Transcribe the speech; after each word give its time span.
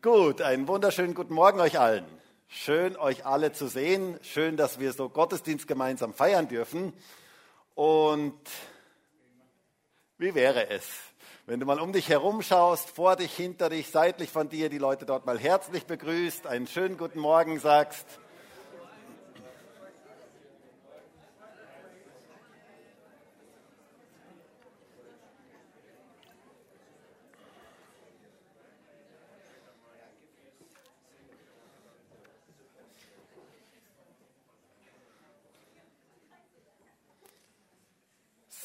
Gut, 0.00 0.42
einen 0.42 0.68
wunderschönen 0.68 1.12
guten 1.12 1.34
Morgen 1.34 1.58
euch 1.58 1.80
allen. 1.80 2.04
Schön, 2.46 2.96
euch 2.96 3.26
alle 3.26 3.50
zu 3.50 3.66
sehen. 3.66 4.16
Schön, 4.22 4.56
dass 4.56 4.78
wir 4.78 4.92
so 4.92 5.08
Gottesdienst 5.08 5.66
gemeinsam 5.66 6.14
feiern 6.14 6.46
dürfen. 6.46 6.92
Und 7.74 8.38
wie 10.16 10.36
wäre 10.36 10.70
es, 10.70 10.84
wenn 11.46 11.58
du 11.58 11.66
mal 11.66 11.80
um 11.80 11.92
dich 11.92 12.08
herum 12.10 12.42
schaust, 12.42 12.90
vor 12.90 13.16
dich, 13.16 13.34
hinter 13.34 13.70
dich, 13.70 13.90
seitlich 13.90 14.30
von 14.30 14.48
dir, 14.48 14.68
die 14.68 14.78
Leute 14.78 15.04
dort 15.04 15.26
mal 15.26 15.36
herzlich 15.36 15.84
begrüßt, 15.84 16.46
einen 16.46 16.68
schönen 16.68 16.96
guten 16.96 17.18
Morgen 17.18 17.58
sagst. 17.58 18.06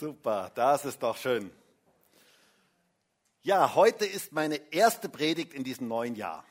Super, 0.04 0.52
das 0.54 0.84
ist 0.84 1.02
doch 1.02 1.16
schön. 1.16 1.50
Ja, 3.42 3.74
heute 3.74 4.06
ist 4.06 4.34
meine 4.34 4.58
erste 4.74 5.08
Predigt 5.08 5.54
in 5.54 5.64
diesem 5.64 5.88
neuen 5.88 6.16
Jahr. 6.16 6.44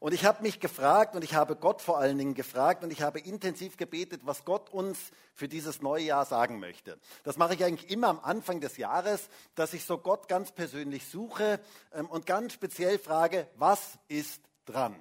Und 0.00 0.12
ich 0.12 0.24
habe 0.24 0.42
mich 0.42 0.58
gefragt 0.58 1.14
und 1.14 1.22
ich 1.22 1.34
habe 1.34 1.54
Gott 1.54 1.82
vor 1.82 1.98
allen 1.98 2.18
Dingen 2.18 2.34
gefragt 2.34 2.82
und 2.82 2.90
ich 2.90 3.00
habe 3.00 3.20
intensiv 3.20 3.76
gebetet, 3.76 4.22
was 4.24 4.44
Gott 4.44 4.70
uns 4.70 4.98
für 5.36 5.46
dieses 5.46 5.82
neue 5.82 6.02
Jahr 6.02 6.24
sagen 6.24 6.58
möchte. 6.58 6.98
Das 7.22 7.36
mache 7.36 7.54
ich 7.54 7.62
eigentlich 7.62 7.92
immer 7.92 8.08
am 8.08 8.18
Anfang 8.18 8.60
des 8.60 8.76
Jahres, 8.76 9.28
dass 9.54 9.72
ich 9.72 9.84
so 9.84 9.96
Gott 9.96 10.26
ganz 10.26 10.50
persönlich 10.50 11.06
suche 11.06 11.60
ähm, 11.92 12.06
und 12.06 12.26
ganz 12.26 12.54
speziell 12.54 12.98
frage, 12.98 13.46
was 13.54 14.00
ist 14.08 14.42
dran? 14.64 14.96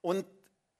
Und 0.00 0.26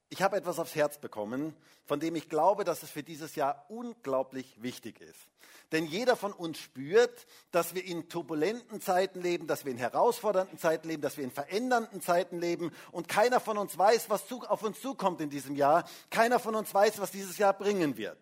ich 0.09 0.23
habe 0.23 0.37
etwas 0.37 0.59
aufs 0.59 0.75
Herz 0.75 0.99
bekommen, 0.99 1.55
von 1.85 2.01
dem 2.01 2.17
ich 2.17 2.29
glaube, 2.29 2.65
dass 2.65 2.83
es 2.83 2.91
für 2.91 3.05
dieses 3.05 3.37
Jahr 3.37 3.65
unglaublich 3.69 4.61
wichtig 4.61 5.01
ist. 5.01 5.29
Denn 5.73 5.87
jeder 5.87 6.15
von 6.15 6.33
uns 6.33 6.59
spürt, 6.59 7.27
dass 7.51 7.75
wir 7.75 7.85
in 7.85 8.09
turbulenten 8.09 8.81
Zeiten 8.81 9.21
leben, 9.21 9.47
dass 9.49 9.65
wir 9.65 9.73
in 9.73 9.79
herausfordernden 9.79 10.59
Zeiten 10.59 10.87
leben, 10.87 11.03
dass 11.03 11.17
wir 11.17 11.25
in 11.25 11.33
verändernden 11.33 12.01
Zeiten 12.01 12.39
leben 12.39 12.73
und 12.93 13.09
keiner 13.09 13.41
von 13.41 13.59
uns 13.59 13.77
weiß, 13.77 14.09
was 14.09 14.31
auf 14.31 14.63
uns 14.63 14.81
zukommt 14.81 15.21
in 15.21 15.31
diesem 15.31 15.57
Jahr. 15.57 15.89
Keiner 16.11 16.39
von 16.39 16.55
uns 16.55 16.73
weiß, 16.73 17.01
was 17.01 17.11
dieses 17.11 17.39
Jahr 17.39 17.53
bringen 17.53 17.97
wird. 17.97 18.19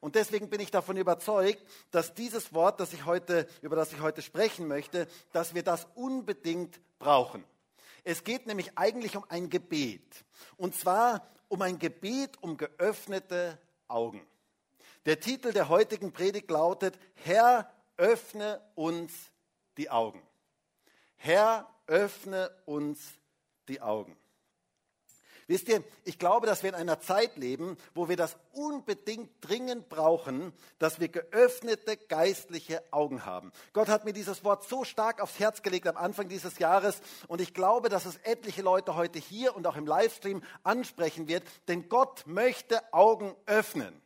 Und 0.00 0.16
deswegen 0.16 0.50
bin 0.50 0.60
ich 0.60 0.70
davon 0.70 0.96
überzeugt, 0.96 1.64
dass 1.92 2.12
dieses 2.12 2.52
Wort, 2.52 2.80
das 2.80 2.92
ich 2.92 3.06
heute, 3.06 3.46
über 3.62 3.76
das 3.76 3.92
ich 3.92 4.00
heute 4.00 4.20
sprechen 4.20 4.66
möchte, 4.66 5.06
dass 5.32 5.54
wir 5.54 5.62
das 5.62 5.86
unbedingt 5.94 6.80
brauchen. 6.98 7.44
Es 8.04 8.24
geht 8.24 8.46
nämlich 8.46 8.76
eigentlich 8.76 9.16
um 9.16 9.24
ein 9.28 9.48
Gebet. 9.48 10.24
Und 10.56 10.74
zwar 10.74 11.26
um 11.48 11.62
ein 11.62 11.78
Gebet 11.78 12.36
um 12.42 12.56
geöffnete 12.56 13.58
Augen. 13.86 14.26
Der 15.06 15.18
Titel 15.18 15.52
der 15.52 15.68
heutigen 15.68 16.12
Predigt 16.12 16.50
lautet, 16.50 16.98
Herr, 17.14 17.72
öffne 17.96 18.60
uns 18.74 19.12
die 19.76 19.90
Augen. 19.90 20.22
Herr, 21.16 21.68
öffne 21.86 22.50
uns 22.66 23.00
die 23.68 23.80
Augen. 23.80 24.16
Wisst 25.48 25.68
ihr, 25.68 25.82
ich 26.04 26.18
glaube, 26.18 26.46
dass 26.46 26.62
wir 26.62 26.70
in 26.70 26.76
einer 26.76 27.00
Zeit 27.00 27.36
leben, 27.36 27.76
wo 27.94 28.08
wir 28.08 28.16
das 28.16 28.36
unbedingt 28.52 29.30
dringend 29.40 29.88
brauchen, 29.88 30.52
dass 30.78 31.00
wir 31.00 31.08
geöffnete 31.08 31.96
geistliche 31.96 32.82
Augen 32.92 33.26
haben. 33.26 33.52
Gott 33.72 33.88
hat 33.88 34.04
mir 34.04 34.12
dieses 34.12 34.44
Wort 34.44 34.68
so 34.68 34.84
stark 34.84 35.20
aufs 35.20 35.38
Herz 35.38 35.62
gelegt 35.62 35.88
am 35.88 35.96
Anfang 35.96 36.28
dieses 36.28 36.58
Jahres 36.58 37.00
und 37.28 37.40
ich 37.40 37.54
glaube, 37.54 37.88
dass 37.88 38.06
es 38.06 38.16
etliche 38.18 38.62
Leute 38.62 38.94
heute 38.94 39.18
hier 39.18 39.56
und 39.56 39.66
auch 39.66 39.76
im 39.76 39.86
Livestream 39.86 40.42
ansprechen 40.62 41.28
wird, 41.28 41.42
denn 41.68 41.88
Gott 41.88 42.22
möchte 42.26 42.92
Augen 42.92 43.34
öffnen. 43.46 44.01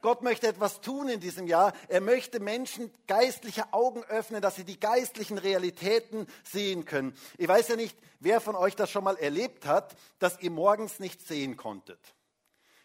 Gott 0.00 0.22
möchte 0.22 0.46
etwas 0.46 0.80
tun 0.80 1.08
in 1.08 1.20
diesem 1.20 1.46
Jahr. 1.46 1.72
Er 1.88 2.00
möchte 2.00 2.40
Menschen 2.40 2.90
geistliche 3.06 3.72
Augen 3.72 4.04
öffnen, 4.04 4.40
dass 4.40 4.56
sie 4.56 4.64
die 4.64 4.78
geistlichen 4.78 5.38
Realitäten 5.38 6.26
sehen 6.44 6.84
können. 6.84 7.14
Ich 7.36 7.48
weiß 7.48 7.68
ja 7.68 7.76
nicht, 7.76 7.96
wer 8.20 8.40
von 8.40 8.56
euch 8.56 8.76
das 8.76 8.90
schon 8.90 9.04
mal 9.04 9.16
erlebt 9.16 9.66
hat, 9.66 9.96
dass 10.18 10.40
ihr 10.40 10.50
morgens 10.50 11.00
nicht 11.00 11.26
sehen 11.26 11.56
konntet. 11.56 11.98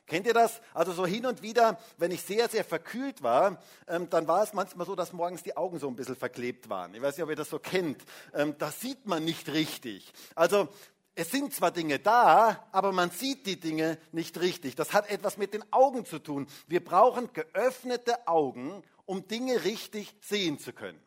Kennt 0.05 0.27
ihr 0.27 0.33
das? 0.33 0.61
Also 0.73 0.91
so 0.91 1.05
hin 1.05 1.25
und 1.25 1.41
wieder, 1.41 1.79
wenn 1.97 2.11
ich 2.11 2.21
sehr, 2.23 2.49
sehr 2.49 2.65
verkühlt 2.65 3.23
war, 3.23 3.61
ähm, 3.87 4.09
dann 4.09 4.27
war 4.27 4.43
es 4.43 4.53
manchmal 4.53 4.85
so, 4.85 4.95
dass 4.95 5.13
morgens 5.13 5.43
die 5.43 5.55
Augen 5.55 5.79
so 5.79 5.87
ein 5.87 5.95
bisschen 5.95 6.17
verklebt 6.17 6.69
waren. 6.69 6.93
Ich 6.93 7.01
weiß 7.01 7.15
nicht, 7.15 7.23
ob 7.23 7.29
ihr 7.29 7.37
das 7.37 7.49
so 7.49 7.57
kennt. 7.57 8.03
Ähm, 8.33 8.55
das 8.57 8.81
sieht 8.81 9.05
man 9.05 9.23
nicht 9.23 9.47
richtig. 9.49 10.11
Also 10.35 10.67
es 11.15 11.29
sind 11.29 11.53
zwar 11.53 11.71
Dinge 11.71 11.99
da, 11.99 12.67
aber 12.71 12.91
man 12.91 13.11
sieht 13.11 13.45
die 13.45 13.59
Dinge 13.59 13.99
nicht 14.11 14.39
richtig. 14.39 14.75
Das 14.75 14.93
hat 14.93 15.09
etwas 15.09 15.37
mit 15.37 15.53
den 15.53 15.63
Augen 15.71 16.05
zu 16.05 16.19
tun. 16.19 16.47
Wir 16.67 16.83
brauchen 16.83 17.31
geöffnete 17.33 18.27
Augen, 18.27 18.83
um 19.05 19.27
Dinge 19.27 19.63
richtig 19.63 20.15
sehen 20.21 20.57
zu 20.57 20.73
können. 20.73 20.99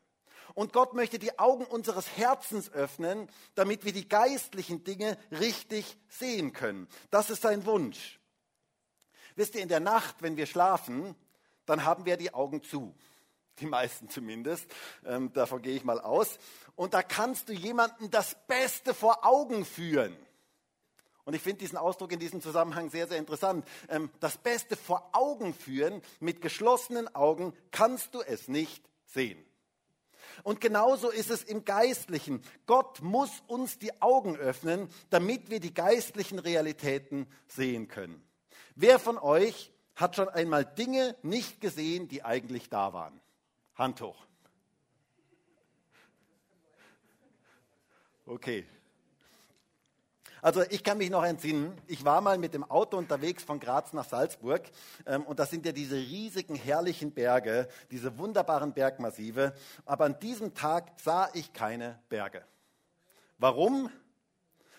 Und 0.54 0.72
Gott 0.72 0.94
möchte 0.94 1.18
die 1.18 1.38
Augen 1.38 1.66
unseres 1.66 2.16
Herzens 2.16 2.72
öffnen, 2.72 3.28
damit 3.56 3.84
wir 3.84 3.92
die 3.92 4.08
geistlichen 4.08 4.84
Dinge 4.84 5.18
richtig 5.32 5.98
sehen 6.08 6.52
können. 6.52 6.88
Das 7.10 7.28
ist 7.28 7.42
sein 7.42 7.66
Wunsch. 7.66 8.20
Wisst 9.34 9.54
ihr, 9.54 9.62
in 9.62 9.68
der 9.68 9.80
Nacht, 9.80 10.22
wenn 10.22 10.36
wir 10.36 10.46
schlafen, 10.46 11.14
dann 11.66 11.84
haben 11.84 12.06
wir 12.06 12.16
die 12.16 12.32
Augen 12.32 12.62
zu 12.62 12.94
die 13.60 13.66
meisten 13.66 14.08
zumindest, 14.08 14.66
ähm, 15.04 15.32
davon 15.32 15.62
gehe 15.62 15.76
ich 15.76 15.84
mal 15.84 16.00
aus. 16.00 16.38
Und 16.74 16.94
da 16.94 17.02
kannst 17.02 17.48
du 17.48 17.52
jemandem 17.52 18.10
das 18.10 18.36
Beste 18.46 18.94
vor 18.94 19.24
Augen 19.24 19.64
führen. 19.64 20.16
Und 21.24 21.34
ich 21.34 21.42
finde 21.42 21.58
diesen 21.58 21.76
Ausdruck 21.76 22.12
in 22.12 22.20
diesem 22.20 22.40
Zusammenhang 22.40 22.88
sehr, 22.88 23.08
sehr 23.08 23.18
interessant. 23.18 23.66
Ähm, 23.88 24.10
das 24.20 24.38
Beste 24.38 24.76
vor 24.76 25.10
Augen 25.12 25.54
führen, 25.54 26.00
mit 26.20 26.40
geschlossenen 26.40 27.12
Augen 27.14 27.52
kannst 27.72 28.14
du 28.14 28.20
es 28.20 28.46
nicht 28.46 28.84
sehen. 29.06 29.44
Und 30.42 30.60
genauso 30.60 31.10
ist 31.10 31.30
es 31.30 31.42
im 31.42 31.64
Geistlichen. 31.64 32.42
Gott 32.66 33.00
muss 33.02 33.30
uns 33.48 33.78
die 33.78 34.00
Augen 34.02 34.36
öffnen, 34.36 34.88
damit 35.10 35.50
wir 35.50 35.60
die 35.60 35.74
geistlichen 35.74 36.38
Realitäten 36.38 37.26
sehen 37.48 37.88
können. 37.88 38.22
Wer 38.74 38.98
von 38.98 39.18
euch 39.18 39.72
hat 39.94 40.14
schon 40.14 40.28
einmal 40.28 40.64
Dinge 40.64 41.16
nicht 41.22 41.60
gesehen, 41.60 42.06
die 42.06 42.24
eigentlich 42.24 42.68
da 42.68 42.92
waren? 42.92 43.20
Hand 43.76 44.00
hoch. 44.00 44.26
Okay. 48.24 48.66
Also 50.42 50.62
ich 50.70 50.84
kann 50.84 50.98
mich 50.98 51.10
noch 51.10 51.24
entsinnen, 51.24 51.76
ich 51.86 52.04
war 52.04 52.20
mal 52.20 52.38
mit 52.38 52.54
dem 52.54 52.62
Auto 52.62 52.96
unterwegs 52.96 53.42
von 53.42 53.58
Graz 53.58 53.92
nach 53.92 54.04
Salzburg 54.04 54.62
ähm, 55.04 55.22
und 55.22 55.38
das 55.38 55.50
sind 55.50 55.66
ja 55.66 55.72
diese 55.72 55.96
riesigen, 55.96 56.54
herrlichen 56.54 57.12
Berge, 57.12 57.68
diese 57.90 58.16
wunderbaren 58.18 58.72
Bergmassive, 58.72 59.54
aber 59.84 60.04
an 60.04 60.18
diesem 60.20 60.54
Tag 60.54 60.92
sah 61.02 61.28
ich 61.34 61.52
keine 61.52 61.98
Berge. 62.08 62.44
Warum? 63.38 63.90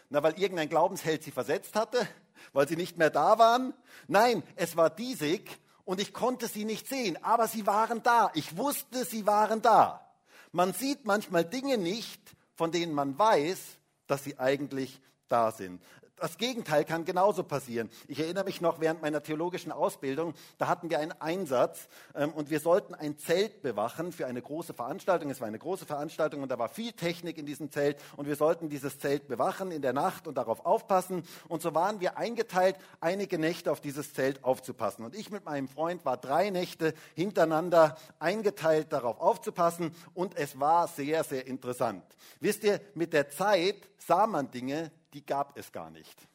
Na, 0.10 0.24
weil 0.24 0.40
irgendein 0.40 0.70
Glaubensheld 0.70 1.24
sie 1.24 1.32
versetzt 1.32 1.76
hatte, 1.76 2.08
weil 2.54 2.68
sie 2.68 2.78
nicht 2.78 2.98
mehr 2.98 3.10
da 3.10 3.38
waren? 3.38 3.74
Nein, 4.08 4.44
es 4.56 4.78
war 4.78 4.90
diesig 4.90 5.60
und 5.88 6.02
ich 6.02 6.12
konnte 6.12 6.50
sie 6.50 6.66
nicht 6.66 6.86
sehen, 6.90 7.18
aber 7.24 7.48
sie 7.48 7.66
waren 7.66 8.04
da. 8.04 8.30
Ich 8.34 8.58
wusste, 8.58 9.06
sie 9.06 9.26
waren 9.26 9.62
da. 9.62 10.06
Man 10.52 10.74
sieht 10.74 11.06
manchmal 11.06 11.46
Dinge 11.46 11.78
nicht, 11.78 12.22
von 12.56 12.74
denen 12.74 12.94
man 12.94 13.18
weiß, 13.18 13.58
dass 14.06 14.26
sie 14.26 14.38
eigentlich 14.38 15.00
da 15.30 15.50
sind. 15.54 15.82
Das 16.20 16.40
Gegenteil 16.40 16.84
kann 16.84 17.06
genauso 17.06 17.44
passieren. 17.44 17.92
Ich 18.08 18.20
erinnere 18.20 18.44
mich 18.44 18.60
noch 18.60 18.80
während 18.80 19.04
meiner 19.04 19.22
theologischen 19.22 19.72
Ausbildung, 19.72 20.34
da 20.58 20.68
hatten 20.68 20.90
wir 20.90 20.98
einen 20.98 21.12
Einsatz 21.12 21.88
ähm, 22.16 22.32
und 22.32 22.50
wir 22.50 22.60
sollten 22.60 22.96
ein 22.96 23.20
Zelt 23.20 23.62
bewachen 23.62 24.12
für 24.12 24.26
eine 24.26 24.42
große 24.42 24.74
Veranstaltung. 24.74 25.30
Es 25.30 25.42
war 25.42 25.48
eine 25.48 25.60
große 25.60 25.86
Veranstaltung 25.86 26.42
und 26.42 26.50
da 26.50 26.58
war 26.58 26.70
viel 26.70 26.92
Technik 26.92 27.38
in 27.38 27.46
diesem 27.46 27.70
Zelt 27.70 28.00
und 28.16 28.26
wir 28.26 28.36
sollten 28.36 28.68
dieses 28.68 28.98
Zelt 28.98 29.28
bewachen 29.28 29.70
in 29.70 29.84
der 29.84 29.94
Nacht 29.94 30.28
und 30.28 30.40
darauf 30.40 30.66
aufpassen. 30.66 31.22
Und 31.50 31.62
so 31.62 31.76
waren 31.76 32.00
wir 32.00 32.18
eingeteilt, 32.18 32.78
einige 33.00 33.38
Nächte 33.38 33.72
auf 33.72 33.80
dieses 33.80 34.16
Zelt 34.16 34.44
aufzupassen. 34.44 35.06
Und 35.06 35.16
ich 35.16 35.30
mit 35.30 35.46
meinem 35.46 35.68
Freund 35.68 36.04
war 36.04 36.18
drei 36.18 36.50
Nächte 36.50 36.96
hintereinander 37.14 37.96
eingeteilt, 38.18 38.92
darauf 38.92 39.20
aufzupassen 39.20 39.94
und 40.16 40.36
es 40.36 40.60
war 40.60 40.88
sehr, 40.88 41.24
sehr 41.24 41.46
interessant. 41.46 42.04
Wisst 42.40 42.64
ihr, 42.64 42.82
mit 42.96 43.14
der 43.14 43.30
Zeit 43.30 43.88
sah 44.00 44.26
man 44.26 44.50
Dinge, 44.50 44.92
die 45.18 45.26
gab 45.26 45.58
es 45.58 45.72
gar 45.72 45.90
nicht. 45.90 46.28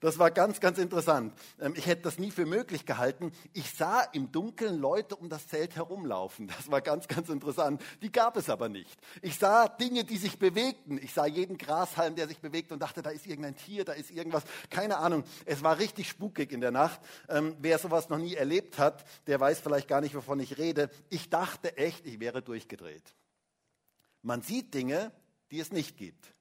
Das 0.00 0.18
war 0.18 0.30
ganz, 0.30 0.60
ganz 0.60 0.76
interessant. 0.76 1.32
Ähm, 1.58 1.72
ich 1.74 1.86
hätte 1.86 2.02
das 2.02 2.18
nie 2.18 2.30
für 2.30 2.44
möglich 2.44 2.84
gehalten. 2.84 3.32
Ich 3.54 3.72
sah 3.72 4.02
im 4.02 4.30
Dunkeln 4.30 4.78
Leute 4.78 5.16
um 5.16 5.30
das 5.30 5.48
Zelt 5.48 5.76
herumlaufen. 5.76 6.46
Das 6.58 6.70
war 6.70 6.82
ganz, 6.82 7.08
ganz 7.08 7.30
interessant. 7.30 7.82
Die 8.02 8.12
gab 8.12 8.36
es 8.36 8.50
aber 8.50 8.68
nicht. 8.68 9.00
Ich 9.22 9.38
sah 9.38 9.66
Dinge, 9.66 10.04
die 10.04 10.18
sich 10.18 10.38
bewegten. 10.38 10.98
Ich 10.98 11.14
sah 11.14 11.24
jeden 11.24 11.56
Grashalm, 11.56 12.16
der 12.16 12.28
sich 12.28 12.38
bewegt 12.40 12.70
und 12.70 12.80
dachte, 12.80 13.00
da 13.00 13.08
ist 13.08 13.26
irgendein 13.26 13.56
Tier, 13.56 13.86
da 13.86 13.94
ist 13.94 14.10
irgendwas. 14.10 14.44
Keine 14.68 14.98
Ahnung. 14.98 15.24
Es 15.46 15.62
war 15.62 15.78
richtig 15.78 16.10
spukig 16.10 16.52
in 16.52 16.60
der 16.60 16.70
Nacht. 16.70 17.00
Ähm, 17.30 17.56
wer 17.60 17.78
sowas 17.78 18.10
noch 18.10 18.18
nie 18.18 18.34
erlebt 18.34 18.78
hat, 18.78 19.06
der 19.26 19.40
weiß 19.40 19.60
vielleicht 19.60 19.88
gar 19.88 20.02
nicht, 20.02 20.14
wovon 20.14 20.38
ich 20.38 20.58
rede. 20.58 20.90
Ich 21.08 21.30
dachte 21.30 21.78
echt, 21.78 22.04
ich 22.04 22.20
wäre 22.20 22.42
durchgedreht. 22.42 23.14
Man 24.20 24.42
sieht 24.42 24.74
Dinge, 24.74 25.12
die 25.50 25.60
es 25.60 25.72
nicht 25.72 25.96
gibt. 25.96 26.34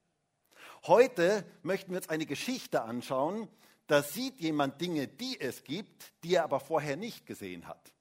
Heute 0.85 1.43
möchten 1.63 1.91
wir 1.91 1.97
uns 1.97 2.09
eine 2.09 2.25
Geschichte 2.25 2.83
anschauen, 2.83 3.47
da 3.87 4.03
sieht 4.03 4.39
jemand 4.41 4.81
Dinge, 4.81 5.07
die 5.07 5.39
es 5.39 5.63
gibt, 5.63 6.11
die 6.23 6.35
er 6.35 6.43
aber 6.43 6.59
vorher 6.59 6.97
nicht 6.97 7.25
gesehen 7.25 7.67
hat. 7.67 7.93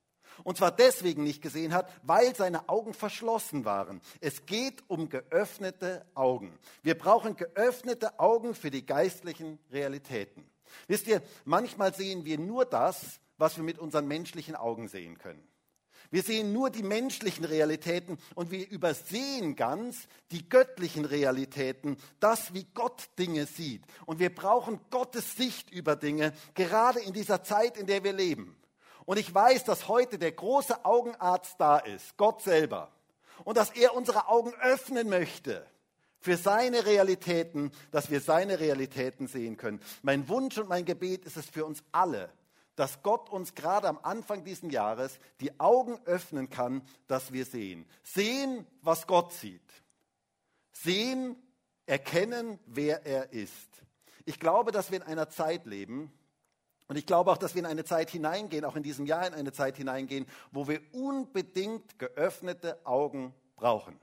Und 0.45 0.59
zwar 0.59 0.71
deswegen 0.71 1.23
nicht 1.23 1.41
gesehen 1.41 1.73
hat, 1.73 1.91
weil 2.03 2.35
seine 2.37 2.69
Augen 2.69 2.93
verschlossen 2.93 3.65
waren. 3.65 4.03
Es 4.21 4.45
geht 4.45 4.83
um 4.89 5.09
geöffnete 5.09 6.05
Augen. 6.15 6.59
Wir 6.83 6.99
brauchen 6.99 7.37
geöffnete 7.37 8.19
Augen 8.21 8.55
für 8.55 8.71
die 8.71 8.85
geistlichen 8.85 9.59
Realitäten. 9.71 10.45
Wisst 10.89 11.07
ihr, 11.07 11.23
manchmal 11.45 11.95
sehen 11.95 12.25
wir 12.25 12.39
nur 12.39 12.65
das, 12.65 13.21
was 13.39 13.57
wir 13.57 13.65
mit 13.65 13.79
unseren 13.79 14.07
menschlichen 14.09 14.57
Augen 14.57 14.89
sehen 14.89 15.17
können. 15.19 15.47
Wir 16.11 16.23
sehen 16.23 16.53
nur 16.53 16.71
die 16.71 16.83
menschlichen 16.83 17.45
Realitäten 17.45 18.19
und 18.35 18.51
wir 18.51 18.69
übersehen 18.71 19.57
ganz 19.57 20.09
die 20.31 20.49
göttlichen 20.49 21.05
Realitäten, 21.05 21.97
das, 22.21 22.55
wie 22.55 22.67
Gott 22.75 23.09
Dinge 23.19 23.47
sieht. 23.47 23.83
Und 24.07 24.19
wir 24.19 24.35
brauchen 24.35 24.81
Gottes 24.91 25.37
Sicht 25.37 25.71
über 25.71 25.97
Dinge, 25.97 26.33
gerade 26.55 27.01
in 27.01 27.13
dieser 27.13 27.43
Zeit, 27.43 27.77
in 27.77 27.87
der 27.87 28.05
wir 28.05 28.13
leben. 28.13 28.57
Und 29.05 29.19
ich 29.19 29.33
weiß, 29.33 29.65
dass 29.65 29.89
heute 29.89 30.19
der 30.19 30.33
große 30.33 30.85
Augenarzt 30.85 31.55
da 31.59 31.79
ist, 31.79 32.17
Gott 32.17 32.43
selber. 32.43 32.93
Und 33.45 33.57
dass 33.57 33.71
er 33.71 33.95
unsere 33.95 34.29
Augen 34.29 34.53
öffnen 34.61 35.09
möchte 35.09 35.65
für 36.19 36.37
seine 36.37 36.87
Realitäten, 36.87 37.71
dass 37.93 38.11
wir 38.11 38.21
seine 38.21 38.59
Realitäten 38.59 39.29
sehen 39.29 39.57
können. 39.57 39.81
Mein 40.03 40.29
Wunsch 40.29 40.59
und 40.59 40.69
mein 40.69 40.85
Gebet 40.85 41.25
ist 41.25 41.37
es 41.37 41.47
für 41.47 41.65
uns 41.65 41.85
alle, 41.93 42.31
dass 42.77 43.03
Gott 43.03 43.31
uns 43.31 43.55
gerade 43.55 43.89
am 43.89 43.99
Anfang 44.03 44.45
dieses 44.45 44.71
Jahres 44.71 45.19
die 45.41 45.59
Augen 45.59 45.99
öffnen 46.05 46.51
kann, 46.51 46.83
dass 47.09 47.33
wir 47.33 47.45
sehen. 47.45 47.87
Sehen, 48.03 48.67
was 48.83 49.07
Gott 49.07 49.33
sieht. 49.33 49.63
Sehen, 50.73 51.37
erkennen, 51.87 52.59
wer 52.67 53.05
er 53.07 53.33
ist. 53.33 53.69
Ich 54.27 54.39
glaube, 54.39 54.73
dass 54.73 54.91
wir 54.91 54.99
in 54.99 55.07
einer 55.07 55.31
Zeit 55.31 55.67
leben, 55.67 56.13
und 56.89 56.97
ich 56.97 57.07
glaube 57.07 57.33
auch, 57.33 57.39
dass 57.39 57.55
wir 57.55 57.61
in 57.61 57.67
eine 57.67 57.85
Zeit 57.85 58.11
hineingehen, 58.11 58.65
auch 58.65 58.77
in 58.77 58.83
diesem 58.83 59.07
Jahr 59.07 59.27
in 59.27 59.35
eine 59.35 59.53
Zeit 59.53 59.77
hineingehen, 59.77 60.27
wo 60.53 60.69
wir 60.69 60.81
unbedingt 60.93 61.99
geöffnete 61.99 62.85
Augen 62.87 63.35
brauchen. 63.57 63.99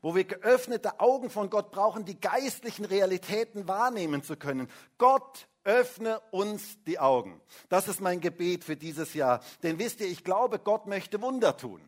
Wo 0.00 0.14
wir 0.14 0.22
geöffnete 0.22 1.00
Augen 1.00 1.28
von 1.28 1.50
Gott 1.50 1.72
brauchen, 1.72 2.04
die 2.04 2.20
geistlichen 2.20 2.84
Realitäten 2.84 3.66
wahrnehmen 3.66 4.22
zu 4.22 4.36
können. 4.36 4.68
Gott 4.96 5.47
öffne 5.64 6.20
uns 6.30 6.82
die 6.84 6.98
Augen. 6.98 7.40
Das 7.68 7.88
ist 7.88 8.00
mein 8.00 8.20
Gebet 8.20 8.64
für 8.64 8.76
dieses 8.76 9.14
Jahr. 9.14 9.40
Denn 9.62 9.78
wisst 9.78 10.00
ihr, 10.00 10.06
ich 10.06 10.24
glaube, 10.24 10.58
Gott 10.58 10.86
möchte 10.86 11.20
Wunder 11.20 11.56
tun. 11.56 11.80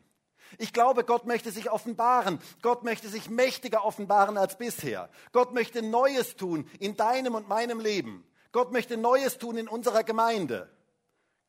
Ich 0.59 0.73
glaube, 0.73 1.05
Gott 1.05 1.27
möchte 1.27 1.51
sich 1.51 1.71
offenbaren. 1.71 2.41
Gott 2.63 2.83
möchte 2.83 3.09
sich 3.09 3.31
mächtiger 3.31 3.85
offenbaren 3.85 4.37
als 4.37 4.59
bisher. 4.59 5.09
Gott 5.33 5.53
möchte 5.53 5.83
Neues 5.83 6.37
tun 6.37 6.69
in 6.81 6.97
deinem 6.97 7.35
und 7.35 7.49
meinem 7.49 7.81
Leben. 7.81 8.27
Gott 8.53 8.73
möchte 8.73 8.97
Neues 8.97 9.39
tun 9.39 9.57
in 9.57 9.69
unserer 9.69 10.03
Gemeinde. 10.03 10.69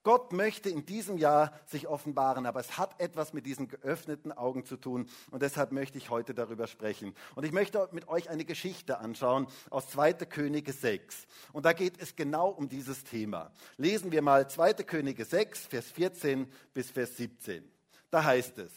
Gott 0.03 0.33
möchte 0.33 0.69
in 0.69 0.85
diesem 0.85 1.17
Jahr 1.17 1.53
sich 1.67 1.87
offenbaren, 1.87 2.45
aber 2.45 2.59
es 2.59 2.77
hat 2.77 2.99
etwas 2.99 3.33
mit 3.33 3.45
diesen 3.45 3.67
geöffneten 3.67 4.31
Augen 4.31 4.65
zu 4.65 4.77
tun 4.77 5.07
und 5.29 5.43
deshalb 5.43 5.71
möchte 5.71 5.97
ich 5.97 6.09
heute 6.09 6.33
darüber 6.33 6.65
sprechen. 6.65 7.13
Und 7.35 7.43
ich 7.43 7.51
möchte 7.51 7.87
mit 7.91 8.07
euch 8.07 8.29
eine 8.29 8.43
Geschichte 8.43 8.97
anschauen 8.97 9.47
aus 9.69 9.89
2. 9.89 10.13
Könige 10.13 10.73
6 10.73 11.27
und 11.53 11.65
da 11.65 11.73
geht 11.73 12.01
es 12.01 12.15
genau 12.15 12.49
um 12.49 12.67
dieses 12.67 13.03
Thema. 13.03 13.51
Lesen 13.77 14.11
wir 14.11 14.23
mal 14.23 14.49
2. 14.49 14.73
Könige 14.73 15.23
6, 15.23 15.67
Vers 15.67 15.85
14 15.91 16.51
bis 16.73 16.89
Vers 16.89 17.17
17. 17.17 17.63
Da 18.09 18.23
heißt 18.23 18.57
es, 18.57 18.71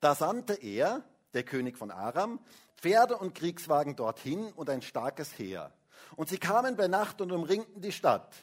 da 0.00 0.14
sandte 0.14 0.54
er, 0.54 1.02
der 1.32 1.44
König 1.44 1.78
von 1.78 1.90
Aram, 1.90 2.40
Pferde 2.76 3.16
und 3.16 3.34
Kriegswagen 3.34 3.96
dorthin 3.96 4.52
und 4.52 4.68
ein 4.68 4.82
starkes 4.82 5.38
Heer. 5.38 5.72
Und 6.16 6.28
sie 6.28 6.38
kamen 6.38 6.76
bei 6.76 6.88
Nacht 6.88 7.20
und 7.20 7.32
umringten 7.32 7.80
die 7.80 7.92
Stadt. 7.92 8.34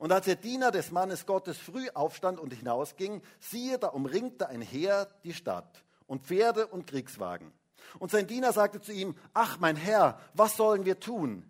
Und 0.00 0.12
als 0.12 0.24
der 0.24 0.36
Diener 0.36 0.70
des 0.70 0.92
Mannes 0.92 1.26
Gottes 1.26 1.58
früh 1.58 1.90
aufstand 1.92 2.40
und 2.40 2.54
hinausging, 2.54 3.20
siehe, 3.38 3.78
da 3.78 3.88
umringte 3.88 4.48
ein 4.48 4.62
Heer 4.62 5.06
die 5.24 5.34
Stadt 5.34 5.84
und 6.06 6.22
Pferde 6.22 6.68
und 6.68 6.86
Kriegswagen. 6.86 7.52
Und 7.98 8.10
sein 8.10 8.26
Diener 8.26 8.54
sagte 8.54 8.80
zu 8.80 8.92
ihm, 8.92 9.14
ach 9.34 9.58
mein 9.58 9.76
Herr, 9.76 10.18
was 10.32 10.56
sollen 10.56 10.86
wir 10.86 11.00
tun? 11.00 11.44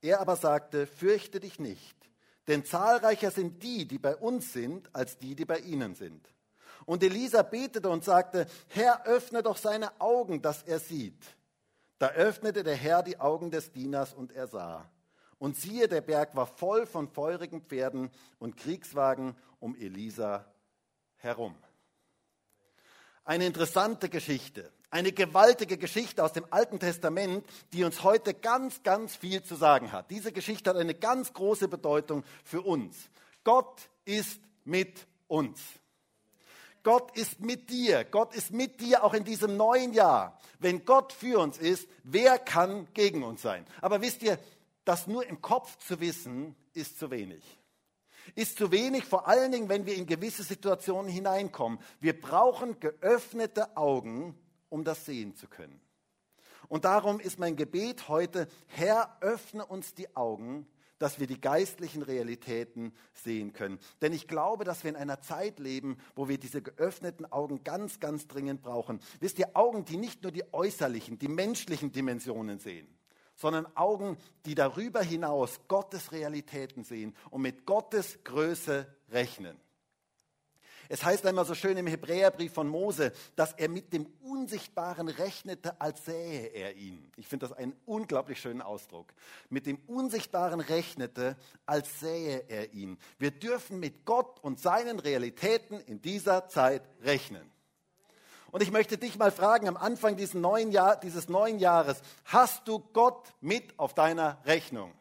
Er 0.00 0.20
aber 0.20 0.36
sagte, 0.36 0.86
fürchte 0.86 1.40
dich 1.40 1.58
nicht, 1.58 1.96
denn 2.46 2.64
zahlreicher 2.64 3.32
sind 3.32 3.64
die, 3.64 3.88
die 3.88 3.98
bei 3.98 4.14
uns 4.14 4.52
sind, 4.52 4.88
als 4.94 5.18
die, 5.18 5.34
die 5.34 5.44
bei 5.44 5.58
ihnen 5.58 5.96
sind. 5.96 6.24
Und 6.86 7.02
Elisa 7.02 7.42
betete 7.42 7.90
und 7.90 8.04
sagte, 8.04 8.46
Herr, 8.68 9.06
öffne 9.06 9.42
doch 9.42 9.56
seine 9.56 10.00
Augen, 10.00 10.40
dass 10.40 10.62
er 10.62 10.78
sieht. 10.78 11.20
Da 11.98 12.10
öffnete 12.10 12.62
der 12.62 12.76
Herr 12.76 13.02
die 13.02 13.18
Augen 13.18 13.50
des 13.50 13.72
Dieners 13.72 14.14
und 14.14 14.30
er 14.30 14.46
sah. 14.46 14.88
Und 15.42 15.56
siehe, 15.56 15.88
der 15.88 16.02
Berg 16.02 16.36
war 16.36 16.46
voll 16.46 16.86
von 16.86 17.08
feurigen 17.08 17.62
Pferden 17.62 18.12
und 18.38 18.56
Kriegswagen 18.56 19.34
um 19.58 19.74
Elisa 19.74 20.44
herum. 21.16 21.56
Eine 23.24 23.46
interessante 23.46 24.08
Geschichte, 24.08 24.70
eine 24.90 25.10
gewaltige 25.10 25.78
Geschichte 25.78 26.22
aus 26.22 26.32
dem 26.32 26.46
Alten 26.50 26.78
Testament, 26.78 27.44
die 27.72 27.82
uns 27.82 28.04
heute 28.04 28.34
ganz, 28.34 28.84
ganz 28.84 29.16
viel 29.16 29.42
zu 29.42 29.56
sagen 29.56 29.90
hat. 29.90 30.12
Diese 30.12 30.30
Geschichte 30.30 30.70
hat 30.70 30.76
eine 30.76 30.94
ganz 30.94 31.32
große 31.32 31.66
Bedeutung 31.66 32.22
für 32.44 32.62
uns. 32.62 33.10
Gott 33.42 33.90
ist 34.04 34.40
mit 34.64 35.08
uns. 35.26 35.60
Gott 36.84 37.16
ist 37.16 37.40
mit 37.40 37.68
dir. 37.68 38.04
Gott 38.04 38.32
ist 38.32 38.52
mit 38.52 38.80
dir 38.80 39.02
auch 39.02 39.12
in 39.12 39.24
diesem 39.24 39.56
neuen 39.56 39.92
Jahr. 39.92 40.38
Wenn 40.60 40.84
Gott 40.84 41.12
für 41.12 41.40
uns 41.40 41.58
ist, 41.58 41.88
wer 42.04 42.38
kann 42.38 42.86
gegen 42.94 43.24
uns 43.24 43.42
sein? 43.42 43.66
Aber 43.80 44.00
wisst 44.00 44.22
ihr, 44.22 44.38
das 44.84 45.06
nur 45.06 45.26
im 45.26 45.40
Kopf 45.40 45.78
zu 45.78 46.00
wissen, 46.00 46.56
ist 46.74 46.98
zu 46.98 47.10
wenig. 47.10 47.58
Ist 48.34 48.58
zu 48.58 48.70
wenig, 48.70 49.04
vor 49.04 49.26
allen 49.26 49.52
Dingen, 49.52 49.68
wenn 49.68 49.86
wir 49.86 49.96
in 49.96 50.06
gewisse 50.06 50.42
Situationen 50.42 51.10
hineinkommen. 51.10 51.78
Wir 52.00 52.18
brauchen 52.18 52.78
geöffnete 52.78 53.76
Augen, 53.76 54.38
um 54.68 54.84
das 54.84 55.04
sehen 55.04 55.34
zu 55.34 55.48
können. 55.48 55.80
Und 56.68 56.84
darum 56.84 57.20
ist 57.20 57.38
mein 57.38 57.56
Gebet 57.56 58.08
heute, 58.08 58.48
Herr, 58.66 59.18
öffne 59.20 59.66
uns 59.66 59.94
die 59.94 60.14
Augen, 60.16 60.66
dass 60.98 61.18
wir 61.18 61.26
die 61.26 61.40
geistlichen 61.40 62.02
Realitäten 62.02 62.94
sehen 63.12 63.52
können. 63.52 63.80
Denn 64.00 64.12
ich 64.12 64.28
glaube, 64.28 64.62
dass 64.62 64.84
wir 64.84 64.90
in 64.90 64.96
einer 64.96 65.20
Zeit 65.20 65.58
leben, 65.58 65.98
wo 66.14 66.28
wir 66.28 66.38
diese 66.38 66.62
geöffneten 66.62 67.30
Augen 67.30 67.64
ganz, 67.64 67.98
ganz 67.98 68.28
dringend 68.28 68.62
brauchen. 68.62 69.00
Wisst 69.18 69.40
ihr, 69.40 69.56
Augen, 69.56 69.84
die 69.84 69.96
nicht 69.96 70.22
nur 70.22 70.30
die 70.30 70.44
äußerlichen, 70.54 71.18
die 71.18 71.26
menschlichen 71.26 71.90
Dimensionen 71.90 72.60
sehen, 72.60 72.86
sondern 73.34 73.66
Augen, 73.76 74.16
die 74.46 74.54
darüber 74.54 75.02
hinaus 75.02 75.60
Gottes 75.68 76.12
Realitäten 76.12 76.84
sehen 76.84 77.14
und 77.30 77.42
mit 77.42 77.66
Gottes 77.66 78.18
Größe 78.24 78.86
rechnen. 79.10 79.56
Es 80.88 81.04
heißt 81.04 81.24
einmal 81.24 81.46
so 81.46 81.54
schön 81.54 81.78
im 81.78 81.86
Hebräerbrief 81.86 82.52
von 82.52 82.68
Mose, 82.68 83.12
dass 83.34 83.52
er 83.54 83.70
mit 83.70 83.92
dem 83.92 84.06
Unsichtbaren 84.20 85.08
rechnete, 85.08 85.80
als 85.80 86.04
sähe 86.04 86.48
er 86.48 86.76
ihn. 86.76 87.10
Ich 87.16 87.28
finde 87.28 87.46
das 87.46 87.56
einen 87.56 87.74
unglaublich 87.86 88.40
schönen 88.40 88.60
Ausdruck. 88.60 89.14
Mit 89.48 89.66
dem 89.66 89.78
Unsichtbaren 89.86 90.60
rechnete, 90.60 91.36
als 91.64 92.00
sähe 92.00 92.44
er 92.48 92.74
ihn. 92.74 92.98
Wir 93.18 93.30
dürfen 93.30 93.80
mit 93.80 94.04
Gott 94.04 94.40
und 94.40 94.60
seinen 94.60 94.98
Realitäten 94.98 95.80
in 95.80 96.02
dieser 96.02 96.48
Zeit 96.48 96.82
rechnen. 97.02 97.51
Und 98.52 98.62
ich 98.62 98.70
möchte 98.70 98.98
dich 98.98 99.16
mal 99.16 99.32
fragen, 99.32 99.66
am 99.66 99.78
Anfang 99.78 100.14
dieses 100.14 100.34
neuen, 100.34 100.72
Jahr, 100.72 101.00
dieses 101.00 101.30
neuen 101.30 101.58
Jahres, 101.58 102.02
hast 102.26 102.68
du 102.68 102.80
Gott 102.92 103.32
mit 103.40 103.78
auf 103.78 103.94
deiner 103.94 104.42
Rechnung? 104.44 104.92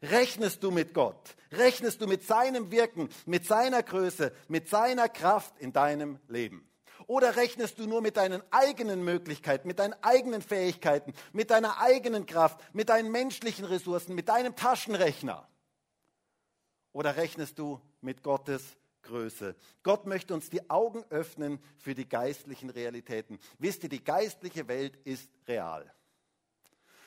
Rechnest 0.00 0.62
du 0.62 0.70
mit 0.70 0.94
Gott? 0.94 1.36
Rechnest 1.52 2.00
du 2.00 2.06
mit 2.06 2.26
seinem 2.26 2.70
Wirken, 2.70 3.10
mit 3.26 3.44
seiner 3.44 3.82
Größe, 3.82 4.32
mit 4.48 4.66
seiner 4.66 5.10
Kraft 5.10 5.58
in 5.58 5.74
deinem 5.74 6.18
Leben? 6.26 6.66
Oder 7.06 7.36
rechnest 7.36 7.78
du 7.78 7.86
nur 7.86 8.00
mit 8.00 8.16
deinen 8.16 8.42
eigenen 8.50 9.04
Möglichkeiten, 9.04 9.68
mit 9.68 9.78
deinen 9.78 10.02
eigenen 10.02 10.40
Fähigkeiten, 10.40 11.12
mit 11.34 11.50
deiner 11.50 11.78
eigenen 11.82 12.24
Kraft, 12.24 12.60
mit 12.72 12.88
deinen 12.88 13.10
menschlichen 13.12 13.66
Ressourcen, 13.66 14.14
mit 14.14 14.30
deinem 14.30 14.56
Taschenrechner? 14.56 15.46
Oder 16.94 17.16
rechnest 17.16 17.58
du 17.58 17.78
mit 18.00 18.22
Gottes 18.22 18.78
Größe? 19.08 19.56
Gott 19.82 20.06
möchte 20.06 20.34
uns 20.34 20.50
die 20.50 20.70
Augen 20.70 21.02
öffnen 21.10 21.58
für 21.78 21.94
die 21.94 22.08
geistlichen 22.08 22.70
Realitäten. 22.70 23.38
Wisst 23.58 23.82
ihr, 23.82 23.88
die 23.88 24.04
geistliche 24.04 24.68
Welt 24.68 24.96
ist 25.04 25.30
real. 25.48 25.90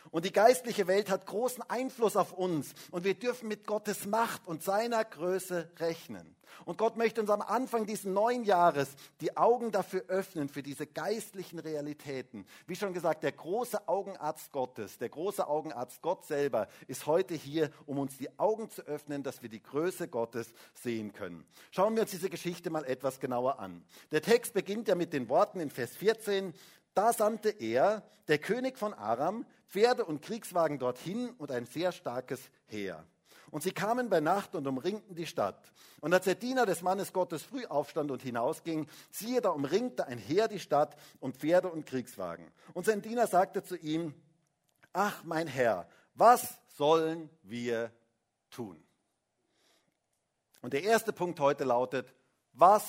Und 0.10 0.26
die 0.26 0.32
geistliche 0.32 0.88
Welt 0.88 1.10
hat 1.10 1.26
großen 1.26 1.64
Einfluss 1.70 2.16
auf 2.16 2.34
uns. 2.34 2.74
Und 2.90 3.04
wir 3.04 3.14
dürfen 3.14 3.48
mit 3.48 3.68
Gottes 3.68 4.06
Macht 4.06 4.48
und 4.48 4.64
seiner 4.64 5.06
Größe 5.06 5.70
rechnen. 5.80 6.36
Und 6.66 6.78
Gott 6.78 6.98
möchte 6.98 7.22
uns 7.22 7.30
am 7.30 7.42
Anfang 7.42 7.86
dieses 7.86 8.06
neuen 8.06 8.44
Jahres 8.44 8.90
die 9.20 9.36
Augen 9.38 9.72
dafür 9.72 10.04
öffnen, 10.08 10.50
für 10.50 10.64
diese 10.64 10.86
geistlichen 10.86 11.60
Realitäten. 11.60 12.46
Wie 12.68 12.76
schon 12.76 12.94
gesagt, 12.94 13.24
der 13.24 13.32
große 13.32 13.88
Augenarzt 13.88 14.52
Gottes, 14.52 14.98
der 14.98 15.10
große 15.10 15.48
Augenarzt 15.48 16.02
Gott 16.02 16.26
selber 16.26 16.68
ist 16.88 17.06
heute 17.06 17.34
hier, 17.34 17.72
um 17.86 17.98
uns 18.00 18.18
die 18.18 18.38
Augen 18.40 18.70
zu 18.70 18.84
öffnen, 18.84 19.24
dass 19.24 19.42
wir 19.42 19.50
die 19.50 19.64
Größe 19.64 20.08
Gottes 20.08 20.54
sehen 20.74 21.14
können. 21.14 21.46
Schauen 21.72 21.96
wir 21.96 22.04
uns 22.04 22.12
diese 22.12 22.30
Geschichte 22.30 22.70
mal 22.70 22.86
etwas 22.86 23.20
genauer 23.20 23.60
an. 23.60 23.84
Der 24.12 24.22
Text 24.22 24.54
beginnt 24.54 24.88
ja 24.88 24.96
mit 24.96 25.14
den 25.14 25.30
Worten 25.30 25.60
in 25.60 25.70
Vers 25.70 25.96
14. 25.96 26.54
Da 26.94 27.14
sandte 27.14 27.50
er, 27.50 28.04
der 28.28 28.38
König 28.38 28.78
von 28.78 28.94
Aram, 28.94 29.46
Pferde 29.72 30.04
und 30.04 30.22
Kriegswagen 30.22 30.80
dorthin 30.80 31.30
und 31.38 31.50
ein 31.50 31.66
sehr 31.66 31.94
starkes 31.94 32.52
Heer. 32.66 33.06
Und 33.52 33.64
sie 33.64 33.72
kamen 33.72 34.10
bei 34.10 34.20
Nacht 34.20 34.54
und 34.54 34.68
umringten 34.68 35.16
die 35.16 35.26
Stadt. 35.26 35.72
Und 36.02 36.14
als 36.14 36.26
der 36.26 36.36
Diener 36.36 36.66
des 36.66 36.82
Mannes 36.82 37.14
Gottes 37.14 37.44
früh 37.44 37.66
aufstand 37.66 38.12
und 38.12 38.22
hinausging, 38.22 38.88
siehe, 39.12 39.42
da 39.42 39.50
umringte 39.50 40.08
ein 40.08 40.18
Heer 40.18 40.48
die 40.48 40.60
Stadt 40.60 40.98
und 41.20 41.38
Pferde 41.38 41.70
und 41.70 41.86
Kriegswagen. 41.86 42.52
Und 42.74 42.86
sein 42.86 43.02
Diener 43.02 43.28
sagte 43.28 43.64
zu 43.64 43.78
ihm, 43.78 44.14
ach 44.94 45.24
mein 45.24 45.48
Herr, 45.48 45.88
was 46.16 46.60
sollen 46.76 47.30
wir 47.44 47.92
tun? 48.50 48.82
Und 50.62 50.74
der 50.74 50.84
erste 50.84 51.14
Punkt 51.14 51.40
heute 51.40 51.64
lautet, 51.64 52.14
was 52.54 52.86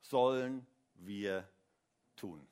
sollen 0.00 0.66
wir 0.94 1.48
tun? 2.16 2.46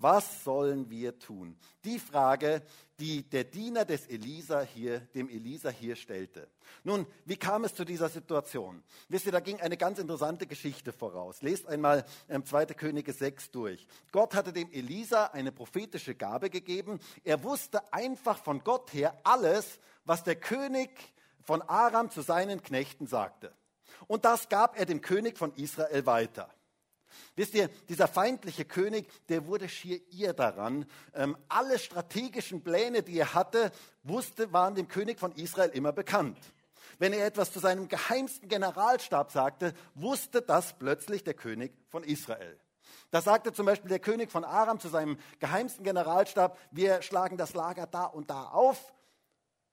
Was 0.00 0.44
sollen 0.44 0.90
wir 0.90 1.18
tun? 1.18 1.58
Die 1.84 1.98
Frage, 1.98 2.62
die 3.00 3.28
der 3.28 3.42
Diener 3.42 3.84
des 3.84 4.06
Elisa 4.06 4.60
hier, 4.60 5.00
dem 5.00 5.28
Elisa 5.28 5.70
hier 5.70 5.96
stellte. 5.96 6.48
Nun, 6.84 7.04
wie 7.24 7.36
kam 7.36 7.64
es 7.64 7.74
zu 7.74 7.84
dieser 7.84 8.08
Situation? 8.08 8.84
Wisst 9.08 9.26
ihr, 9.26 9.32
da 9.32 9.40
ging 9.40 9.60
eine 9.60 9.76
ganz 9.76 9.98
interessante 9.98 10.46
Geschichte 10.46 10.92
voraus. 10.92 11.42
Lest 11.42 11.66
einmal 11.66 12.04
ähm, 12.28 12.44
2. 12.44 12.66
Könige 12.66 13.12
6 13.12 13.50
durch. 13.50 13.88
Gott 14.12 14.36
hatte 14.36 14.52
dem 14.52 14.70
Elisa 14.70 15.26
eine 15.26 15.50
prophetische 15.50 16.14
Gabe 16.14 16.48
gegeben. 16.48 17.00
Er 17.24 17.42
wusste 17.42 17.92
einfach 17.92 18.38
von 18.38 18.62
Gott 18.62 18.92
her 18.92 19.18
alles, 19.24 19.80
was 20.04 20.22
der 20.22 20.36
König 20.36 20.90
von 21.42 21.60
Aram 21.62 22.08
zu 22.10 22.22
seinen 22.22 22.62
Knechten 22.62 23.08
sagte. 23.08 23.52
Und 24.06 24.24
das 24.24 24.48
gab 24.48 24.78
er 24.78 24.86
dem 24.86 25.00
König 25.00 25.38
von 25.38 25.52
Israel 25.54 26.06
weiter. 26.06 26.48
Wisst 27.36 27.54
ihr, 27.54 27.68
dieser 27.88 28.08
feindliche 28.08 28.64
König, 28.64 29.08
der 29.28 29.46
wurde 29.46 29.68
schier 29.68 30.00
ihr 30.10 30.32
daran. 30.32 30.86
Ähm, 31.14 31.36
alle 31.48 31.78
strategischen 31.78 32.62
Pläne, 32.62 33.02
die 33.02 33.18
er 33.18 33.34
hatte, 33.34 33.72
wusste, 34.02 34.52
waren 34.52 34.74
dem 34.74 34.88
König 34.88 35.18
von 35.18 35.32
Israel 35.32 35.70
immer 35.70 35.92
bekannt. 35.92 36.38
Wenn 36.98 37.12
er 37.12 37.26
etwas 37.26 37.52
zu 37.52 37.60
seinem 37.60 37.88
geheimsten 37.88 38.48
Generalstab 38.48 39.30
sagte, 39.30 39.74
wusste 39.94 40.42
das 40.42 40.78
plötzlich 40.78 41.22
der 41.22 41.34
König 41.34 41.72
von 41.88 42.02
Israel. 42.02 42.58
Da 43.10 43.22
sagte 43.22 43.52
zum 43.52 43.66
Beispiel 43.66 43.88
der 43.88 44.00
König 44.00 44.30
von 44.30 44.44
Aram 44.44 44.80
zu 44.80 44.88
seinem 44.88 45.18
geheimsten 45.38 45.84
Generalstab, 45.84 46.58
wir 46.70 47.00
schlagen 47.02 47.36
das 47.36 47.54
Lager 47.54 47.86
da 47.86 48.04
und 48.04 48.30
da 48.30 48.44
auf. 48.44 48.92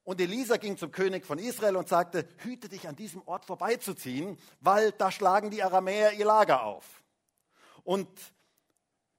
Und 0.03 0.21
Elisa 0.21 0.57
ging 0.57 0.77
zum 0.77 0.91
König 0.91 1.25
von 1.25 1.39
Israel 1.39 1.75
und 1.75 1.89
sagte, 1.89 2.27
hüte 2.37 2.69
dich 2.69 2.87
an 2.87 2.95
diesem 2.95 3.23
Ort 3.23 3.45
vorbeizuziehen, 3.45 4.37
weil 4.59 4.91
da 4.91 5.11
schlagen 5.11 5.49
die 5.49 5.63
Aramäer 5.63 6.13
ihr 6.13 6.25
Lager 6.25 6.63
auf. 6.63 7.03
Und 7.85 8.09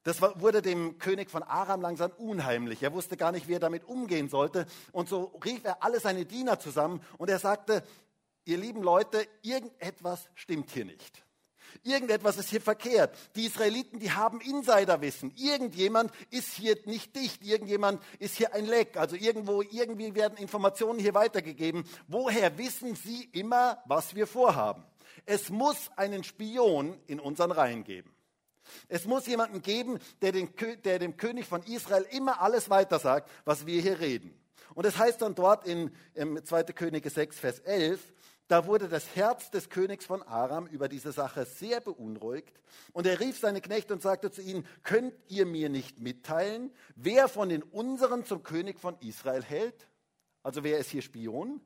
das 0.02 0.20
wurde 0.20 0.60
dem 0.60 0.98
König 0.98 1.30
von 1.30 1.42
Aram 1.42 1.80
langsam 1.80 2.12
unheimlich. 2.18 2.82
Er 2.82 2.92
wusste 2.92 3.16
gar 3.16 3.32
nicht, 3.32 3.48
wie 3.48 3.54
er 3.54 3.60
damit 3.60 3.84
umgehen 3.84 4.28
sollte. 4.28 4.66
Und 4.92 5.08
so 5.08 5.32
rief 5.44 5.64
er 5.64 5.82
alle 5.82 5.98
seine 5.98 6.26
Diener 6.26 6.60
zusammen 6.60 7.00
und 7.18 7.30
er 7.30 7.38
sagte, 7.38 7.82
ihr 8.44 8.58
lieben 8.58 8.82
Leute, 8.82 9.26
irgendetwas 9.42 10.28
stimmt 10.34 10.70
hier 10.70 10.84
nicht. 10.84 11.24
Irgendetwas 11.82 12.38
ist 12.38 12.50
hier 12.50 12.60
verkehrt. 12.60 13.16
Die 13.34 13.46
Israeliten, 13.46 13.98
die 13.98 14.12
haben 14.12 14.40
Insiderwissen. 14.40 15.32
Irgendjemand 15.36 16.12
ist 16.30 16.52
hier 16.52 16.76
nicht 16.84 17.14
dicht. 17.16 17.42
Irgendjemand 17.42 18.02
ist 18.18 18.36
hier 18.36 18.54
ein 18.54 18.64
Leck. 18.64 18.96
Also 18.96 19.16
irgendwo, 19.16 19.62
irgendwie 19.62 20.14
werden 20.14 20.38
Informationen 20.38 20.98
hier 20.98 21.14
weitergegeben. 21.14 21.84
Woher 22.06 22.58
wissen 22.58 22.94
Sie 22.94 23.24
immer, 23.32 23.82
was 23.86 24.14
wir 24.14 24.26
vorhaben? 24.26 24.84
Es 25.24 25.50
muss 25.50 25.90
einen 25.96 26.22
Spion 26.24 26.98
in 27.06 27.18
unseren 27.20 27.50
Reihen 27.50 27.84
geben. 27.84 28.15
Es 28.88 29.04
muss 29.04 29.26
jemanden 29.26 29.62
geben, 29.62 29.98
der, 30.22 30.32
den, 30.32 30.48
der 30.84 30.98
dem 30.98 31.16
König 31.16 31.46
von 31.46 31.62
Israel 31.62 32.06
immer 32.10 32.40
alles 32.40 32.70
weitersagt, 32.70 33.30
was 33.44 33.66
wir 33.66 33.80
hier 33.80 34.00
reden. 34.00 34.38
Und 34.74 34.84
es 34.84 34.98
heißt 34.98 35.22
dann 35.22 35.34
dort 35.34 35.66
in, 35.66 35.90
in 36.14 36.44
2. 36.44 36.64
Könige 36.64 37.08
6, 37.08 37.38
Vers 37.38 37.60
11, 37.60 38.00
da 38.48 38.66
wurde 38.66 38.88
das 38.88 39.16
Herz 39.16 39.50
des 39.50 39.70
Königs 39.70 40.04
von 40.04 40.22
Aram 40.22 40.66
über 40.66 40.88
diese 40.88 41.10
Sache 41.10 41.44
sehr 41.46 41.80
beunruhigt. 41.80 42.60
Und 42.92 43.06
er 43.06 43.18
rief 43.18 43.38
seine 43.40 43.60
Knechte 43.60 43.92
und 43.92 44.02
sagte 44.02 44.30
zu 44.30 44.40
ihnen, 44.40 44.66
könnt 44.84 45.14
ihr 45.28 45.46
mir 45.46 45.68
nicht 45.68 46.00
mitteilen, 46.00 46.72
wer 46.94 47.28
von 47.28 47.48
den 47.48 47.62
unseren 47.62 48.24
zum 48.24 48.44
König 48.44 48.78
von 48.78 48.96
Israel 49.00 49.42
hält? 49.42 49.88
Also 50.42 50.62
wer 50.62 50.78
ist 50.78 50.90
hier 50.90 51.02
Spion? 51.02 51.60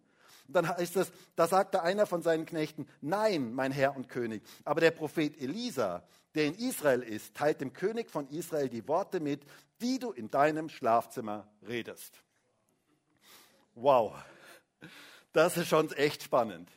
Und 0.46 0.56
dann 0.56 0.68
heißt 0.68 0.96
es, 0.96 1.12
da 1.36 1.46
sagte 1.46 1.82
einer 1.82 2.06
von 2.06 2.22
seinen 2.22 2.46
Knechten, 2.46 2.88
nein, 3.02 3.52
mein 3.52 3.72
Herr 3.72 3.94
und 3.94 4.08
König. 4.08 4.42
Aber 4.64 4.80
der 4.80 4.90
Prophet 4.90 5.38
Elisa, 5.40 6.02
der 6.34 6.46
in 6.46 6.54
Israel 6.54 7.02
ist, 7.02 7.34
teilt 7.34 7.60
dem 7.60 7.72
König 7.72 8.10
von 8.10 8.28
Israel 8.28 8.68
die 8.68 8.86
Worte 8.86 9.20
mit, 9.20 9.42
die 9.80 9.98
du 9.98 10.12
in 10.12 10.30
deinem 10.30 10.68
Schlafzimmer 10.68 11.48
redest. 11.66 12.22
Wow, 13.74 14.14
das 15.32 15.56
ist 15.56 15.68
schon 15.68 15.90
echt 15.92 16.22
spannend. 16.22 16.70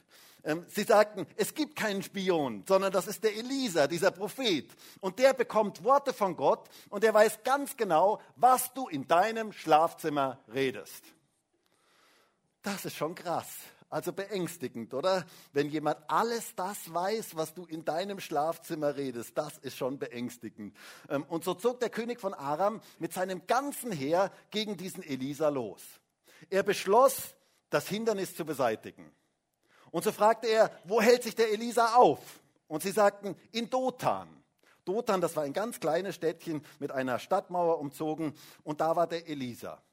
Ähm, 0.46 0.66
sie 0.68 0.84
sagten, 0.84 1.26
es 1.38 1.54
gibt 1.54 1.76
keinen 1.76 2.04
Spion, 2.04 2.64
sondern 2.68 2.92
das 2.92 3.08
ist 3.08 3.24
der 3.24 3.36
Elisa, 3.36 3.88
dieser 3.88 4.12
Prophet. 4.12 4.70
Und 5.00 5.20
der 5.20 5.34
bekommt 5.34 5.84
Worte 5.84 6.14
von 6.14 6.36
Gott 6.36 6.70
und 6.90 7.04
er 7.04 7.14
weiß 7.14 7.44
ganz 7.44 7.78
genau, 7.78 8.20
was 8.36 8.74
du 8.74 8.88
in 8.90 9.08
deinem 9.08 9.54
Schlafzimmer 9.54 10.40
redest. 10.54 11.06
Das 12.62 12.86
ist 12.86 12.96
schon 12.96 13.16
krass. 13.16 13.50
Also 13.94 14.12
beängstigend, 14.12 14.92
oder? 14.96 15.24
Wenn 15.52 15.70
jemand 15.70 16.00
alles 16.08 16.56
das 16.56 16.92
weiß, 16.92 17.36
was 17.36 17.54
du 17.54 17.66
in 17.66 17.86
deinem 17.86 18.20
Schlafzimmer 18.20 18.96
redest, 18.96 19.38
das 19.38 19.60
ist 19.60 19.78
schon 19.78 20.00
beängstigend. 20.00 20.76
Ähm, 21.10 21.24
und 21.26 21.44
so 21.44 21.54
zog 21.54 21.80
der 21.80 21.92
König 21.92 22.20
von 22.20 22.34
Aram 22.34 22.82
mit 22.98 23.14
seinem 23.14 23.46
ganzen 23.46 23.92
Heer 23.92 24.32
gegen 24.50 24.78
diesen 24.78 25.04
Elisa 25.04 25.50
los. 25.50 25.84
Er 26.50 26.64
beschloss, 26.64 27.36
das 27.70 27.88
Hindernis 27.88 28.36
zu 28.36 28.46
beseitigen. 28.46 29.12
Und 29.92 30.04
so 30.04 30.12
fragte 30.12 30.48
er, 30.48 30.72
wo 30.86 31.00
hält 31.00 31.22
sich 31.22 31.36
der 31.36 31.52
Elisa 31.52 31.94
auf? 31.94 32.20
Und 32.68 32.82
sie 32.82 32.90
sagten, 32.90 33.36
in 33.52 33.70
Dothan. 33.70 34.44
Dothan, 34.86 35.22
das 35.22 35.36
war 35.36 35.44
ein 35.44 35.54
ganz 35.54 35.80
kleines 35.80 36.16
Städtchen 36.16 36.66
mit 36.80 36.92
einer 36.92 37.20
Stadtmauer 37.20 37.78
umzogen 37.78 38.34
und 38.64 38.82
da 38.82 38.96
war 38.96 39.06
der 39.06 39.28
Elisa. 39.28 39.84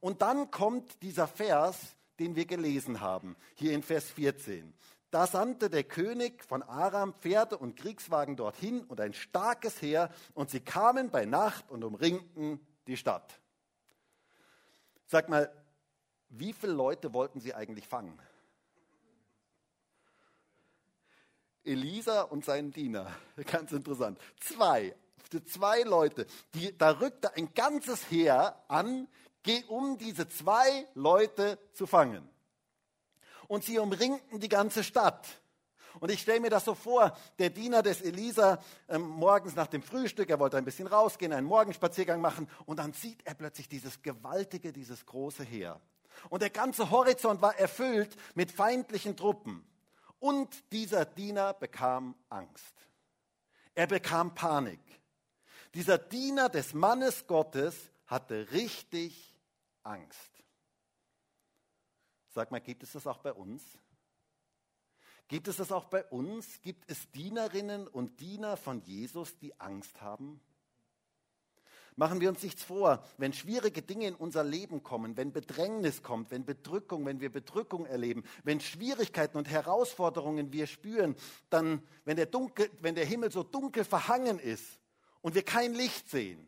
Und 0.00 0.20
dann 0.20 0.50
kommt 0.50 1.00
dieser 1.02 1.26
Vers, 1.26 1.96
den 2.18 2.36
wir 2.36 2.46
gelesen 2.46 3.00
haben, 3.00 3.36
hier 3.54 3.72
in 3.72 3.82
Vers 3.82 4.10
14. 4.10 4.74
Da 5.10 5.26
sandte 5.26 5.70
der 5.70 5.84
König 5.84 6.44
von 6.44 6.62
Aram 6.62 7.14
Pferde 7.14 7.56
und 7.58 7.76
Kriegswagen 7.76 8.36
dorthin 8.36 8.84
und 8.84 9.00
ein 9.00 9.14
starkes 9.14 9.80
Heer, 9.80 10.10
und 10.34 10.50
sie 10.50 10.60
kamen 10.60 11.10
bei 11.10 11.24
Nacht 11.24 11.70
und 11.70 11.84
umringten 11.84 12.60
die 12.86 12.96
Stadt. 12.96 13.40
Sag 15.06 15.28
mal, 15.28 15.52
wie 16.28 16.52
viele 16.52 16.72
Leute 16.72 17.14
wollten 17.14 17.40
sie 17.40 17.54
eigentlich 17.54 17.86
fangen? 17.86 18.18
Elisa 21.64 22.22
und 22.22 22.44
seinen 22.44 22.72
Diener. 22.72 23.10
Ganz 23.46 23.72
interessant. 23.72 24.18
Zwei. 24.40 24.94
Zwei 25.46 25.82
Leute. 25.82 26.26
Die, 26.54 26.76
da 26.76 26.90
rückte 26.90 27.34
ein 27.34 27.52
ganzes 27.54 28.10
Heer 28.10 28.62
an, 28.68 29.08
um 29.68 29.98
diese 29.98 30.28
zwei 30.28 30.86
Leute 30.94 31.58
zu 31.72 31.86
fangen. 31.86 32.28
Und 33.48 33.64
sie 33.64 33.78
umringten 33.78 34.40
die 34.40 34.48
ganze 34.48 34.82
Stadt. 34.82 35.26
Und 36.00 36.10
ich 36.10 36.20
stelle 36.20 36.40
mir 36.40 36.50
das 36.50 36.64
so 36.64 36.74
vor, 36.74 37.16
der 37.38 37.50
Diener 37.50 37.82
des 37.82 38.02
Elisa 38.02 38.62
ähm, 38.88 39.02
morgens 39.02 39.54
nach 39.54 39.66
dem 39.66 39.82
Frühstück, 39.82 40.28
er 40.28 40.38
wollte 40.38 40.58
ein 40.58 40.64
bisschen 40.64 40.86
rausgehen, 40.86 41.32
einen 41.32 41.46
Morgenspaziergang 41.46 42.20
machen 42.20 42.48
und 42.66 42.78
dann 42.78 42.92
sieht 42.92 43.26
er 43.26 43.34
plötzlich 43.34 43.68
dieses 43.68 44.02
gewaltige, 44.02 44.72
dieses 44.72 45.06
große 45.06 45.44
Heer. 45.44 45.80
Und 46.28 46.42
der 46.42 46.50
ganze 46.50 46.90
Horizont 46.90 47.40
war 47.40 47.56
erfüllt 47.58 48.16
mit 48.34 48.52
feindlichen 48.52 49.16
Truppen. 49.16 49.66
Und 50.18 50.72
dieser 50.72 51.04
Diener 51.04 51.54
bekam 51.54 52.14
Angst. 52.28 52.74
Er 53.74 53.86
bekam 53.86 54.34
Panik. 54.34 54.80
Dieser 55.74 55.98
Diener 55.98 56.48
des 56.48 56.72
Mannes 56.72 57.26
Gottes 57.26 57.74
hatte 58.06 58.50
richtig 58.52 59.35
Angst. 59.86 60.42
Sag 62.28 62.50
mal, 62.50 62.60
gibt 62.60 62.82
es 62.82 62.92
das 62.92 63.06
auch 63.06 63.18
bei 63.18 63.32
uns? 63.32 63.62
Gibt 65.28 65.48
es 65.48 65.56
das 65.56 65.72
auch 65.72 65.86
bei 65.86 66.04
uns? 66.04 66.60
Gibt 66.60 66.90
es 66.90 67.10
Dienerinnen 67.10 67.88
und 67.88 68.20
Diener 68.20 68.56
von 68.56 68.82
Jesus, 68.82 69.38
die 69.38 69.58
Angst 69.58 70.00
haben? 70.00 70.40
Machen 71.98 72.20
wir 72.20 72.28
uns 72.28 72.42
nichts 72.42 72.62
vor, 72.62 73.02
wenn 73.16 73.32
schwierige 73.32 73.80
Dinge 73.80 74.06
in 74.06 74.14
unser 74.14 74.44
Leben 74.44 74.82
kommen, 74.82 75.16
wenn 75.16 75.32
Bedrängnis 75.32 76.02
kommt, 76.02 76.30
wenn 76.30 76.44
Bedrückung, 76.44 77.06
wenn 77.06 77.20
wir 77.20 77.32
Bedrückung 77.32 77.86
erleben, 77.86 78.22
wenn 78.44 78.60
Schwierigkeiten 78.60 79.38
und 79.38 79.48
Herausforderungen 79.48 80.52
wir 80.52 80.66
spüren, 80.66 81.16
dann, 81.48 81.82
wenn 82.04 82.16
der, 82.16 82.26
dunkel, 82.26 82.70
wenn 82.80 82.96
der 82.96 83.06
Himmel 83.06 83.32
so 83.32 83.42
dunkel 83.42 83.82
verhangen 83.82 84.38
ist 84.38 84.78
und 85.22 85.34
wir 85.34 85.42
kein 85.42 85.72
Licht 85.72 86.10
sehen, 86.10 86.45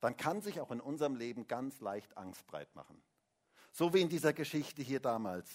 dann 0.00 0.16
kann 0.16 0.40
sich 0.40 0.60
auch 0.60 0.70
in 0.70 0.80
unserem 0.80 1.16
Leben 1.16 1.46
ganz 1.46 1.80
leicht 1.80 2.16
Angst 2.16 2.46
breit 2.46 2.74
machen. 2.74 3.02
So 3.72 3.94
wie 3.94 4.00
in 4.00 4.08
dieser 4.08 4.32
Geschichte 4.32 4.82
hier 4.82 5.00
damals, 5.00 5.48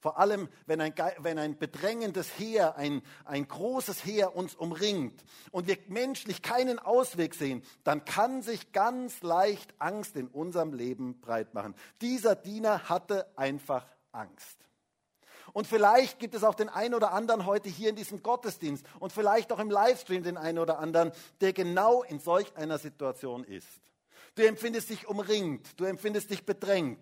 Vor 0.00 0.18
allem, 0.18 0.48
wenn 0.66 0.80
ein, 0.80 0.94
wenn 1.18 1.40
ein 1.40 1.58
bedrängendes 1.58 2.38
Heer, 2.38 2.76
ein, 2.76 3.02
ein 3.24 3.48
großes 3.48 4.04
Heer 4.04 4.36
uns 4.36 4.54
umringt 4.54 5.24
und 5.50 5.66
wir 5.66 5.76
menschlich 5.88 6.40
keinen 6.40 6.78
Ausweg 6.78 7.34
sehen, 7.34 7.64
dann 7.82 8.04
kann 8.04 8.42
sich 8.42 8.70
ganz 8.70 9.22
leicht 9.22 9.74
Angst 9.80 10.14
in 10.14 10.28
unserem 10.28 10.72
Leben 10.72 11.20
breit 11.20 11.52
machen. 11.52 11.74
Dieser 12.00 12.36
Diener 12.36 12.88
hatte 12.88 13.26
einfach 13.36 13.86
Angst. 14.12 14.67
Und 15.52 15.66
vielleicht 15.66 16.18
gibt 16.18 16.34
es 16.34 16.44
auch 16.44 16.54
den 16.54 16.68
einen 16.68 16.94
oder 16.94 17.12
anderen 17.12 17.46
heute 17.46 17.68
hier 17.68 17.90
in 17.90 17.96
diesem 17.96 18.22
Gottesdienst 18.22 18.84
und 19.00 19.12
vielleicht 19.12 19.52
auch 19.52 19.58
im 19.58 19.70
Livestream 19.70 20.22
den 20.22 20.36
einen 20.36 20.58
oder 20.58 20.78
anderen, 20.78 21.12
der 21.40 21.52
genau 21.52 22.02
in 22.02 22.20
solch 22.20 22.56
einer 22.56 22.78
Situation 22.78 23.44
ist. 23.44 23.68
Du 24.34 24.46
empfindest 24.46 24.90
dich 24.90 25.08
umringt, 25.08 25.80
du 25.80 25.84
empfindest 25.84 26.30
dich 26.30 26.44
bedrängt. 26.44 27.00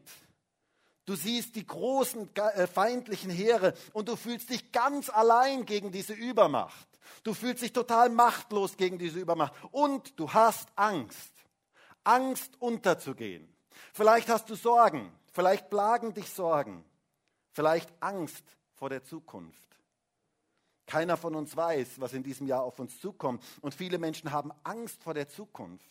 Du 1.05 1.15
siehst 1.15 1.55
die 1.55 1.67
großen 1.67 2.29
äh, 2.35 2.67
feindlichen 2.67 3.31
Heere 3.31 3.75
und 3.93 4.09
du 4.09 4.17
fühlst 4.17 4.51
dich 4.51 4.73
ganz 4.73 5.09
allein 5.09 5.65
gegen 5.65 5.93
diese 5.93 6.15
Übermacht. 6.15 6.89
Du 7.23 7.33
fühlst 7.33 7.63
dich 7.63 7.73
total 7.73 8.09
machtlos 8.09 8.77
gegen 8.77 8.99
diese 8.99 9.21
Übermacht 9.21 9.53
und 9.71 10.19
du 10.19 10.33
hast 10.33 10.69
Angst. 10.75 11.33
Angst 12.03 12.53
unterzugehen. 12.61 13.49
Vielleicht 13.93 14.29
hast 14.29 14.51
du 14.51 14.55
Sorgen, 14.55 15.13
vielleicht 15.33 15.71
plagen 15.71 16.15
dich 16.15 16.31
Sorgen, 16.31 16.85
vielleicht 17.57 17.91
Angst 18.01 18.45
vor 18.75 18.91
der 18.91 19.03
Zukunft. 19.03 19.81
Keiner 20.85 21.17
von 21.17 21.35
uns 21.35 21.57
weiß, 21.57 21.99
was 21.99 22.13
in 22.13 22.23
diesem 22.23 22.47
Jahr 22.47 22.63
auf 22.63 22.79
uns 22.79 23.01
zukommt 23.01 23.43
und 23.63 23.75
viele 23.75 23.97
Menschen 23.99 24.31
haben 24.31 24.53
Angst 24.63 25.03
vor 25.03 25.15
der 25.15 25.27
Zukunft. 25.27 25.91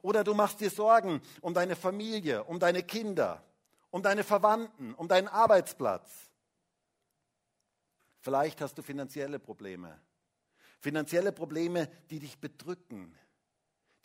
Oder 0.00 0.24
du 0.24 0.32
machst 0.32 0.60
dir 0.60 0.70
Sorgen 0.70 1.20
um 1.42 1.52
deine 1.52 1.76
Familie, 1.76 2.42
um 2.44 2.58
deine 2.58 2.82
Kinder, 2.82 3.44
um 3.90 4.02
deine 4.02 4.24
Verwandten, 4.24 4.94
um 4.94 5.08
deinen 5.08 5.28
Arbeitsplatz. 5.28 6.10
Vielleicht 8.20 8.62
hast 8.62 8.78
du 8.78 8.82
finanzielle 8.82 9.38
Probleme. 9.38 10.00
Finanzielle 10.80 11.32
Probleme, 11.32 11.90
die 12.08 12.18
dich 12.18 12.38
bedrücken, 12.38 13.14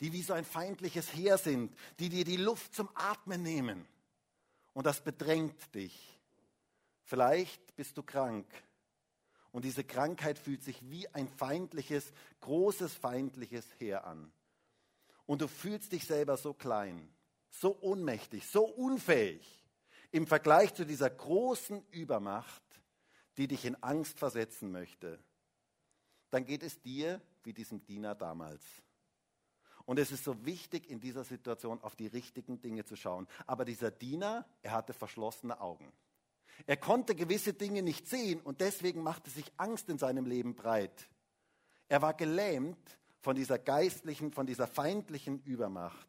die 0.00 0.12
wie 0.12 0.22
so 0.22 0.34
ein 0.34 0.44
feindliches 0.44 1.14
Heer 1.14 1.38
sind, 1.38 1.74
die 1.98 2.10
dir 2.10 2.24
die 2.24 2.36
Luft 2.36 2.74
zum 2.74 2.90
Atmen 2.94 3.42
nehmen. 3.42 3.86
Und 4.74 4.84
das 4.84 5.00
bedrängt 5.00 5.74
dich. 5.74 6.13
Vielleicht 7.04 7.76
bist 7.76 7.96
du 7.96 8.02
krank. 8.02 8.46
Und 9.52 9.64
diese 9.64 9.84
Krankheit 9.84 10.38
fühlt 10.38 10.62
sich 10.62 10.90
wie 10.90 11.08
ein 11.08 11.28
feindliches, 11.28 12.12
großes 12.40 12.94
feindliches 12.94 13.66
Heer 13.78 14.04
an. 14.04 14.32
Und 15.26 15.40
du 15.40 15.48
fühlst 15.48 15.92
dich 15.92 16.06
selber 16.06 16.36
so 16.36 16.52
klein, 16.52 17.08
so 17.50 17.80
ohnmächtig, 17.80 18.46
so 18.46 18.64
unfähig 18.64 19.64
im 20.14 20.28
Vergleich 20.28 20.72
zu 20.72 20.86
dieser 20.86 21.10
großen 21.10 21.84
Übermacht, 21.90 22.62
die 23.36 23.48
dich 23.48 23.64
in 23.64 23.74
Angst 23.82 24.16
versetzen 24.16 24.70
möchte, 24.70 25.18
dann 26.30 26.44
geht 26.44 26.62
es 26.62 26.80
dir 26.80 27.20
wie 27.42 27.52
diesem 27.52 27.84
Diener 27.84 28.14
damals. 28.14 28.62
Und 29.86 29.98
es 29.98 30.12
ist 30.12 30.22
so 30.22 30.46
wichtig, 30.46 30.88
in 30.88 31.00
dieser 31.00 31.24
Situation 31.24 31.82
auf 31.82 31.96
die 31.96 32.06
richtigen 32.06 32.60
Dinge 32.60 32.84
zu 32.84 32.94
schauen. 32.94 33.26
Aber 33.44 33.64
dieser 33.64 33.90
Diener, 33.90 34.46
er 34.62 34.70
hatte 34.70 34.92
verschlossene 34.92 35.60
Augen. 35.60 35.92
Er 36.66 36.76
konnte 36.76 37.14
gewisse 37.14 37.52
Dinge 37.52 37.82
nicht 37.82 38.08
sehen 38.08 38.40
und 38.40 38.60
deswegen 38.60 39.02
machte 39.02 39.30
sich 39.30 39.52
Angst 39.56 39.88
in 39.88 39.98
seinem 39.98 40.26
Leben 40.26 40.54
breit. 40.54 41.08
Er 41.88 42.02
war 42.02 42.14
gelähmt 42.14 42.98
von 43.20 43.36
dieser 43.36 43.58
geistlichen, 43.58 44.32
von 44.32 44.46
dieser 44.46 44.66
feindlichen 44.66 45.42
Übermacht. 45.42 46.08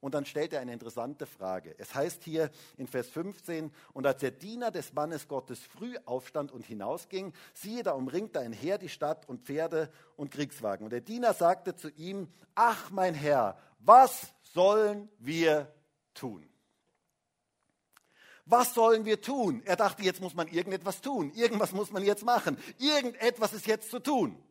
Und 0.00 0.14
dann 0.14 0.24
stellt 0.24 0.52
er 0.52 0.60
eine 0.60 0.72
interessante 0.72 1.26
Frage. 1.26 1.74
Es 1.78 1.94
heißt 1.94 2.22
hier 2.22 2.50
in 2.76 2.86
Vers 2.86 3.08
15, 3.08 3.72
und 3.92 4.06
als 4.06 4.20
der 4.20 4.30
Diener 4.30 4.70
des 4.70 4.92
Mannes 4.92 5.26
Gottes 5.26 5.58
früh 5.58 5.96
aufstand 6.04 6.52
und 6.52 6.64
hinausging, 6.64 7.32
siehe, 7.52 7.82
da 7.82 7.92
umringte 7.92 8.38
ein 8.38 8.52
Heer 8.52 8.78
die 8.78 8.88
Stadt 8.88 9.28
und 9.28 9.42
Pferde 9.42 9.90
und 10.16 10.30
Kriegswagen. 10.30 10.84
Und 10.84 10.92
der 10.92 11.00
Diener 11.00 11.34
sagte 11.34 11.74
zu 11.74 11.90
ihm, 11.90 12.28
ach 12.54 12.90
mein 12.90 13.14
Herr, 13.14 13.58
was 13.80 14.32
sollen 14.54 15.08
wir 15.18 15.72
tun? 16.14 16.47
Was 18.48 18.72
sollen 18.72 19.04
wir 19.04 19.20
tun? 19.20 19.62
Er 19.66 19.76
dachte, 19.76 20.02
jetzt 20.02 20.22
muss 20.22 20.34
man 20.34 20.48
irgendetwas 20.48 21.02
tun. 21.02 21.30
Irgendwas 21.34 21.72
muss 21.72 21.92
man 21.92 22.02
jetzt 22.02 22.24
machen. 22.24 22.56
Irgendetwas 22.78 23.52
ist 23.52 23.66
jetzt 23.66 23.90
zu 23.90 23.98
tun. 23.98 24.42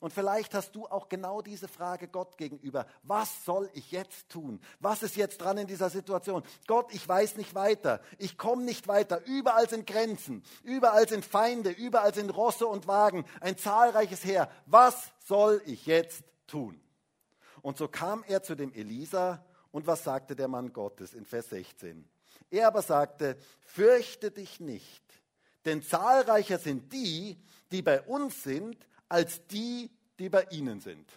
Und 0.00 0.12
vielleicht 0.12 0.52
hast 0.54 0.74
du 0.74 0.88
auch 0.88 1.08
genau 1.08 1.42
diese 1.42 1.68
Frage 1.68 2.08
Gott 2.08 2.36
gegenüber. 2.36 2.86
Was 3.04 3.44
soll 3.44 3.70
ich 3.74 3.92
jetzt 3.92 4.28
tun? 4.28 4.60
Was 4.80 5.04
ist 5.04 5.14
jetzt 5.14 5.38
dran 5.38 5.58
in 5.58 5.68
dieser 5.68 5.90
Situation? 5.90 6.42
Gott, 6.66 6.92
ich 6.92 7.08
weiß 7.08 7.36
nicht 7.36 7.54
weiter. 7.54 8.00
Ich 8.18 8.36
komme 8.36 8.64
nicht 8.64 8.88
weiter. 8.88 9.24
Überall 9.24 9.68
sind 9.68 9.86
Grenzen. 9.86 10.42
Überall 10.64 11.08
sind 11.08 11.24
Feinde. 11.24 11.70
Überall 11.70 12.12
sind 12.12 12.30
Rosse 12.30 12.66
und 12.66 12.88
Wagen. 12.88 13.24
Ein 13.40 13.56
zahlreiches 13.56 14.24
Heer. 14.24 14.50
Was 14.66 15.12
soll 15.24 15.62
ich 15.66 15.86
jetzt 15.86 16.24
tun? 16.48 16.80
Und 17.60 17.78
so 17.78 17.86
kam 17.86 18.24
er 18.26 18.42
zu 18.42 18.56
dem 18.56 18.72
Elisa. 18.72 19.46
Und 19.70 19.86
was 19.86 20.02
sagte 20.02 20.34
der 20.34 20.48
Mann 20.48 20.72
Gottes 20.72 21.14
in 21.14 21.24
Vers 21.24 21.50
16? 21.50 22.08
Er 22.52 22.66
aber 22.66 22.82
sagte, 22.82 23.38
fürchte 23.62 24.30
dich 24.30 24.60
nicht, 24.60 25.02
denn 25.64 25.82
zahlreicher 25.82 26.58
sind 26.58 26.92
die, 26.92 27.42
die 27.70 27.80
bei 27.80 28.02
uns 28.02 28.42
sind, 28.42 28.76
als 29.08 29.46
die, 29.46 29.90
die 30.18 30.28
bei 30.28 30.44
ihnen 30.50 30.78
sind. 30.78 31.10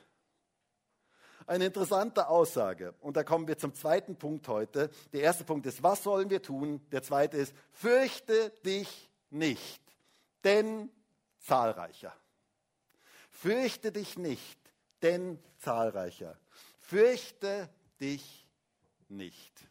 Eine 1.46 1.66
interessante 1.66 2.30
Aussage. 2.30 2.96
Und 3.02 3.18
da 3.18 3.26
kommen 3.26 3.50
wir 3.50 3.58
zum 3.58 3.76
zweiten 3.76 4.16
Punkt 4.16 4.48
heute. 4.48 4.90
Der 5.12 5.22
erste 5.22 5.44
Punkt 5.44 5.66
ist, 5.66 5.84
was 5.84 6.04
sollen 6.04 6.30
wir 6.30 6.42
tun? 6.42 6.80
Der 6.92 7.04
zweite 7.04 7.36
ist, 7.36 7.54
fürchte 7.74 8.52
dich 8.66 9.12
nicht, 9.30 9.84
denn 10.46 10.90
zahlreicher. 11.40 12.16
Fürchte 13.30 13.92
dich 13.92 14.18
nicht, 14.18 14.58
denn 15.02 15.38
zahlreicher. 15.58 16.40
Fürchte 16.80 17.70
dich 18.00 18.48
nicht. 19.10 19.68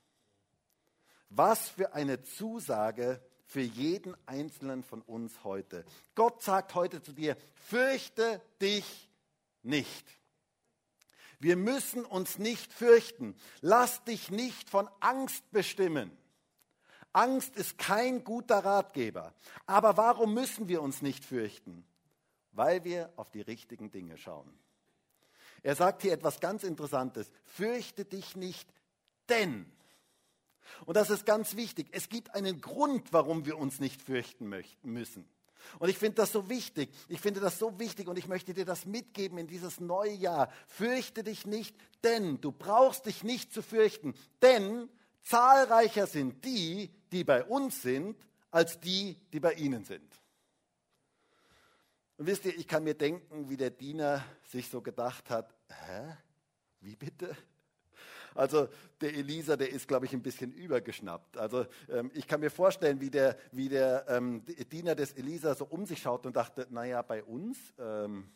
Was 1.37 1.69
für 1.69 1.95
eine 1.95 2.23
Zusage 2.23 3.21
für 3.45 3.61
jeden 3.61 4.17
einzelnen 4.27 4.85
von 4.85 5.03
uns 5.03 5.43
heute. 5.43 5.85
Gott 6.15 6.43
sagt 6.43 6.75
heute 6.75 7.03
zu 7.03 7.13
dir, 7.13 7.37
fürchte 7.55 8.41
dich 8.63 9.11
nicht. 9.63 10.07
Wir 11.41 11.57
müssen 11.57 12.05
uns 12.05 12.39
nicht 12.39 12.73
fürchten. 12.73 13.35
Lass 13.61 14.05
dich 14.05 14.31
nicht 14.31 14.71
von 14.71 14.89
Angst 15.01 15.51
bestimmen. 15.51 16.17
Angst 17.13 17.57
ist 17.57 17.79
kein 17.79 18.23
guter 18.23 18.65
Ratgeber. 18.65 19.35
Aber 19.67 19.97
warum 19.97 20.35
müssen 20.35 20.69
wir 20.69 20.83
uns 20.83 21.03
nicht 21.03 21.25
fürchten? 21.25 21.85
Weil 22.53 22.85
wir 22.85 23.13
auf 23.17 23.31
die 23.31 23.41
richtigen 23.41 23.91
Dinge 23.91 24.19
schauen. 24.19 24.57
Er 25.65 25.75
sagt 25.75 26.03
hier 26.03 26.13
etwas 26.13 26.39
ganz 26.39 26.63
Interessantes. 26.63 27.31
Fürchte 27.43 28.05
dich 28.05 28.37
nicht, 28.37 28.73
denn 29.29 29.74
und 30.87 30.97
das 30.97 31.11
ist 31.11 31.27
ganz 31.27 31.57
wichtig. 31.57 31.89
Es 31.93 32.09
gibt 32.09 32.35
einen 32.35 32.61
Grund, 32.61 33.13
warum 33.13 33.47
wir 33.47 33.59
uns 33.59 33.81
nicht 33.81 34.03
fürchten 34.03 34.49
möchten, 34.49 34.91
müssen. 34.91 35.29
Und 35.79 35.89
ich 35.89 35.99
finde 35.99 36.17
das 36.17 36.33
so 36.33 36.49
wichtig. 36.49 36.91
Ich 37.09 37.21
finde 37.21 37.41
das 37.41 37.59
so 37.59 37.79
wichtig 37.79 38.09
und 38.09 38.19
ich 38.19 38.29
möchte 38.29 38.55
dir 38.55 38.65
das 38.65 38.87
mitgeben 38.87 39.39
in 39.39 39.47
dieses 39.47 39.81
neue 39.81 40.13
Jahr. 40.13 40.51
Fürchte 40.67 41.25
dich 41.25 41.47
nicht, 41.47 41.77
denn 42.03 42.41
du 42.41 42.53
brauchst 42.53 43.07
dich 43.07 43.25
nicht 43.25 43.53
zu 43.53 43.63
fürchten, 43.63 44.15
denn 44.43 44.89
zahlreicher 45.23 46.07
sind 46.07 46.45
die, 46.45 46.91
die 47.13 47.25
bei 47.25 47.45
uns 47.45 47.83
sind, 47.83 48.17
als 48.51 48.79
die, 48.81 49.17
die 49.33 49.41
bei 49.41 49.55
ihnen 49.55 49.85
sind. 49.85 50.09
Und 52.17 52.27
wisst 52.27 52.45
ihr, 52.45 52.57
ich 52.57 52.69
kann 52.69 52.85
mir 52.85 52.95
denken, 52.95 53.49
wie 53.49 53.57
der 53.57 53.71
Diener 53.71 54.25
sich 54.45 54.69
so 54.69 54.81
gedacht 54.81 55.31
hat, 55.31 55.53
hä? 55.69 56.17
Wie 56.81 56.95
bitte? 56.95 57.37
Also 58.35 58.69
der 59.01 59.15
Elisa, 59.15 59.57
der 59.57 59.71
ist, 59.71 59.87
glaube 59.87 60.07
ich, 60.07 60.13
ein 60.13 60.23
bisschen 60.23 60.53
übergeschnappt. 60.53 61.37
Also 61.37 61.67
ähm, 61.89 62.11
ich 62.15 62.27
kann 62.27 62.41
mir 62.41 62.51
vorstellen, 62.51 63.01
wie 63.01 63.11
der, 63.11 63.39
wie 63.53 63.69
der 63.69 64.07
ähm, 64.09 64.45
Diener 64.73 64.95
des 64.95 65.13
Elisa 65.13 65.55
so 65.55 65.65
um 65.65 65.87
sich 65.87 66.03
schaut 66.03 66.27
und 66.27 66.37
dachte, 66.37 66.67
naja, 66.71 67.03
bei 67.03 67.23
uns, 67.23 67.59
ähm, 67.79 68.29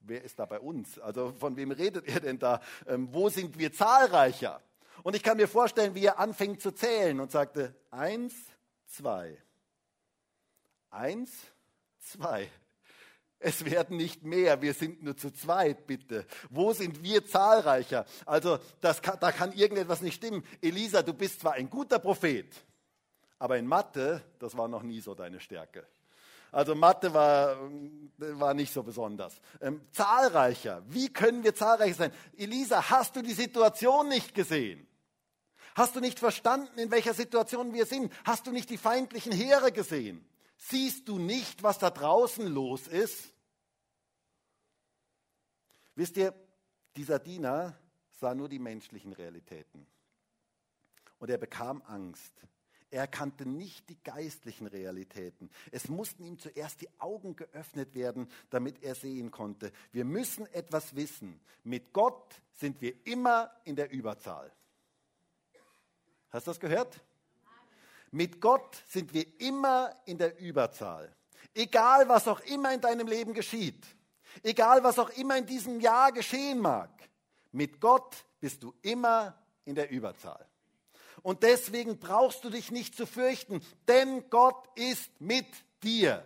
wer 0.00 0.22
ist 0.24 0.38
da 0.38 0.46
bei 0.46 0.60
uns? 0.60 0.98
Also 0.98 1.32
von 1.32 1.56
wem 1.56 1.70
redet 1.70 2.06
er 2.08 2.20
denn 2.20 2.38
da? 2.38 2.60
Ähm, 2.86 3.08
wo 3.12 3.28
sind 3.28 3.58
wir 3.58 3.72
zahlreicher? 3.72 4.60
Und 5.02 5.14
ich 5.14 5.22
kann 5.22 5.36
mir 5.36 5.48
vorstellen, 5.48 5.94
wie 5.94 6.06
er 6.06 6.18
anfängt 6.18 6.60
zu 6.60 6.72
zählen 6.72 7.20
und 7.20 7.30
sagte, 7.30 7.74
eins, 7.90 8.34
zwei, 8.86 9.36
eins, 10.90 11.30
zwei. 11.98 12.50
Es 13.38 13.64
werden 13.64 13.98
nicht 13.98 14.22
mehr, 14.24 14.62
wir 14.62 14.72
sind 14.72 15.02
nur 15.02 15.16
zu 15.16 15.30
zweit, 15.30 15.86
bitte. 15.86 16.24
Wo 16.48 16.72
sind 16.72 17.02
wir 17.02 17.26
zahlreicher? 17.26 18.06
Also 18.24 18.58
das 18.80 19.02
kann, 19.02 19.18
da 19.20 19.30
kann 19.30 19.52
irgendetwas 19.52 20.00
nicht 20.00 20.16
stimmen. 20.16 20.42
Elisa, 20.62 21.02
du 21.02 21.12
bist 21.12 21.40
zwar 21.40 21.52
ein 21.52 21.68
guter 21.68 21.98
Prophet, 21.98 22.54
aber 23.38 23.58
in 23.58 23.66
Mathe, 23.66 24.22
das 24.38 24.56
war 24.56 24.68
noch 24.68 24.82
nie 24.82 25.00
so 25.00 25.14
deine 25.14 25.40
Stärke. 25.40 25.86
Also 26.50 26.74
Mathe 26.74 27.12
war, 27.12 27.58
war 28.16 28.54
nicht 28.54 28.72
so 28.72 28.82
besonders. 28.82 29.34
Ähm, 29.60 29.82
zahlreicher, 29.92 30.82
wie 30.88 31.12
können 31.12 31.44
wir 31.44 31.54
zahlreicher 31.54 31.94
sein? 31.94 32.12
Elisa, 32.36 32.88
hast 32.88 33.16
du 33.16 33.20
die 33.20 33.34
Situation 33.34 34.08
nicht 34.08 34.34
gesehen? 34.34 34.86
Hast 35.74 35.94
du 35.94 36.00
nicht 36.00 36.18
verstanden, 36.18 36.78
in 36.78 36.90
welcher 36.90 37.12
Situation 37.12 37.74
wir 37.74 37.84
sind? 37.84 38.10
Hast 38.24 38.46
du 38.46 38.52
nicht 38.52 38.70
die 38.70 38.78
feindlichen 38.78 39.32
Heere 39.32 39.72
gesehen? 39.72 40.26
Siehst 40.56 41.08
du 41.08 41.18
nicht, 41.18 41.62
was 41.62 41.78
da 41.78 41.90
draußen 41.90 42.46
los 42.46 42.88
ist? 42.88 43.32
Wisst 45.94 46.16
ihr, 46.16 46.34
dieser 46.96 47.18
Diener 47.18 47.78
sah 48.20 48.34
nur 48.34 48.48
die 48.48 48.58
menschlichen 48.58 49.12
Realitäten. 49.12 49.86
Und 51.18 51.30
er 51.30 51.38
bekam 51.38 51.82
Angst. 51.86 52.32
Er 52.90 53.06
kannte 53.06 53.46
nicht 53.46 53.88
die 53.88 54.02
geistlichen 54.02 54.66
Realitäten. 54.66 55.50
Es 55.72 55.88
mussten 55.88 56.24
ihm 56.24 56.38
zuerst 56.38 56.80
die 56.80 56.88
Augen 57.00 57.34
geöffnet 57.34 57.94
werden, 57.94 58.30
damit 58.50 58.82
er 58.82 58.94
sehen 58.94 59.30
konnte. 59.30 59.72
Wir 59.92 60.04
müssen 60.04 60.46
etwas 60.52 60.94
wissen. 60.94 61.40
Mit 61.64 61.92
Gott 61.92 62.40
sind 62.52 62.80
wir 62.80 62.94
immer 63.06 63.50
in 63.64 63.76
der 63.76 63.90
Überzahl. 63.90 64.52
Hast 66.30 66.46
du 66.46 66.50
das 66.50 66.60
gehört? 66.60 67.00
Mit 68.10 68.40
Gott 68.40 68.82
sind 68.88 69.12
wir 69.12 69.26
immer 69.40 69.94
in 70.04 70.18
der 70.18 70.38
Überzahl. 70.38 71.14
Egal, 71.54 72.08
was 72.08 72.28
auch 72.28 72.40
immer 72.40 72.72
in 72.72 72.80
deinem 72.80 73.06
Leben 73.06 73.34
geschieht, 73.34 73.84
egal, 74.42 74.82
was 74.84 74.98
auch 74.98 75.10
immer 75.10 75.36
in 75.36 75.46
diesem 75.46 75.80
Jahr 75.80 76.12
geschehen 76.12 76.60
mag, 76.60 76.90
mit 77.52 77.80
Gott 77.80 78.16
bist 78.40 78.62
du 78.62 78.74
immer 78.82 79.36
in 79.64 79.74
der 79.74 79.90
Überzahl. 79.90 80.46
Und 81.22 81.42
deswegen 81.42 81.98
brauchst 81.98 82.44
du 82.44 82.50
dich 82.50 82.70
nicht 82.70 82.94
zu 82.94 83.06
fürchten, 83.06 83.60
denn 83.88 84.28
Gott 84.30 84.68
ist 84.76 85.10
mit 85.20 85.46
dir. 85.82 86.24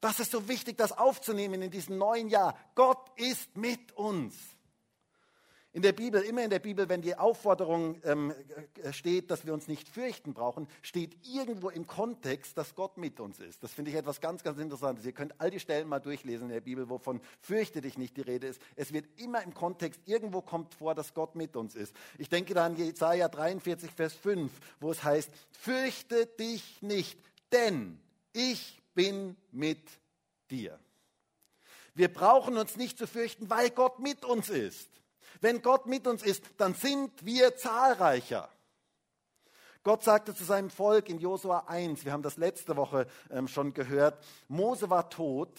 Das 0.00 0.20
ist 0.20 0.32
so 0.32 0.46
wichtig, 0.48 0.76
das 0.76 0.92
aufzunehmen 0.92 1.62
in 1.62 1.70
diesem 1.70 1.96
neuen 1.96 2.28
Jahr. 2.28 2.56
Gott 2.74 3.10
ist 3.16 3.56
mit 3.56 3.92
uns. 3.92 4.34
In 5.74 5.82
der 5.82 5.92
Bibel, 5.92 6.22
immer 6.22 6.44
in 6.44 6.50
der 6.50 6.60
Bibel, 6.60 6.88
wenn 6.88 7.02
die 7.02 7.16
Aufforderung 7.16 8.00
ähm, 8.04 8.32
äh, 8.80 8.92
steht, 8.92 9.32
dass 9.32 9.44
wir 9.44 9.52
uns 9.52 9.66
nicht 9.66 9.88
fürchten 9.88 10.32
brauchen, 10.32 10.68
steht 10.82 11.16
irgendwo 11.26 11.68
im 11.68 11.88
Kontext, 11.88 12.56
dass 12.56 12.76
Gott 12.76 12.96
mit 12.96 13.18
uns 13.18 13.40
ist. 13.40 13.60
Das 13.64 13.72
finde 13.72 13.90
ich 13.90 13.96
etwas 13.96 14.20
ganz, 14.20 14.44
ganz 14.44 14.60
Interessantes. 14.60 15.04
Ihr 15.04 15.10
könnt 15.10 15.34
all 15.40 15.50
die 15.50 15.58
Stellen 15.58 15.88
mal 15.88 15.98
durchlesen 15.98 16.46
in 16.46 16.54
der 16.54 16.60
Bibel, 16.60 16.88
wovon 16.88 17.20
fürchte 17.40 17.80
dich 17.80 17.98
nicht 17.98 18.16
die 18.16 18.20
Rede 18.20 18.46
ist. 18.46 18.62
Es 18.76 18.92
wird 18.92 19.06
immer 19.20 19.42
im 19.42 19.52
Kontext, 19.52 20.00
irgendwo 20.06 20.42
kommt 20.42 20.74
vor, 20.74 20.94
dass 20.94 21.12
Gott 21.12 21.34
mit 21.34 21.56
uns 21.56 21.74
ist. 21.74 21.92
Ich 22.18 22.28
denke 22.28 22.54
da 22.54 22.66
an 22.66 22.76
Jesaja 22.76 23.28
43, 23.28 23.90
Vers 23.90 24.14
5, 24.14 24.52
wo 24.78 24.92
es 24.92 25.02
heißt, 25.02 25.28
fürchte 25.50 26.26
dich 26.26 26.82
nicht, 26.82 27.18
denn 27.50 27.98
ich 28.32 28.80
bin 28.94 29.36
mit 29.50 29.82
dir. 30.52 30.78
Wir 31.94 32.12
brauchen 32.12 32.58
uns 32.58 32.76
nicht 32.76 32.96
zu 32.96 33.08
fürchten, 33.08 33.50
weil 33.50 33.70
Gott 33.70 33.98
mit 33.98 34.24
uns 34.24 34.50
ist. 34.50 34.94
Wenn 35.40 35.62
Gott 35.62 35.86
mit 35.86 36.06
uns 36.06 36.22
ist, 36.22 36.44
dann 36.56 36.74
sind 36.74 37.24
wir 37.24 37.56
zahlreicher. 37.56 38.48
Gott 39.82 40.02
sagte 40.02 40.34
zu 40.34 40.44
seinem 40.44 40.70
Volk 40.70 41.10
in 41.10 41.18
Josua 41.18 41.64
1, 41.66 42.04
wir 42.06 42.12
haben 42.12 42.22
das 42.22 42.38
letzte 42.38 42.74
Woche 42.76 43.06
ähm, 43.30 43.48
schon 43.48 43.74
gehört, 43.74 44.24
Mose 44.48 44.88
war 44.88 45.10
tot 45.10 45.50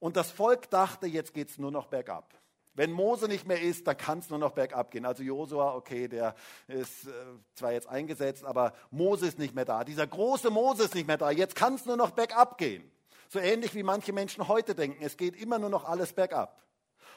und 0.00 0.16
das 0.16 0.32
Volk 0.32 0.68
dachte, 0.70 1.06
jetzt 1.06 1.32
geht 1.32 1.50
es 1.50 1.58
nur 1.58 1.70
noch 1.70 1.86
bergab. 1.86 2.34
Wenn 2.74 2.90
Mose 2.90 3.28
nicht 3.28 3.46
mehr 3.46 3.62
ist, 3.62 3.86
dann 3.86 3.96
kann 3.96 4.18
es 4.18 4.28
nur 4.30 4.40
noch 4.40 4.50
bergab 4.50 4.90
gehen. 4.90 5.06
Also 5.06 5.22
Josua, 5.22 5.76
okay, 5.76 6.08
der 6.08 6.34
ist 6.66 7.06
äh, 7.06 7.10
zwar 7.54 7.72
jetzt 7.72 7.88
eingesetzt, 7.88 8.44
aber 8.44 8.72
Mose 8.90 9.28
ist 9.28 9.38
nicht 9.38 9.54
mehr 9.54 9.64
da. 9.64 9.84
Dieser 9.84 10.08
große 10.08 10.50
Mose 10.50 10.84
ist 10.84 10.94
nicht 10.96 11.06
mehr 11.06 11.16
da. 11.16 11.30
Jetzt 11.30 11.54
kann 11.54 11.74
es 11.76 11.86
nur 11.86 11.96
noch 11.96 12.10
bergab 12.10 12.58
gehen. 12.58 12.90
So 13.28 13.38
ähnlich 13.38 13.76
wie 13.76 13.84
manche 13.84 14.12
Menschen 14.12 14.48
heute 14.48 14.74
denken. 14.74 15.04
Es 15.04 15.16
geht 15.16 15.36
immer 15.36 15.60
nur 15.60 15.70
noch 15.70 15.84
alles 15.84 16.12
bergab. 16.12 16.63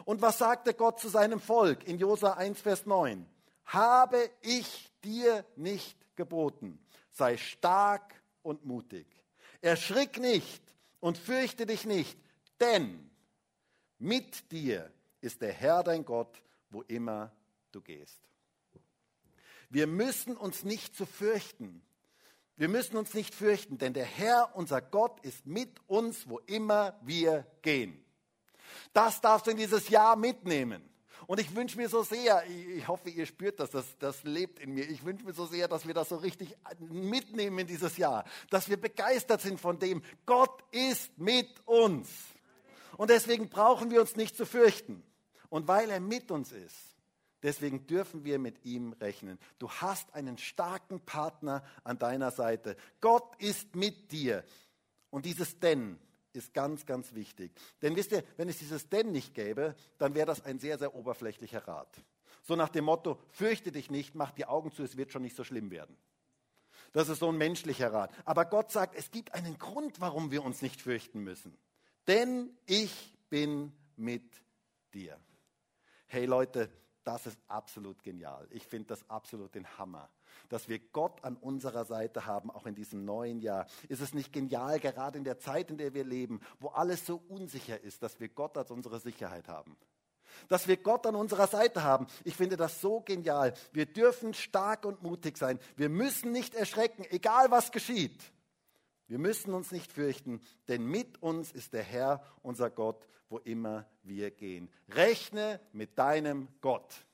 Und 0.05 0.21
was 0.21 0.37
sagte 0.37 0.73
Gott 0.73 0.99
zu 0.99 1.09
seinem 1.09 1.39
Volk 1.39 1.87
in 1.87 1.97
Josa 1.97 2.33
1, 2.33 2.61
Vers 2.61 2.85
9? 2.85 3.25
Habe 3.65 4.29
ich 4.41 4.91
dir 5.03 5.45
nicht 5.55 5.97
geboten, 6.15 6.79
sei 7.11 7.37
stark 7.37 8.13
und 8.41 8.65
mutig. 8.65 9.07
Erschrick 9.61 10.19
nicht 10.19 10.63
und 10.99 11.17
fürchte 11.17 11.65
dich 11.65 11.85
nicht, 11.85 12.17
denn 12.59 13.09
mit 13.99 14.51
dir 14.51 14.91
ist 15.21 15.41
der 15.41 15.53
Herr 15.53 15.83
dein 15.83 16.05
Gott, 16.05 16.41
wo 16.69 16.81
immer 16.83 17.31
du 17.71 17.81
gehst. 17.81 18.21
Wir 19.69 19.87
müssen 19.87 20.37
uns 20.37 20.63
nicht 20.63 20.95
zu 20.95 21.05
fürchten. 21.05 21.81
Wir 22.55 22.69
müssen 22.69 22.97
uns 22.97 23.13
nicht 23.13 23.35
fürchten, 23.35 23.77
denn 23.77 23.93
der 23.93 24.05
Herr, 24.05 24.55
unser 24.55 24.81
Gott, 24.81 25.19
ist 25.21 25.45
mit 25.45 25.79
uns, 25.87 26.27
wo 26.29 26.39
immer 26.39 26.99
wir 27.03 27.45
gehen. 27.61 28.03
Das 28.93 29.21
darfst 29.21 29.47
du 29.47 29.51
in 29.51 29.57
dieses 29.57 29.89
Jahr 29.89 30.15
mitnehmen. 30.15 30.87
Und 31.27 31.41
ich 31.41 31.53
wünsche 31.55 31.77
mir 31.77 31.89
so 31.89 32.03
sehr, 32.03 32.43
ich 32.47 32.87
hoffe, 32.87 33.09
ihr 33.09 33.25
spürt 33.25 33.59
das, 33.59 33.71
das, 33.71 33.97
das 33.99 34.23
lebt 34.23 34.59
in 34.59 34.73
mir. 34.73 34.89
Ich 34.89 35.03
wünsche 35.03 35.25
mir 35.25 35.33
so 35.33 35.45
sehr, 35.45 35.67
dass 35.67 35.85
wir 35.85 35.93
das 35.93 36.09
so 36.09 36.15
richtig 36.15 36.55
mitnehmen 36.79 37.59
in 37.59 37.67
dieses 37.67 37.97
Jahr. 37.97 38.23
Dass 38.49 38.69
wir 38.69 38.77
begeistert 38.77 39.41
sind 39.41 39.59
von 39.59 39.77
dem, 39.77 40.01
Gott 40.25 40.63
ist 40.71 41.17
mit 41.17 41.49
uns. 41.65 42.07
Und 42.95 43.09
deswegen 43.09 43.49
brauchen 43.49 43.91
wir 43.91 43.99
uns 43.99 44.15
nicht 44.15 44.37
zu 44.37 44.45
fürchten. 44.45 45.03
Und 45.49 45.67
weil 45.67 45.89
er 45.89 45.99
mit 45.99 46.31
uns 46.31 46.53
ist, 46.53 46.75
deswegen 47.43 47.85
dürfen 47.87 48.23
wir 48.23 48.39
mit 48.39 48.63
ihm 48.63 48.93
rechnen. 48.93 49.37
Du 49.59 49.69
hast 49.69 50.13
einen 50.13 50.37
starken 50.37 51.01
Partner 51.01 51.61
an 51.83 51.99
deiner 51.99 52.31
Seite. 52.31 52.77
Gott 53.01 53.35
ist 53.39 53.75
mit 53.75 54.13
dir. 54.13 54.45
Und 55.09 55.25
dieses 55.25 55.59
Denn, 55.59 55.99
ist 56.37 56.53
ganz, 56.53 56.85
ganz 56.85 57.13
wichtig. 57.13 57.51
Denn 57.81 57.95
wisst 57.95 58.11
ihr, 58.11 58.23
wenn 58.37 58.47
es 58.47 58.59
dieses 58.59 58.89
Denn 58.89 59.11
nicht 59.11 59.33
gäbe, 59.33 59.75
dann 59.97 60.15
wäre 60.15 60.25
das 60.27 60.45
ein 60.45 60.59
sehr, 60.59 60.77
sehr 60.77 60.95
oberflächlicher 60.95 61.67
Rat. 61.67 62.01
So 62.43 62.55
nach 62.55 62.69
dem 62.69 62.85
Motto, 62.85 63.19
fürchte 63.29 63.71
dich 63.71 63.91
nicht, 63.91 64.15
mach 64.15 64.31
die 64.31 64.45
Augen 64.45 64.71
zu, 64.71 64.83
es 64.83 64.95
wird 64.95 65.11
schon 65.11 65.23
nicht 65.23 65.35
so 65.35 65.43
schlimm 65.43 65.71
werden. 65.71 65.97
Das 66.93 67.09
ist 67.09 67.19
so 67.19 67.29
ein 67.29 67.37
menschlicher 67.37 67.91
Rat. 67.91 68.11
Aber 68.25 68.45
Gott 68.45 68.71
sagt, 68.71 68.95
es 68.95 69.11
gibt 69.11 69.33
einen 69.33 69.57
Grund, 69.57 69.99
warum 69.99 70.31
wir 70.31 70.43
uns 70.43 70.61
nicht 70.61 70.81
fürchten 70.81 71.21
müssen. 71.23 71.57
Denn 72.07 72.55
ich 72.65 73.17
bin 73.29 73.73
mit 73.97 74.41
dir. 74.93 75.19
Hey 76.07 76.25
Leute, 76.25 76.69
das 77.03 77.25
ist 77.27 77.37
absolut 77.47 78.01
genial. 78.03 78.47
Ich 78.51 78.65
finde 78.65 78.87
das 78.87 79.09
absolut 79.09 79.55
den 79.55 79.67
Hammer 79.77 80.09
dass 80.49 80.67
wir 80.67 80.79
Gott 80.79 81.23
an 81.23 81.35
unserer 81.35 81.85
Seite 81.85 82.25
haben, 82.25 82.51
auch 82.51 82.65
in 82.65 82.75
diesem 82.75 83.05
neuen 83.05 83.39
Jahr. 83.39 83.67
Ist 83.89 84.01
es 84.01 84.13
nicht 84.13 84.33
genial, 84.33 84.79
gerade 84.79 85.17
in 85.17 85.23
der 85.23 85.39
Zeit, 85.39 85.69
in 85.69 85.77
der 85.77 85.93
wir 85.93 86.03
leben, 86.03 86.41
wo 86.59 86.69
alles 86.69 87.05
so 87.05 87.21
unsicher 87.27 87.81
ist, 87.81 88.03
dass 88.03 88.19
wir 88.19 88.29
Gott 88.29 88.57
als 88.57 88.71
unsere 88.71 88.99
Sicherheit 88.99 89.47
haben? 89.47 89.77
Dass 90.49 90.67
wir 90.67 90.77
Gott 90.77 91.07
an 91.07 91.15
unserer 91.15 91.47
Seite 91.47 91.83
haben. 91.83 92.07
Ich 92.23 92.35
finde 92.35 92.57
das 92.57 92.79
so 92.79 93.01
genial. 93.01 93.53
Wir 93.71 93.85
dürfen 93.85 94.33
stark 94.33 94.85
und 94.85 95.01
mutig 95.01 95.37
sein. 95.37 95.59
Wir 95.75 95.89
müssen 95.89 96.31
nicht 96.31 96.53
erschrecken, 96.53 97.05
egal 97.09 97.49
was 97.49 97.71
geschieht. 97.71 98.21
Wir 99.07 99.19
müssen 99.19 99.53
uns 99.53 99.71
nicht 99.71 99.91
fürchten, 99.91 100.41
denn 100.67 100.85
mit 100.85 101.21
uns 101.21 101.53
ist 101.53 101.73
der 101.73 101.83
Herr, 101.83 102.21
unser 102.43 102.69
Gott, 102.69 103.07
wo 103.29 103.37
immer 103.39 103.85
wir 104.03 104.31
gehen. 104.31 104.69
Rechne 104.89 105.61
mit 105.71 105.97
deinem 105.97 106.49
Gott. 106.59 107.06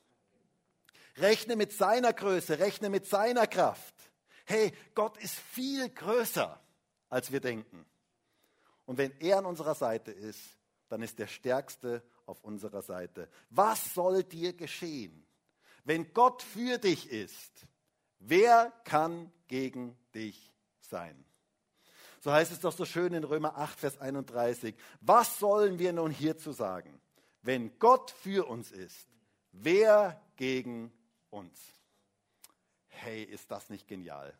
Rechne 1.16 1.56
mit 1.56 1.72
seiner 1.72 2.12
Größe, 2.12 2.58
rechne 2.58 2.90
mit 2.90 3.06
seiner 3.06 3.46
Kraft. 3.46 3.94
Hey, 4.46 4.72
Gott 4.94 5.16
ist 5.18 5.34
viel 5.34 5.88
größer, 5.88 6.60
als 7.08 7.32
wir 7.32 7.40
denken. 7.40 7.86
Und 8.84 8.98
wenn 8.98 9.12
er 9.20 9.38
an 9.38 9.46
unserer 9.46 9.74
Seite 9.74 10.10
ist, 10.10 10.40
dann 10.88 11.02
ist 11.02 11.18
der 11.18 11.26
Stärkste 11.26 12.02
auf 12.26 12.42
unserer 12.42 12.82
Seite. 12.82 13.28
Was 13.50 13.94
soll 13.94 14.22
dir 14.24 14.52
geschehen? 14.52 15.26
Wenn 15.84 16.12
Gott 16.12 16.42
für 16.42 16.78
dich 16.78 17.10
ist, 17.10 17.66
wer 18.18 18.72
kann 18.84 19.32
gegen 19.48 19.96
dich 20.14 20.52
sein? 20.80 21.24
So 22.20 22.32
heißt 22.32 22.52
es 22.52 22.60
doch 22.60 22.72
so 22.72 22.86
schön 22.86 23.12
in 23.12 23.24
Römer 23.24 23.58
8, 23.58 23.78
Vers 23.78 24.00
31. 24.00 24.74
Was 25.00 25.38
sollen 25.38 25.78
wir 25.78 25.92
nun 25.92 26.10
hierzu 26.10 26.52
sagen? 26.52 27.00
Wenn 27.42 27.78
Gott 27.78 28.10
für 28.10 28.48
uns 28.48 28.72
ist, 28.72 29.08
wer 29.52 30.22
gegen 30.36 30.90
uns. 31.34 31.60
Hey, 32.86 33.24
ist 33.24 33.50
das 33.50 33.68
nicht 33.68 33.88
genial? 33.88 34.32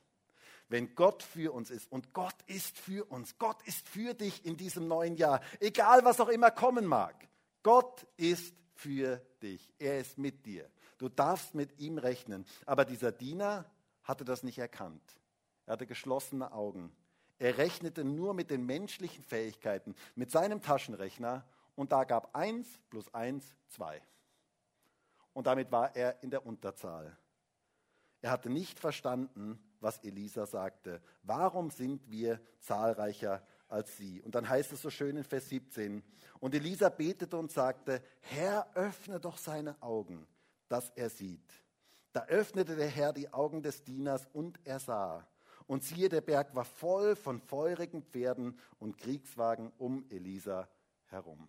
Wenn 0.68 0.94
Gott 0.94 1.22
für 1.22 1.52
uns 1.52 1.70
ist 1.70 1.90
und 1.92 2.14
Gott 2.14 2.37
ist 2.46 2.78
für 2.78 3.04
uns, 3.11 3.37
Gott 3.38 3.61
ist 3.64 3.87
für 3.87 4.14
dich 4.14 4.46
in 4.46 4.57
diesem 4.57 4.88
neuen 4.88 5.16
Jahr, 5.16 5.42
egal 5.61 6.04
was 6.04 6.20
auch 6.20 6.28
immer 6.28 6.50
kommen 6.50 6.87
mag, 6.87 7.28
Gott 7.62 8.07
ist 8.16 8.54
für 8.74 9.18
dich. 9.42 9.72
Er 9.78 9.98
ist 9.98 10.16
mit 10.16 10.46
dir. 10.46 10.70
Du 10.98 11.09
darfst 11.09 11.54
mit 11.54 11.78
ihm 11.78 11.98
rechnen. 11.98 12.46
Aber 12.64 12.85
dieser 12.85 13.12
Diener 13.12 13.70
hatte 14.02 14.24
das 14.24 14.42
nicht 14.42 14.59
erkannt. 14.59 15.02
Er 15.66 15.74
hatte 15.74 15.87
geschlossene 15.87 16.52
Augen. 16.52 16.94
Er 17.38 17.59
rechnete 17.59 18.04
nur 18.04 18.33
mit 18.33 18.50
den 18.50 18.64
menschlichen 18.64 19.24
Fähigkeiten, 19.24 19.94
mit 20.14 20.30
seinem 20.30 20.62
Taschenrechner 20.62 21.44
und 21.74 21.92
da 21.92 22.04
gab 22.04 22.35
1 22.37 22.66
plus 22.88 23.12
1 23.12 23.44
2 23.68 24.00
und 25.35 25.47
damit 25.47 25.70
war 25.70 25.94
er 25.94 26.23
in 26.23 26.31
der 26.31 26.47
Unterzahl. 26.47 27.14
Er 28.23 28.31
hatte 28.31 28.49
nicht 28.49 28.81
verstanden, 28.81 29.59
was 29.81 29.99
Elisa 29.99 30.47
sagte. 30.47 31.03
Warum 31.23 31.70
sind 31.70 32.11
wir 32.11 32.40
zahlreicher 32.61 33.47
als 33.68 33.99
sie? 33.99 34.23
Und 34.23 34.35
dann 34.35 34.49
heißt 34.49 34.73
es 34.73 34.81
so 34.81 34.88
schön 34.88 35.18
in 35.18 35.25
Vers 35.25 35.51
17, 35.51 36.03
und 36.40 36.55
Elisa 36.55 36.88
betete 36.88 37.37
und 37.37 37.53
sagte, 37.53 38.03
Herr, 38.20 38.66
öffne 38.75 39.20
doch 39.20 39.37
seine 39.37 39.81
Augen, 39.83 40.27
dass 40.68 40.90
er 40.90 41.11
sieht. 41.11 41.53
Da 42.12 42.25
öffnete 42.27 42.77
der 42.77 42.88
Herr 42.88 43.12
die 43.12 43.33
Augen 43.33 43.62
des 43.62 43.83
Dieners 43.83 44.27
und 44.33 44.59
er 44.64 44.79
sah. 44.79 45.27
Und 45.66 45.83
siehe, 45.83 46.09
der 46.09 46.20
Berg 46.20 46.55
war 46.55 46.64
voll 46.64 47.16
von 47.16 47.40
feurigen 47.40 48.03
Pferden 48.03 48.59
und 48.79 48.99
Kriegswagen 48.99 49.73
um 49.79 50.05
Elisa 50.11 50.68
herum. 51.07 51.49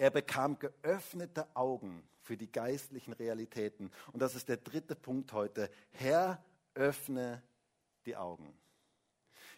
Er 0.00 0.08
bekam 0.08 0.58
geöffnete 0.58 1.46
Augen 1.54 2.02
für 2.22 2.38
die 2.38 2.50
geistlichen 2.50 3.12
Realitäten. 3.12 3.90
Und 4.12 4.22
das 4.22 4.34
ist 4.34 4.48
der 4.48 4.56
dritte 4.56 4.96
Punkt 4.96 5.34
heute. 5.34 5.68
Herr, 5.90 6.42
öffne 6.72 7.42
die 8.06 8.16
Augen. 8.16 8.50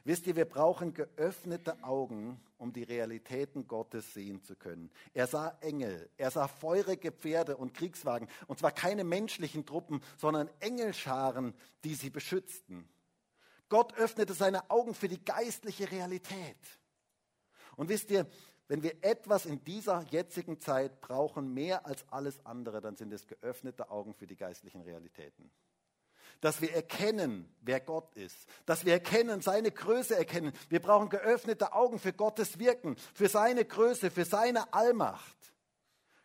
Wisst 0.02 0.26
ihr, 0.26 0.34
wir 0.34 0.46
brauchen 0.46 0.94
geöffnete 0.94 1.84
Augen, 1.84 2.40
um 2.58 2.72
die 2.72 2.82
Realitäten 2.82 3.68
Gottes 3.68 4.14
sehen 4.14 4.42
zu 4.42 4.56
können. 4.56 4.90
Er 5.14 5.28
sah 5.28 5.56
Engel, 5.60 6.10
er 6.16 6.32
sah 6.32 6.48
feurige 6.48 7.12
Pferde 7.12 7.56
und 7.56 7.72
Kriegswagen, 7.72 8.26
und 8.48 8.58
zwar 8.58 8.72
keine 8.72 9.04
menschlichen 9.04 9.64
Truppen, 9.64 10.02
sondern 10.18 10.50
Engelscharen, 10.58 11.54
die 11.84 11.94
sie 11.94 12.10
beschützten. 12.10 12.88
Gott 13.68 13.94
öffnete 13.94 14.34
seine 14.34 14.72
Augen 14.72 14.94
für 14.94 15.06
die 15.06 15.24
geistliche 15.24 15.88
Realität. 15.92 16.58
Und 17.76 17.88
wisst 17.88 18.10
ihr, 18.10 18.26
wenn 18.72 18.82
wir 18.82 19.04
etwas 19.04 19.44
in 19.44 19.62
dieser 19.64 20.00
jetzigen 20.08 20.58
Zeit 20.58 21.02
brauchen, 21.02 21.52
mehr 21.52 21.84
als 21.84 22.08
alles 22.08 22.40
andere, 22.46 22.80
dann 22.80 22.96
sind 22.96 23.12
es 23.12 23.26
geöffnete 23.26 23.90
Augen 23.90 24.14
für 24.14 24.26
die 24.26 24.34
geistlichen 24.34 24.80
Realitäten 24.80 25.50
dass 26.40 26.60
wir 26.60 26.72
erkennen, 26.72 27.54
wer 27.60 27.78
Gott 27.78 28.16
ist, 28.16 28.48
dass 28.66 28.84
wir 28.84 28.94
erkennen, 28.94 29.42
seine 29.42 29.70
Größe 29.70 30.16
erkennen. 30.16 30.52
Wir 30.70 30.80
brauchen 30.80 31.08
geöffnete 31.08 31.72
Augen 31.72 32.00
für 32.00 32.12
Gottes 32.12 32.58
Wirken, 32.58 32.96
für 33.14 33.28
seine 33.28 33.64
Größe, 33.64 34.10
für 34.10 34.24
seine 34.24 34.72
Allmacht. 34.72 35.36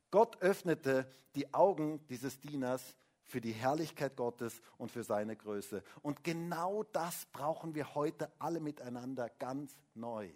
Gott 0.10 0.42
öffnete 0.42 1.08
die 1.36 1.54
Augen 1.54 2.04
dieses 2.08 2.40
Dieners 2.40 2.96
für 3.26 3.42
die 3.42 3.52
Herrlichkeit 3.52 4.16
Gottes 4.16 4.60
und 4.80 4.90
für 4.90 5.04
seine 5.04 5.36
Größe. 5.36 5.84
Und 6.02 6.24
genau 6.24 6.82
das 6.82 7.28
brauchen 7.28 7.76
wir 7.76 7.94
heute 7.94 8.32
alle 8.40 8.60
miteinander 8.60 9.30
ganz 9.38 9.78
neu. 9.94 10.32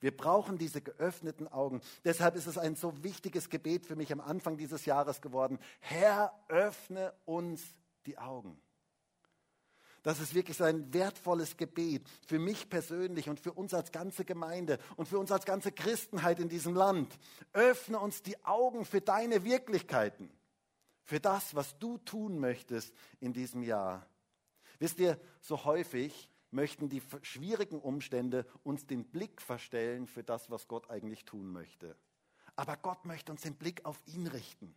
Wir 0.00 0.16
brauchen 0.16 0.58
diese 0.58 0.80
geöffneten 0.80 1.48
Augen. 1.48 1.80
Deshalb 2.04 2.36
ist 2.36 2.46
es 2.46 2.58
ein 2.58 2.76
so 2.76 3.02
wichtiges 3.02 3.50
Gebet 3.50 3.86
für 3.86 3.96
mich 3.96 4.12
am 4.12 4.20
Anfang 4.20 4.56
dieses 4.56 4.86
Jahres 4.86 5.20
geworden. 5.20 5.58
Herr, 5.80 6.32
öffne 6.48 7.12
uns 7.24 7.62
die 8.06 8.18
Augen. 8.18 8.60
Das 10.04 10.20
ist 10.20 10.34
wirklich 10.34 10.62
ein 10.62 10.92
wertvolles 10.92 11.56
Gebet 11.56 12.06
für 12.26 12.38
mich 12.38 12.68
persönlich 12.68 13.30
und 13.30 13.40
für 13.40 13.54
uns 13.54 13.72
als 13.72 13.90
ganze 13.90 14.26
Gemeinde 14.26 14.78
und 14.96 15.08
für 15.08 15.18
uns 15.18 15.32
als 15.32 15.46
ganze 15.46 15.72
Christenheit 15.72 16.38
in 16.40 16.50
diesem 16.50 16.74
Land. 16.74 17.18
Öffne 17.54 17.98
uns 17.98 18.22
die 18.22 18.44
Augen 18.44 18.84
für 18.84 19.00
deine 19.00 19.44
Wirklichkeiten, 19.44 20.30
für 21.04 21.20
das, 21.20 21.54
was 21.54 21.78
du 21.78 21.96
tun 21.96 22.38
möchtest 22.38 22.92
in 23.18 23.32
diesem 23.32 23.62
Jahr. 23.62 24.06
Wisst 24.78 24.98
ihr, 25.00 25.18
so 25.40 25.64
häufig 25.64 26.30
möchten 26.54 26.88
die 26.88 27.02
schwierigen 27.22 27.80
Umstände 27.80 28.46
uns 28.62 28.86
den 28.86 29.04
Blick 29.04 29.42
verstellen 29.42 30.06
für 30.06 30.22
das, 30.22 30.50
was 30.50 30.68
Gott 30.68 30.90
eigentlich 30.90 31.24
tun 31.24 31.52
möchte. 31.52 31.96
Aber 32.56 32.76
Gott 32.76 33.04
möchte 33.04 33.32
uns 33.32 33.42
den 33.42 33.56
Blick 33.56 33.84
auf 33.84 34.00
ihn 34.06 34.26
richten, 34.26 34.74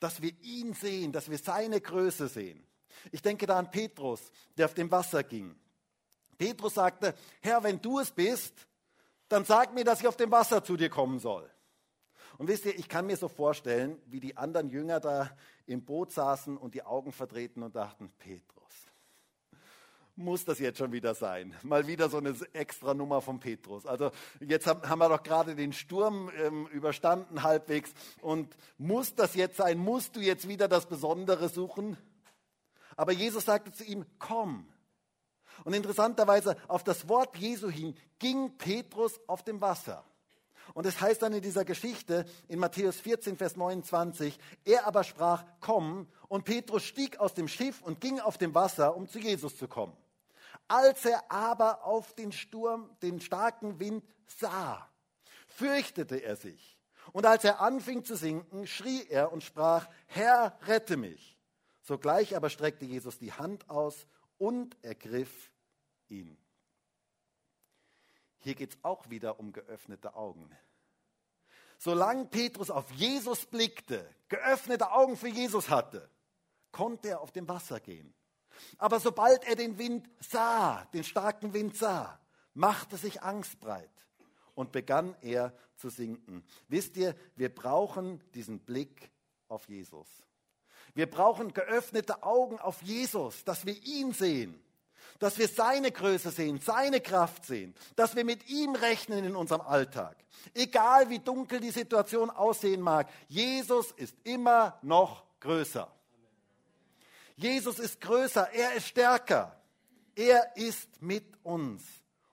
dass 0.00 0.22
wir 0.22 0.32
ihn 0.42 0.72
sehen, 0.74 1.12
dass 1.12 1.30
wir 1.30 1.38
seine 1.38 1.80
Größe 1.80 2.28
sehen. 2.28 2.66
Ich 3.12 3.22
denke 3.22 3.46
da 3.46 3.58
an 3.58 3.70
Petrus, 3.70 4.32
der 4.56 4.66
auf 4.66 4.74
dem 4.74 4.90
Wasser 4.90 5.22
ging. 5.22 5.54
Petrus 6.38 6.74
sagte, 6.74 7.14
Herr, 7.40 7.62
wenn 7.62 7.80
du 7.80 8.00
es 8.00 8.10
bist, 8.10 8.66
dann 9.28 9.44
sag 9.44 9.74
mir, 9.74 9.84
dass 9.84 10.00
ich 10.00 10.08
auf 10.08 10.16
dem 10.16 10.30
Wasser 10.30 10.64
zu 10.64 10.76
dir 10.76 10.88
kommen 10.88 11.18
soll. 11.18 11.48
Und 12.38 12.48
wisst 12.48 12.64
ihr, 12.64 12.78
ich 12.78 12.88
kann 12.88 13.06
mir 13.06 13.16
so 13.16 13.28
vorstellen, 13.28 14.00
wie 14.06 14.18
die 14.18 14.36
anderen 14.36 14.70
Jünger 14.70 14.98
da 14.98 15.30
im 15.66 15.84
Boot 15.84 16.12
saßen 16.12 16.56
und 16.56 16.74
die 16.74 16.82
Augen 16.82 17.12
verdrehten 17.12 17.62
und 17.62 17.76
dachten, 17.76 18.10
Petrus, 18.18 18.59
muss 20.20 20.44
das 20.44 20.58
jetzt 20.58 20.78
schon 20.78 20.92
wieder 20.92 21.14
sein? 21.14 21.54
Mal 21.62 21.86
wieder 21.86 22.08
so 22.08 22.18
eine 22.18 22.34
extra 22.52 22.94
Nummer 22.94 23.20
von 23.20 23.40
Petrus. 23.40 23.86
Also 23.86 24.12
jetzt 24.40 24.66
haben, 24.66 24.98
wir 24.98 25.08
doch 25.08 25.22
gerade 25.22 25.54
den 25.54 25.72
Sturm 25.72 26.30
ähm, 26.38 26.66
überstanden 26.68 27.42
halbwegs 27.42 27.92
und 28.20 28.54
muss 28.78 29.14
das 29.14 29.34
jetzt 29.34 29.56
sein? 29.56 29.78
Musst 29.78 30.16
du 30.16 30.20
jetzt 30.20 30.46
wieder 30.46 30.68
das 30.68 30.86
Besondere 30.86 31.48
suchen? 31.48 31.96
Aber 32.96 33.12
Jesus 33.12 33.46
sagte 33.46 33.72
zu 33.72 33.84
ihm, 33.84 34.04
komm. 34.18 34.66
Und 35.64 35.74
interessanterweise 35.74 36.56
auf 36.68 36.84
das 36.84 37.08
Wort 37.08 37.36
Jesu 37.36 37.68
hin 37.70 37.94
ging 38.18 38.56
Petrus 38.58 39.20
auf 39.26 39.42
dem 39.42 39.60
Wasser. 39.60 40.04
Und 40.74 40.86
es 40.86 41.00
heißt 41.00 41.22
dann 41.22 41.32
in 41.32 41.42
dieser 41.42 41.64
Geschichte 41.64 42.26
in 42.48 42.58
Matthäus 42.58 43.00
14, 43.00 43.36
Vers 43.36 43.56
29, 43.56 44.38
er 44.64 44.86
aber 44.86 45.02
sprach, 45.04 45.44
komm, 45.60 46.06
und 46.28 46.44
Petrus 46.44 46.84
stieg 46.84 47.18
aus 47.18 47.34
dem 47.34 47.48
Schiff 47.48 47.82
und 47.82 48.00
ging 48.00 48.20
auf 48.20 48.38
dem 48.38 48.54
Wasser, 48.54 48.96
um 48.96 49.08
zu 49.08 49.18
Jesus 49.18 49.56
zu 49.56 49.66
kommen. 49.66 49.96
Als 50.70 51.04
er 51.04 51.32
aber 51.32 51.82
auf 51.82 52.14
den 52.14 52.30
Sturm, 52.30 52.96
den 53.02 53.20
starken 53.20 53.80
Wind 53.80 54.04
sah, 54.38 54.88
fürchtete 55.48 56.18
er 56.18 56.36
sich. 56.36 56.78
Und 57.12 57.26
als 57.26 57.42
er 57.42 57.60
anfing 57.60 58.04
zu 58.04 58.14
sinken, 58.14 58.68
schrie 58.68 59.04
er 59.08 59.32
und 59.32 59.42
sprach, 59.42 59.88
Herr, 60.06 60.56
rette 60.68 60.96
mich. 60.96 61.36
Sogleich 61.82 62.36
aber 62.36 62.50
streckte 62.50 62.84
Jesus 62.84 63.18
die 63.18 63.32
Hand 63.32 63.68
aus 63.68 64.06
und 64.38 64.76
ergriff 64.84 65.50
ihn. 66.08 66.38
Hier 68.38 68.54
geht 68.54 68.70
es 68.70 68.78
auch 68.84 69.10
wieder 69.10 69.40
um 69.40 69.52
geöffnete 69.52 70.14
Augen. 70.14 70.56
Solange 71.78 72.26
Petrus 72.26 72.70
auf 72.70 72.88
Jesus 72.92 73.44
blickte, 73.44 74.08
geöffnete 74.28 74.92
Augen 74.92 75.16
für 75.16 75.26
Jesus 75.26 75.68
hatte, 75.68 76.08
konnte 76.70 77.08
er 77.08 77.22
auf 77.22 77.32
dem 77.32 77.48
Wasser 77.48 77.80
gehen. 77.80 78.14
Aber 78.78 79.00
sobald 79.00 79.44
er 79.44 79.56
den 79.56 79.78
Wind 79.78 80.08
sah, 80.20 80.84
den 80.92 81.04
starken 81.04 81.52
Wind 81.52 81.76
sah, 81.76 82.18
machte 82.54 82.96
sich 82.96 83.22
Angst 83.22 83.60
breit 83.60 83.90
und 84.54 84.72
begann 84.72 85.16
er 85.22 85.54
zu 85.76 85.88
sinken. 85.88 86.44
Wisst 86.68 86.96
ihr, 86.96 87.14
wir 87.36 87.54
brauchen 87.54 88.22
diesen 88.34 88.60
Blick 88.60 89.10
auf 89.48 89.68
Jesus. 89.68 90.08
Wir 90.94 91.08
brauchen 91.08 91.52
geöffnete 91.52 92.22
Augen 92.22 92.58
auf 92.58 92.82
Jesus, 92.82 93.44
dass 93.44 93.64
wir 93.64 93.76
ihn 93.84 94.12
sehen, 94.12 94.60
dass 95.18 95.38
wir 95.38 95.48
seine 95.48 95.92
Größe 95.92 96.30
sehen, 96.30 96.60
seine 96.60 97.00
Kraft 97.00 97.44
sehen, 97.44 97.74
dass 97.96 98.16
wir 98.16 98.24
mit 98.24 98.48
ihm 98.48 98.74
rechnen 98.74 99.24
in 99.24 99.36
unserem 99.36 99.60
Alltag. 99.60 100.16
Egal 100.54 101.08
wie 101.10 101.18
dunkel 101.18 101.60
die 101.60 101.70
Situation 101.70 102.30
aussehen 102.30 102.80
mag, 102.80 103.08
Jesus 103.28 103.92
ist 103.92 104.16
immer 104.24 104.78
noch 104.82 105.24
größer. 105.40 105.90
Jesus 107.42 107.78
ist 107.78 108.00
größer, 108.00 108.50
er 108.52 108.74
ist 108.74 108.86
stärker, 108.88 109.60
er 110.14 110.56
ist 110.56 111.00
mit 111.00 111.24
uns 111.42 111.82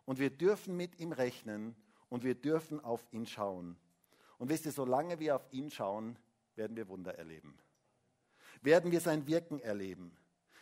und 0.06 0.20
wir 0.20 0.30
dürfen 0.30 0.76
mit 0.76 1.00
ihm 1.00 1.12
rechnen 1.12 1.76
und 2.10 2.24
wir 2.24 2.36
dürfen 2.36 2.80
auf 2.84 3.06
ihn 3.12 3.26
schauen. 3.26 3.78
Und 4.38 4.50
wisst 4.50 4.66
ihr, 4.66 4.72
solange 4.72 5.20
wir 5.20 5.36
auf 5.36 5.48
ihn 5.52 5.72
schauen, 5.72 6.18
werden 6.56 6.76
wir 6.76 6.88
Wunder 6.88 7.16
erleben 7.18 7.58
werden 8.62 8.92
wir 8.92 9.02
sein 9.02 9.28
Wirken 9.28 9.60
erleben. 9.60 10.16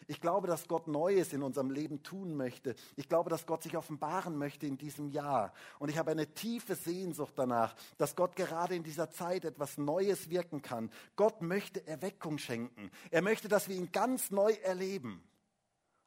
Ich 0.08 0.22
glaube, 0.22 0.48
dass 0.48 0.68
Gott 0.68 0.88
Neues 0.88 1.34
in 1.34 1.41
unserem 1.41 1.72
Leben 1.72 2.04
tun 2.04 2.36
möchte. 2.36 2.76
Ich 2.96 3.10
glaube, 3.10 3.30
dass 3.30 3.46
Gott 3.46 3.63
sich 3.63 3.76
offenbaren 3.76 4.38
möchte 4.38 4.68
in 4.68 4.78
diesem 4.78 5.10
Jahr. 5.10 5.54
Und 5.80 5.89
ich 5.89 5.98
habe 5.98 6.12
eine 6.12 6.34
tiefe 6.34 6.76
Sehnsucht 6.76 7.34
danach, 7.36 7.76
dass 7.98 8.15
Gott 8.15 8.36
gerade 8.36 8.76
in 8.76 8.84
dieser 8.84 9.10
Zeit 9.10 9.46
etwas 9.46 9.78
Neues 9.78 10.30
wirken 10.30 10.62
kann. 10.62 10.91
Gott 11.15 11.41
möchte 11.41 11.86
Erweckung 11.88 12.38
schenken. 12.38 12.91
Er 13.10 13.22
möchte, 13.22 13.48
dass 13.48 13.68
wir 13.68 13.76
ihn 13.76 13.91
ganz 13.91 14.32
neu 14.32 14.54
erleben. 14.63 15.24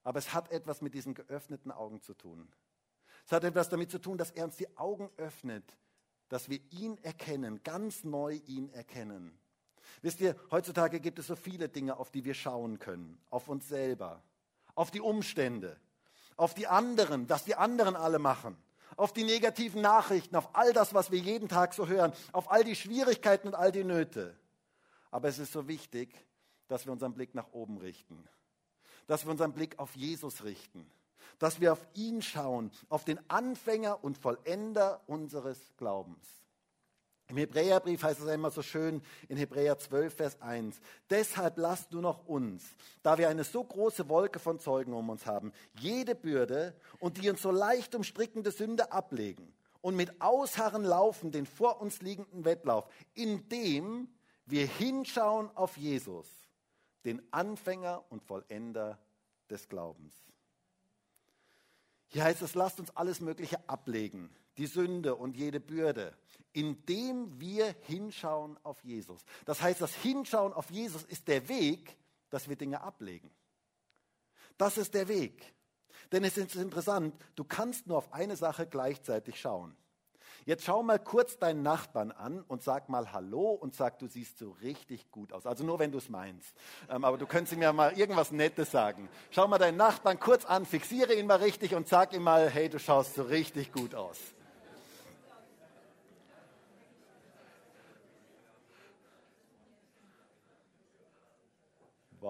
Aber 0.04 0.18
es 0.18 0.32
hat 0.32 0.50
etwas 0.50 0.80
mit 0.80 0.94
diesen 0.94 1.14
geöffneten 1.14 1.70
Augen 1.70 2.00
zu 2.00 2.14
tun. 2.14 2.48
Es 3.26 3.32
hat 3.32 3.44
etwas 3.44 3.68
damit 3.68 3.90
zu 3.90 3.98
tun, 3.98 4.16
dass 4.16 4.30
er 4.30 4.44
uns 4.44 4.56
die 4.56 4.78
Augen 4.78 5.10
öffnet, 5.16 5.76
dass 6.28 6.48
wir 6.48 6.60
ihn 6.70 6.96
erkennen, 6.98 7.62
ganz 7.62 8.04
neu 8.04 8.40
ihn 8.46 8.70
erkennen. 8.70 9.38
Wisst 10.02 10.20
ihr, 10.20 10.36
heutzutage 10.50 11.00
gibt 11.00 11.18
es 11.18 11.26
so 11.26 11.36
viele 11.36 11.68
Dinge, 11.68 11.96
auf 11.98 12.10
die 12.10 12.24
wir 12.24 12.34
schauen 12.34 12.78
können. 12.78 13.20
Auf 13.30 13.48
uns 13.48 13.68
selber, 13.68 14.22
auf 14.74 14.90
die 14.90 15.00
Umstände, 15.00 15.76
auf 16.36 16.54
die 16.54 16.66
anderen, 16.66 17.28
was 17.28 17.44
die 17.44 17.56
anderen 17.56 17.96
alle 17.96 18.18
machen, 18.18 18.56
auf 18.96 19.12
die 19.12 19.24
negativen 19.24 19.82
Nachrichten, 19.82 20.36
auf 20.36 20.54
all 20.54 20.72
das, 20.72 20.94
was 20.94 21.10
wir 21.10 21.18
jeden 21.18 21.48
Tag 21.48 21.74
so 21.74 21.88
hören, 21.88 22.12
auf 22.32 22.50
all 22.50 22.64
die 22.64 22.76
Schwierigkeiten 22.76 23.48
und 23.48 23.54
all 23.54 23.72
die 23.72 23.84
Nöte. 23.84 24.36
Aber 25.10 25.28
es 25.28 25.38
ist 25.38 25.52
so 25.52 25.68
wichtig, 25.68 26.14
dass 26.68 26.86
wir 26.86 26.92
unseren 26.92 27.14
Blick 27.14 27.34
nach 27.34 27.52
oben 27.52 27.78
richten, 27.78 28.28
dass 29.06 29.24
wir 29.24 29.30
unseren 29.30 29.52
Blick 29.52 29.78
auf 29.78 29.96
Jesus 29.96 30.44
richten, 30.44 30.90
dass 31.38 31.60
wir 31.60 31.72
auf 31.72 31.86
ihn 31.94 32.22
schauen, 32.22 32.70
auf 32.88 33.04
den 33.04 33.18
Anfänger 33.30 34.02
und 34.04 34.18
Vollender 34.18 35.02
unseres 35.06 35.58
Glaubens. 35.76 36.26
Im 37.28 37.36
Hebräerbrief 37.36 38.02
heißt 38.02 38.20
es 38.20 38.26
einmal 38.26 38.50
so 38.50 38.62
schön 38.62 39.02
in 39.28 39.36
Hebräer 39.36 39.78
12, 39.78 40.14
Vers 40.14 40.40
1. 40.40 40.80
Deshalb 41.10 41.58
lasst 41.58 41.92
du 41.92 42.00
noch 42.00 42.26
uns, 42.26 42.64
da 43.02 43.18
wir 43.18 43.28
eine 43.28 43.44
so 43.44 43.62
große 43.62 44.08
Wolke 44.08 44.38
von 44.38 44.58
Zeugen 44.58 44.94
um 44.94 45.10
uns 45.10 45.26
haben, 45.26 45.52
jede 45.78 46.14
Bürde 46.14 46.74
und 46.98 47.18
die 47.18 47.28
uns 47.28 47.42
so 47.42 47.50
leicht 47.50 47.94
umstrickende 47.94 48.50
Sünde 48.50 48.92
ablegen 48.92 49.52
und 49.82 49.94
mit 49.94 50.22
Ausharren 50.22 50.84
laufen 50.84 51.30
den 51.30 51.44
vor 51.44 51.82
uns 51.82 52.00
liegenden 52.00 52.46
Wettlauf, 52.46 52.86
indem 53.14 54.08
wir 54.46 54.66
hinschauen 54.66 55.54
auf 55.54 55.76
Jesus, 55.76 56.26
den 57.04 57.22
Anfänger 57.30 58.04
und 58.08 58.22
Vollender 58.22 58.98
des 59.50 59.68
Glaubens. 59.68 60.14
Hier 62.06 62.24
heißt 62.24 62.40
es, 62.40 62.54
lasst 62.54 62.80
uns 62.80 62.96
alles 62.96 63.20
Mögliche 63.20 63.68
ablegen, 63.68 64.30
die 64.58 64.66
Sünde 64.66 65.14
und 65.14 65.36
jede 65.36 65.60
Bürde, 65.60 66.16
indem 66.52 67.40
wir 67.40 67.74
hinschauen 67.82 68.58
auf 68.64 68.82
Jesus. 68.82 69.24
Das 69.46 69.62
heißt, 69.62 69.80
das 69.80 69.94
Hinschauen 69.94 70.52
auf 70.52 70.70
Jesus 70.70 71.04
ist 71.04 71.28
der 71.28 71.48
Weg, 71.48 71.96
dass 72.30 72.48
wir 72.48 72.56
Dinge 72.56 72.80
ablegen. 72.80 73.30
Das 74.58 74.76
ist 74.76 74.94
der 74.94 75.08
Weg. 75.08 75.54
Denn 76.12 76.24
es 76.24 76.36
ist 76.36 76.56
interessant, 76.56 77.14
du 77.36 77.44
kannst 77.44 77.86
nur 77.86 77.98
auf 77.98 78.12
eine 78.12 78.36
Sache 78.36 78.66
gleichzeitig 78.66 79.40
schauen. 79.40 79.76
Jetzt 80.46 80.64
schau 80.64 80.82
mal 80.82 80.98
kurz 80.98 81.36
deinen 81.38 81.62
Nachbarn 81.62 82.10
an 82.10 82.40
und 82.42 82.62
sag 82.62 82.88
mal 82.88 83.12
Hallo 83.12 83.50
und 83.50 83.74
sag, 83.74 83.98
du 83.98 84.06
siehst 84.06 84.38
so 84.38 84.52
richtig 84.62 85.10
gut 85.10 85.32
aus. 85.32 85.46
Also 85.46 85.62
nur 85.62 85.78
wenn 85.78 85.92
du 85.92 85.98
es 85.98 86.08
meinst. 86.08 86.54
Ähm, 86.88 87.04
aber 87.04 87.18
du 87.18 87.26
könntest 87.26 87.52
ihm 87.52 87.62
ja 87.62 87.72
mal 87.72 87.98
irgendwas 87.98 88.32
Nettes 88.32 88.70
sagen. 88.70 89.10
Schau 89.30 89.46
mal 89.46 89.58
deinen 89.58 89.76
Nachbarn 89.76 90.18
kurz 90.18 90.46
an, 90.46 90.64
fixiere 90.64 91.12
ihn 91.12 91.26
mal 91.26 91.36
richtig 91.36 91.74
und 91.74 91.86
sag 91.86 92.14
ihm 92.14 92.22
mal, 92.22 92.48
hey, 92.48 92.70
du 92.70 92.78
schaust 92.78 93.14
so 93.14 93.24
richtig 93.24 93.72
gut 93.72 93.94
aus. 93.94 94.16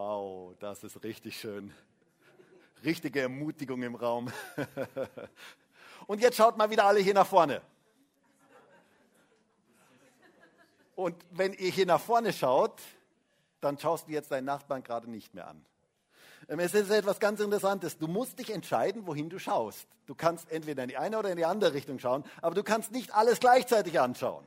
Wow, 0.01 0.55
das 0.61 0.85
ist 0.85 1.03
richtig 1.03 1.41
schön. 1.41 1.75
Richtige 2.85 3.23
Ermutigung 3.23 3.83
im 3.83 3.97
Raum. 3.97 4.31
Und 6.07 6.21
jetzt 6.21 6.37
schaut 6.37 6.57
mal 6.57 6.71
wieder 6.71 6.85
alle 6.85 7.01
hier 7.01 7.15
nach 7.15 7.27
vorne. 7.27 7.61
Und 10.95 11.17
wenn 11.33 11.53
ihr 11.53 11.73
hier 11.73 11.85
nach 11.85 12.01
vorne 12.01 12.33
schaut, 12.33 12.81
dann 13.61 13.77
schaust 13.77 14.07
du 14.07 14.13
jetzt 14.13 14.31
deinen 14.31 14.45
Nachbarn 14.45 14.85
gerade 14.85 15.11
nicht 15.11 15.35
mehr 15.35 15.49
an. 15.49 15.67
Ähm, 16.49 16.61
es 16.61 16.75
ist 16.75 16.91
etwas 16.91 17.19
ganz 17.19 17.41
Interessantes. 17.41 17.99
Du 17.99 18.07
musst 18.07 18.39
dich 18.39 18.51
entscheiden, 18.51 19.05
wohin 19.05 19.29
du 19.29 19.41
schaust. 19.41 19.89
Du 20.07 20.15
kannst 20.15 20.49
entweder 20.53 20.85
in 20.85 20.91
die 20.91 20.97
eine 20.97 21.19
oder 21.19 21.33
in 21.33 21.39
die 21.39 21.45
andere 21.45 21.75
Richtung 21.75 21.99
schauen, 21.99 22.23
aber 22.41 22.55
du 22.55 22.63
kannst 22.63 22.93
nicht 22.93 23.13
alles 23.17 23.41
gleichzeitig 23.41 23.99
anschauen. 23.99 24.47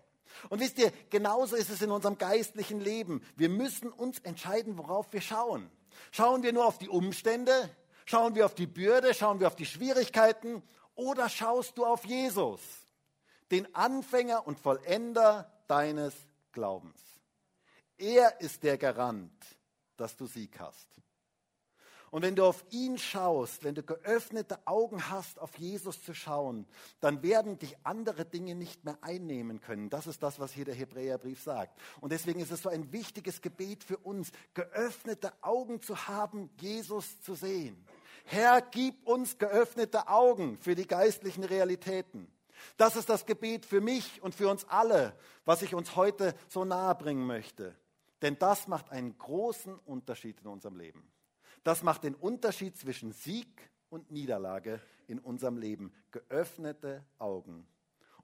Und 0.49 0.59
wisst 0.59 0.77
ihr, 0.79 0.91
genauso 1.09 1.55
ist 1.55 1.69
es 1.69 1.81
in 1.81 1.91
unserem 1.91 2.17
geistlichen 2.17 2.79
Leben. 2.79 3.23
Wir 3.35 3.49
müssen 3.49 3.91
uns 3.91 4.19
entscheiden, 4.19 4.77
worauf 4.77 5.11
wir 5.13 5.21
schauen. 5.21 5.69
Schauen 6.11 6.43
wir 6.43 6.53
nur 6.53 6.65
auf 6.65 6.77
die 6.77 6.89
Umstände? 6.89 7.69
Schauen 8.05 8.35
wir 8.35 8.45
auf 8.45 8.55
die 8.55 8.67
Bürde? 8.67 9.13
Schauen 9.13 9.39
wir 9.39 9.47
auf 9.47 9.55
die 9.55 9.65
Schwierigkeiten? 9.65 10.63
Oder 10.95 11.29
schaust 11.29 11.77
du 11.77 11.85
auf 11.85 12.05
Jesus, 12.05 12.61
den 13.49 13.73
Anfänger 13.75 14.45
und 14.45 14.59
Vollender 14.59 15.51
deines 15.67 16.13
Glaubens. 16.51 16.99
Er 17.97 18.41
ist 18.41 18.63
der 18.63 18.77
Garant, 18.77 19.31
dass 19.95 20.15
du 20.17 20.25
Sieg 20.25 20.59
hast. 20.59 21.00
Und 22.11 22.23
wenn 22.23 22.35
du 22.35 22.43
auf 22.43 22.65
ihn 22.71 22.97
schaust, 22.97 23.63
wenn 23.63 23.73
du 23.73 23.83
geöffnete 23.83 24.59
Augen 24.65 25.09
hast, 25.09 25.39
auf 25.39 25.57
Jesus 25.57 26.03
zu 26.03 26.13
schauen, 26.13 26.67
dann 26.99 27.23
werden 27.23 27.57
dich 27.57 27.77
andere 27.83 28.25
Dinge 28.25 28.53
nicht 28.53 28.83
mehr 28.83 28.97
einnehmen 28.99 29.61
können. 29.61 29.89
Das 29.89 30.07
ist 30.07 30.21
das, 30.21 30.37
was 30.37 30.51
hier 30.51 30.65
der 30.65 30.75
Hebräerbrief 30.75 31.41
sagt. 31.41 31.79
Und 32.01 32.11
deswegen 32.11 32.41
ist 32.41 32.51
es 32.51 32.63
so 32.63 32.69
ein 32.69 32.91
wichtiges 32.91 33.41
Gebet 33.41 33.85
für 33.85 33.97
uns, 33.97 34.31
geöffnete 34.53 35.31
Augen 35.41 35.81
zu 35.81 36.09
haben, 36.09 36.49
Jesus 36.59 37.21
zu 37.21 37.33
sehen. 37.33 37.81
Herr, 38.25 38.61
gib 38.61 39.07
uns 39.07 39.37
geöffnete 39.37 40.09
Augen 40.09 40.57
für 40.57 40.75
die 40.75 40.87
geistlichen 40.87 41.45
Realitäten. 41.45 42.29
Das 42.75 42.97
ist 42.97 43.07
das 43.07 43.25
Gebet 43.25 43.65
für 43.65 43.79
mich 43.79 44.21
und 44.21 44.35
für 44.35 44.49
uns 44.49 44.65
alle, 44.67 45.17
was 45.45 45.61
ich 45.61 45.73
uns 45.73 45.95
heute 45.95 46.35
so 46.49 46.65
nahe 46.65 46.93
bringen 46.93 47.25
möchte. 47.25 47.73
Denn 48.21 48.37
das 48.37 48.67
macht 48.67 48.91
einen 48.91 49.17
großen 49.17 49.79
Unterschied 49.79 50.41
in 50.41 50.47
unserem 50.47 50.75
Leben. 50.75 51.09
Das 51.63 51.83
macht 51.83 52.03
den 52.03 52.15
Unterschied 52.15 52.77
zwischen 52.77 53.11
Sieg 53.11 53.69
und 53.89 54.09
Niederlage 54.11 54.81
in 55.07 55.19
unserem 55.19 55.57
Leben. 55.57 55.93
Geöffnete 56.11 57.05
Augen. 57.19 57.67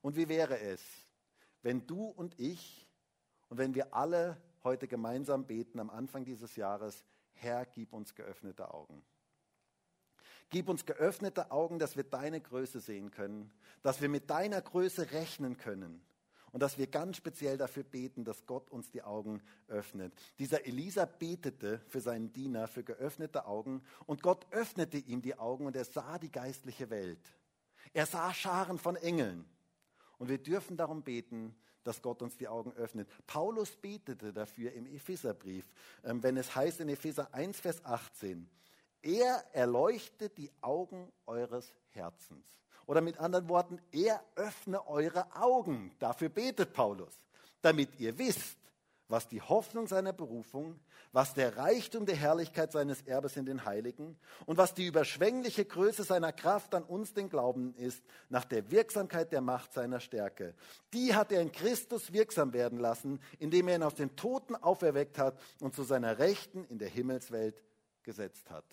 Und 0.01 0.15
wie 0.15 0.27
wäre 0.27 0.59
es, 0.59 0.81
wenn 1.61 1.85
du 1.85 2.05
und 2.05 2.39
ich 2.39 2.87
und 3.49 3.57
wenn 3.57 3.75
wir 3.75 3.93
alle 3.93 4.41
heute 4.63 4.87
gemeinsam 4.87 5.45
beten 5.45 5.79
am 5.79 5.89
Anfang 5.89 6.25
dieses 6.25 6.55
Jahres, 6.55 7.03
Herr, 7.33 7.65
gib 7.65 7.93
uns 7.93 8.15
geöffnete 8.15 8.73
Augen. 8.73 9.03
Gib 10.49 10.69
uns 10.69 10.85
geöffnete 10.85 11.51
Augen, 11.51 11.77
dass 11.77 11.95
wir 11.95 12.03
deine 12.03 12.41
Größe 12.41 12.79
sehen 12.79 13.11
können, 13.11 13.51
dass 13.83 14.01
wir 14.01 14.09
mit 14.09 14.29
deiner 14.29 14.61
Größe 14.61 15.11
rechnen 15.11 15.57
können 15.57 16.01
und 16.51 16.61
dass 16.61 16.77
wir 16.77 16.87
ganz 16.87 17.17
speziell 17.17 17.57
dafür 17.57 17.83
beten, 17.83 18.23
dass 18.23 18.45
Gott 18.45 18.69
uns 18.71 18.89
die 18.89 19.03
Augen 19.03 19.41
öffnet. 19.67 20.13
Dieser 20.39 20.65
Elisa 20.65 21.05
betete 21.05 21.79
für 21.87 22.01
seinen 22.01 22.31
Diener 22.31 22.67
für 22.67 22.83
geöffnete 22.83 23.45
Augen 23.45 23.83
und 24.05 24.23
Gott 24.23 24.45
öffnete 24.51 24.97
ihm 24.97 25.21
die 25.21 25.37
Augen 25.37 25.65
und 25.65 25.75
er 25.75 25.85
sah 25.85 26.17
die 26.17 26.31
geistliche 26.31 26.89
Welt. 26.89 27.19
Er 27.93 28.05
sah 28.05 28.33
Scharen 28.33 28.79
von 28.79 28.95
Engeln. 28.95 29.45
Und 30.17 30.29
wir 30.29 30.37
dürfen 30.39 30.77
darum 30.77 31.03
beten, 31.03 31.55
dass 31.83 32.01
Gott 32.01 32.21
uns 32.21 32.35
die 32.35 32.47
Augen 32.47 32.73
öffnet. 32.73 33.07
Paulus 33.27 33.75
betete 33.75 34.33
dafür 34.33 34.73
im 34.73 34.87
Epheserbrief, 34.87 35.65
ähm, 36.03 36.21
wenn 36.21 36.37
es 36.37 36.53
heißt 36.53 36.81
in 36.81 36.89
Epheser 36.89 37.33
1, 37.33 37.59
Vers 37.59 37.83
18, 37.85 38.49
er 39.01 39.45
erleuchtet 39.53 40.37
die 40.37 40.51
Augen 40.61 41.11
eures 41.25 41.73
Herzens. 41.89 42.45
Oder 42.87 43.01
mit 43.01 43.19
anderen 43.19 43.47
Worten, 43.49 43.79
er 43.91 44.23
öffne 44.35 44.87
eure 44.87 45.35
Augen. 45.35 45.91
Dafür 45.99 46.29
betet 46.29 46.73
Paulus, 46.73 47.13
damit 47.61 47.99
ihr 47.99 48.17
wisst, 48.17 48.57
was 49.09 49.27
die 49.27 49.41
Hoffnung 49.41 49.87
seiner 49.87 50.13
Berufung, 50.13 50.79
was 51.11 51.33
der 51.33 51.57
Reichtum 51.57 52.05
der 52.05 52.15
Herrlichkeit 52.15 52.71
seines 52.71 53.01
Erbes 53.03 53.37
in 53.37 53.45
den 53.45 53.65
Heiligen 53.65 54.17
und 54.45 54.57
was 54.57 54.73
die 54.73 54.85
überschwängliche 54.85 55.65
Größe 55.65 56.03
seiner 56.03 56.33
Kraft 56.33 56.75
an 56.75 56.83
uns 56.83 57.13
den 57.13 57.29
Glauben 57.29 57.73
ist, 57.75 58.03
nach 58.29 58.45
der 58.45 58.69
Wirksamkeit 58.71 59.31
der 59.31 59.41
Macht 59.41 59.73
seiner 59.73 59.99
Stärke. 59.99 60.53
Die 60.93 61.15
hat 61.15 61.31
er 61.31 61.41
in 61.41 61.51
Christus 61.51 62.11
wirksam 62.11 62.53
werden 62.53 62.79
lassen, 62.79 63.21
indem 63.39 63.67
er 63.69 63.75
ihn 63.75 63.83
aus 63.83 63.95
den 63.95 64.15
Toten 64.15 64.55
auferweckt 64.55 65.17
hat 65.17 65.39
und 65.61 65.73
zu 65.73 65.83
seiner 65.83 66.19
Rechten 66.19 66.65
in 66.65 66.79
der 66.79 66.89
Himmelswelt 66.89 67.63
gesetzt 68.03 68.49
hat. 68.49 68.65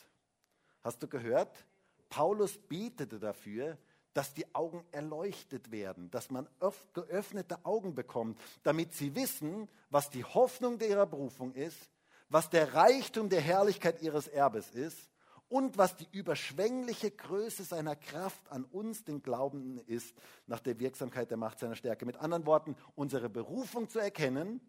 Hast 0.82 1.02
du 1.02 1.08
gehört? 1.08 1.64
Paulus 2.08 2.58
betete 2.58 3.18
dafür, 3.18 3.78
dass 4.14 4.32
die 4.32 4.54
Augen 4.54 4.84
erleuchtet 4.92 5.70
werden, 5.70 6.10
dass 6.10 6.30
man 6.30 6.48
geöffnete 6.94 7.64
Augen 7.64 7.94
bekommt, 7.94 8.40
damit 8.62 8.94
sie 8.94 9.14
wissen, 9.14 9.68
was 9.90 10.10
die 10.10 10.24
Hoffnung 10.24 10.80
ihrer 10.80 11.06
Berufung 11.06 11.52
ist, 11.52 11.90
was 12.28 12.48
der 12.48 12.74
Reichtum 12.74 13.28
der 13.28 13.40
Herrlichkeit 13.40 14.00
ihres 14.00 14.26
Erbes 14.26 14.70
ist 14.70 15.10
und 15.48 15.76
was 15.76 15.96
die 15.96 16.08
überschwängliche 16.10 17.10
Größe 17.10 17.64
seiner 17.64 17.96
Kraft 17.96 18.50
an 18.50 18.64
uns, 18.64 19.04
den 19.04 19.22
Glaubenden, 19.22 19.78
ist, 19.86 20.14
nach 20.46 20.60
der 20.60 20.80
Wirksamkeit 20.80 21.30
der 21.30 21.36
Macht 21.36 21.58
seiner 21.58 21.76
Stärke. 21.76 22.06
Mit 22.06 22.16
anderen 22.16 22.46
Worten, 22.46 22.76
unsere 22.94 23.28
Berufung 23.28 23.88
zu 23.90 23.98
erkennen, 23.98 24.60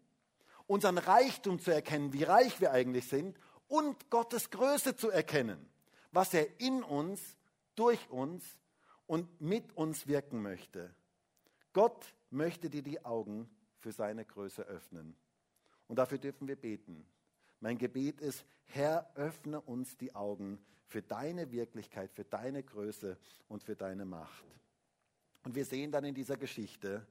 unseren 0.66 0.98
Reichtum 0.98 1.58
zu 1.60 1.70
erkennen, 1.70 2.12
wie 2.12 2.24
reich 2.24 2.60
wir 2.60 2.72
eigentlich 2.72 3.08
sind 3.08 3.38
und 3.68 4.10
Gottes 4.10 4.50
Größe 4.50 4.96
zu 4.96 5.10
erkennen 5.10 5.66
was 6.16 6.32
er 6.32 6.60
in 6.60 6.82
uns, 6.82 7.20
durch 7.74 8.10
uns 8.10 8.42
und 9.06 9.40
mit 9.40 9.76
uns 9.76 10.06
wirken 10.06 10.42
möchte. 10.42 10.94
Gott 11.72 12.14
möchte 12.30 12.70
dir 12.70 12.82
die 12.82 13.04
Augen 13.04 13.48
für 13.78 13.92
seine 13.92 14.24
Größe 14.24 14.62
öffnen. 14.62 15.16
Und 15.88 15.96
dafür 15.96 16.18
dürfen 16.18 16.48
wir 16.48 16.56
beten. 16.56 17.06
Mein 17.60 17.78
Gebet 17.78 18.20
ist, 18.20 18.44
Herr, 18.64 19.10
öffne 19.14 19.60
uns 19.60 19.96
die 19.96 20.14
Augen 20.14 20.58
für 20.86 21.02
deine 21.02 21.50
Wirklichkeit, 21.50 22.12
für 22.12 22.24
deine 22.24 22.62
Größe 22.62 23.16
und 23.48 23.62
für 23.62 23.76
deine 23.76 24.04
Macht. 24.04 24.44
Und 25.44 25.54
wir 25.54 25.64
sehen 25.64 25.92
dann 25.92 26.04
in 26.04 26.14
dieser 26.14 26.36
Geschichte, 26.36 27.06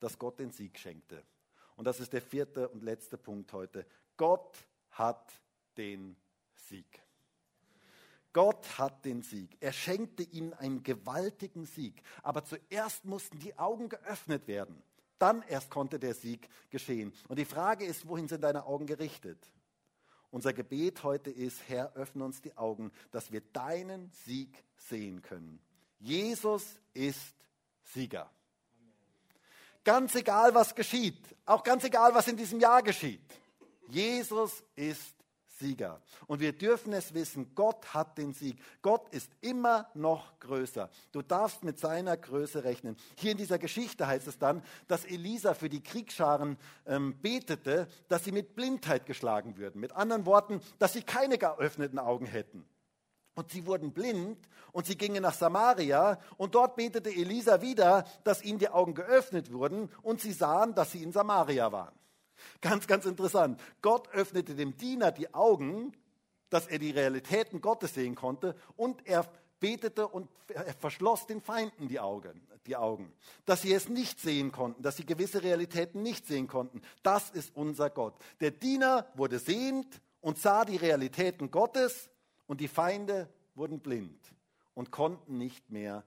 dass 0.00 0.18
Gott 0.18 0.38
den 0.38 0.50
Sieg 0.50 0.78
schenkte. 0.78 1.22
Und 1.76 1.86
das 1.86 2.00
ist 2.00 2.12
der 2.12 2.22
vierte 2.22 2.68
und 2.68 2.82
letzte 2.82 3.16
Punkt 3.16 3.52
heute. 3.52 3.86
Gott 4.16 4.56
hat 4.90 5.32
den 5.76 6.16
Sieg. 6.54 7.00
Gott 8.32 8.78
hat 8.78 9.04
den 9.04 9.22
Sieg. 9.22 9.56
Er 9.60 9.72
schenkte 9.72 10.22
ihnen 10.22 10.52
einen 10.54 10.82
gewaltigen 10.82 11.64
Sieg. 11.66 12.02
Aber 12.22 12.44
zuerst 12.44 13.04
mussten 13.04 13.38
die 13.38 13.58
Augen 13.58 13.88
geöffnet 13.88 14.46
werden. 14.46 14.82
Dann 15.18 15.42
erst 15.42 15.70
konnte 15.70 15.98
der 15.98 16.14
Sieg 16.14 16.48
geschehen. 16.70 17.12
Und 17.28 17.38
die 17.38 17.44
Frage 17.44 17.84
ist, 17.84 18.06
wohin 18.06 18.28
sind 18.28 18.44
deine 18.44 18.66
Augen 18.66 18.86
gerichtet? 18.86 19.38
Unser 20.30 20.52
Gebet 20.52 21.02
heute 21.02 21.30
ist, 21.30 21.68
Herr, 21.68 21.94
öffne 21.94 22.24
uns 22.24 22.42
die 22.42 22.56
Augen, 22.56 22.92
dass 23.10 23.32
wir 23.32 23.40
deinen 23.40 24.10
Sieg 24.26 24.62
sehen 24.76 25.22
können. 25.22 25.58
Jesus 25.98 26.64
ist 26.92 27.34
Sieger. 27.82 28.30
Ganz 29.84 30.14
egal, 30.14 30.54
was 30.54 30.74
geschieht, 30.74 31.18
auch 31.46 31.62
ganz 31.62 31.82
egal, 31.84 32.14
was 32.14 32.28
in 32.28 32.36
diesem 32.36 32.60
Jahr 32.60 32.82
geschieht. 32.82 33.22
Jesus 33.88 34.62
ist 34.76 35.14
Sieger. 35.58 36.00
Und 36.26 36.40
wir 36.40 36.52
dürfen 36.52 36.92
es 36.92 37.14
wissen, 37.14 37.54
Gott 37.54 37.94
hat 37.94 38.18
den 38.18 38.32
Sieg. 38.32 38.58
Gott 38.82 39.08
ist 39.10 39.30
immer 39.40 39.88
noch 39.94 40.38
größer. 40.40 40.88
Du 41.12 41.22
darfst 41.22 41.64
mit 41.64 41.78
seiner 41.78 42.16
Größe 42.16 42.64
rechnen. 42.64 42.96
Hier 43.16 43.32
in 43.32 43.38
dieser 43.38 43.58
Geschichte 43.58 44.06
heißt 44.06 44.26
es 44.26 44.38
dann, 44.38 44.62
dass 44.86 45.04
Elisa 45.04 45.54
für 45.54 45.68
die 45.68 45.82
Kriegsscharen 45.82 46.56
ähm, 46.86 47.18
betete, 47.20 47.88
dass 48.08 48.24
sie 48.24 48.32
mit 48.32 48.54
Blindheit 48.54 49.06
geschlagen 49.06 49.56
würden. 49.56 49.80
Mit 49.80 49.92
anderen 49.92 50.26
Worten, 50.26 50.60
dass 50.78 50.92
sie 50.92 51.02
keine 51.02 51.38
geöffneten 51.38 51.98
Augen 51.98 52.26
hätten. 52.26 52.64
Und 53.34 53.52
sie 53.52 53.66
wurden 53.66 53.92
blind 53.92 54.48
und 54.72 54.86
sie 54.86 54.96
gingen 54.96 55.22
nach 55.22 55.34
Samaria 55.34 56.18
und 56.38 56.56
dort 56.56 56.74
betete 56.74 57.10
Elisa 57.10 57.62
wieder, 57.62 58.04
dass 58.24 58.42
ihnen 58.42 58.58
die 58.58 58.68
Augen 58.68 58.94
geöffnet 58.94 59.52
wurden 59.52 59.90
und 60.02 60.20
sie 60.20 60.32
sahen, 60.32 60.74
dass 60.74 60.90
sie 60.90 61.04
in 61.04 61.12
Samaria 61.12 61.70
waren. 61.70 61.94
Ganz, 62.60 62.86
ganz 62.86 63.06
interessant. 63.06 63.60
Gott 63.82 64.08
öffnete 64.08 64.54
dem 64.54 64.76
Diener 64.76 65.12
die 65.12 65.32
Augen, 65.34 65.92
dass 66.50 66.66
er 66.66 66.78
die 66.78 66.90
Realitäten 66.90 67.60
Gottes 67.60 67.94
sehen 67.94 68.14
konnte 68.14 68.54
und 68.76 69.06
er 69.06 69.28
betete 69.60 70.06
und 70.08 70.30
er 70.48 70.74
verschloss 70.74 71.26
den 71.26 71.40
Feinden 71.40 71.88
die 71.88 72.00
Augen, 72.00 72.40
die 72.66 72.76
Augen, 72.76 73.12
dass 73.44 73.62
sie 73.62 73.72
es 73.72 73.88
nicht 73.88 74.20
sehen 74.20 74.52
konnten, 74.52 74.82
dass 74.82 74.96
sie 74.96 75.06
gewisse 75.06 75.42
Realitäten 75.42 76.02
nicht 76.02 76.26
sehen 76.26 76.46
konnten. 76.46 76.80
Das 77.02 77.30
ist 77.30 77.54
unser 77.56 77.90
Gott. 77.90 78.14
Der 78.40 78.50
Diener 78.50 79.06
wurde 79.14 79.38
sehend 79.38 80.00
und 80.20 80.38
sah 80.38 80.64
die 80.64 80.76
Realitäten 80.76 81.50
Gottes 81.50 82.10
und 82.46 82.60
die 82.60 82.68
Feinde 82.68 83.28
wurden 83.54 83.80
blind 83.80 84.20
und 84.74 84.90
konnten 84.90 85.38
nicht 85.38 85.70
mehr 85.70 86.04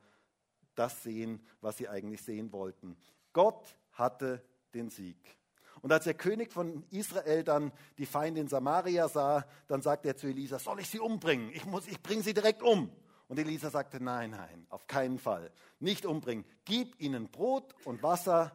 das 0.76 1.04
sehen, 1.04 1.46
was 1.60 1.78
sie 1.78 1.90
eigentlich 1.90 2.22
sehen 2.22 2.52
wollten. 2.52 2.98
Gott 3.34 3.76
hatte 3.92 4.44
den 4.74 4.90
Sieg. 4.90 5.18
Und 5.82 5.92
als 5.92 6.04
der 6.04 6.14
König 6.14 6.52
von 6.52 6.84
Israel 6.92 7.44
dann 7.44 7.72
die 7.98 8.06
Feinde 8.06 8.42
in 8.42 8.48
Samaria 8.48 9.08
sah, 9.08 9.46
dann 9.68 9.82
sagte 9.82 10.10
er 10.10 10.18
zu 10.18 10.28
Elisa, 10.28 10.60
soll 10.60 10.80
ich 10.80 10.90
sie 10.90 11.00
umbringen? 11.00 11.52
Ich, 11.52 11.64
ich 11.88 12.02
bringe 12.02 12.22
sie 12.22 12.34
direkt 12.34 12.62
um. 12.62 12.92
Und 13.28 13.40
Elisa 13.40 13.70
sagte, 13.70 14.04
nein, 14.04 14.32
nein, 14.32 14.68
auf 14.70 14.88
keinen 14.88 15.18
Fall. 15.18 15.52
Nicht 15.80 16.06
umbringen. 16.06 16.46
Gib 16.66 17.00
ihnen 17.02 17.30
Brot 17.30 17.74
und 17.86 18.04
Wasser, 18.04 18.52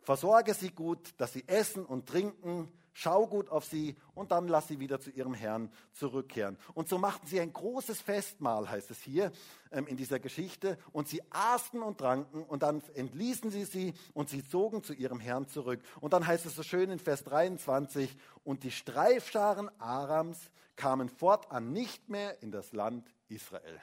versorge 0.00 0.54
sie 0.54 0.70
gut, 0.70 1.12
dass 1.18 1.32
sie 1.32 1.46
essen 1.48 1.84
und 1.84 2.08
trinken, 2.08 2.72
schau 2.92 3.26
gut 3.26 3.48
auf 3.48 3.64
sie 3.64 3.96
und 4.14 4.30
dann 4.32 4.48
lass 4.48 4.68
sie 4.68 4.80
wieder 4.80 5.00
zu 5.00 5.10
ihrem 5.10 5.34
Herrn 5.34 5.70
zurückkehren. 5.92 6.58
Und 6.74 6.88
so 6.88 6.98
machten 6.98 7.26
sie 7.26 7.40
ein 7.40 7.52
großes 7.52 8.00
Festmahl, 8.00 8.70
heißt 8.70 8.90
es 8.90 9.00
hier 9.00 9.32
ähm, 9.70 9.86
in 9.86 9.96
dieser 9.96 10.18
Geschichte. 10.18 10.78
Und 10.92 11.08
sie 11.08 11.22
aßen 11.30 11.82
und 11.82 11.98
tranken 11.98 12.42
und 12.44 12.62
dann 12.62 12.82
entließen 12.94 13.50
sie 13.50 13.64
sie 13.64 13.94
und 14.14 14.28
sie 14.28 14.46
zogen 14.46 14.82
zu 14.82 14.92
ihrem 14.92 15.20
Herrn 15.20 15.46
zurück. 15.48 15.80
Und 16.00 16.12
dann 16.12 16.26
heißt 16.26 16.46
es 16.46 16.54
so 16.54 16.62
schön 16.62 16.90
in 16.90 16.98
Vers 16.98 17.24
23, 17.24 18.16
und 18.44 18.64
die 18.64 18.70
Streifscharen 18.70 19.70
Arams 19.80 20.50
kamen 20.76 21.08
fortan 21.08 21.72
nicht 21.72 22.08
mehr 22.08 22.42
in 22.42 22.50
das 22.50 22.72
Land 22.72 23.14
Israel. 23.28 23.80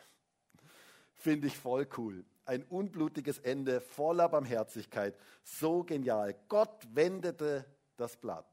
Finde 1.14 1.48
ich 1.48 1.58
voll 1.58 1.88
cool. 1.98 2.26
Ein 2.46 2.64
unblutiges 2.64 3.40
Ende 3.40 3.82
voller 3.82 4.30
Barmherzigkeit. 4.30 5.18
So 5.44 5.84
genial. 5.84 6.36
Gott 6.48 6.88
wendete 6.94 7.66
das 7.98 8.16
Blatt. 8.18 8.48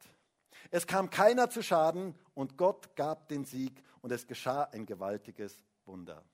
Es 0.71 0.87
kam 0.87 1.11
keiner 1.11 1.51
zu 1.51 1.63
Schaden 1.63 2.15
und 2.35 2.57
Gott 2.57 2.97
gab 2.97 3.29
den 3.29 3.45
Sieg 3.45 3.83
und 4.01 4.13
es 4.13 4.27
geschah 4.27 4.65
ein 4.65 4.87
gewaltiges 4.87 5.65
Wunder. 5.85 6.25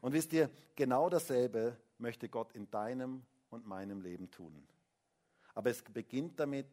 Und 0.00 0.12
wisst 0.12 0.32
ihr, 0.32 0.50
genau 0.76 1.08
dasselbe 1.08 1.76
möchte 1.98 2.28
Gott 2.28 2.52
in 2.52 2.70
deinem 2.70 3.24
und 3.50 3.66
meinem 3.66 4.00
Leben 4.00 4.30
tun. 4.30 4.66
Aber 5.54 5.70
es 5.70 5.82
beginnt 5.82 6.38
damit, 6.40 6.68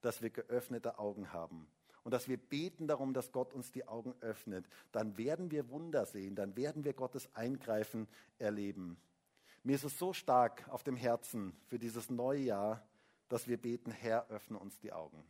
dass 0.00 0.22
wir 0.22 0.30
geöffnete 0.30 0.98
Augen 0.98 1.32
haben 1.32 1.68
und 2.04 2.12
dass 2.12 2.28
wir 2.28 2.36
beten 2.36 2.86
darum, 2.86 3.12
dass 3.12 3.32
Gott 3.32 3.52
uns 3.52 3.72
die 3.72 3.86
Augen 3.86 4.14
öffnet, 4.20 4.66
dann 4.92 5.18
werden 5.18 5.50
wir 5.50 5.70
Wunder 5.70 6.06
sehen, 6.06 6.36
dann 6.36 6.56
werden 6.56 6.84
wir 6.84 6.92
Gottes 6.92 7.28
Eingreifen 7.34 8.08
erleben. 8.38 8.96
Mir 9.62 9.74
ist 9.74 9.84
es 9.84 9.98
so 9.98 10.12
stark 10.12 10.68
auf 10.68 10.84
dem 10.84 10.96
Herzen 10.96 11.56
für 11.66 11.78
dieses 11.78 12.08
neue 12.08 12.40
Jahr, 12.40 12.86
dass 13.28 13.48
wir 13.48 13.60
beten, 13.60 13.90
Herr, 13.90 14.28
öffne 14.30 14.58
uns 14.58 14.78
die 14.78 14.92
Augen. 14.92 15.24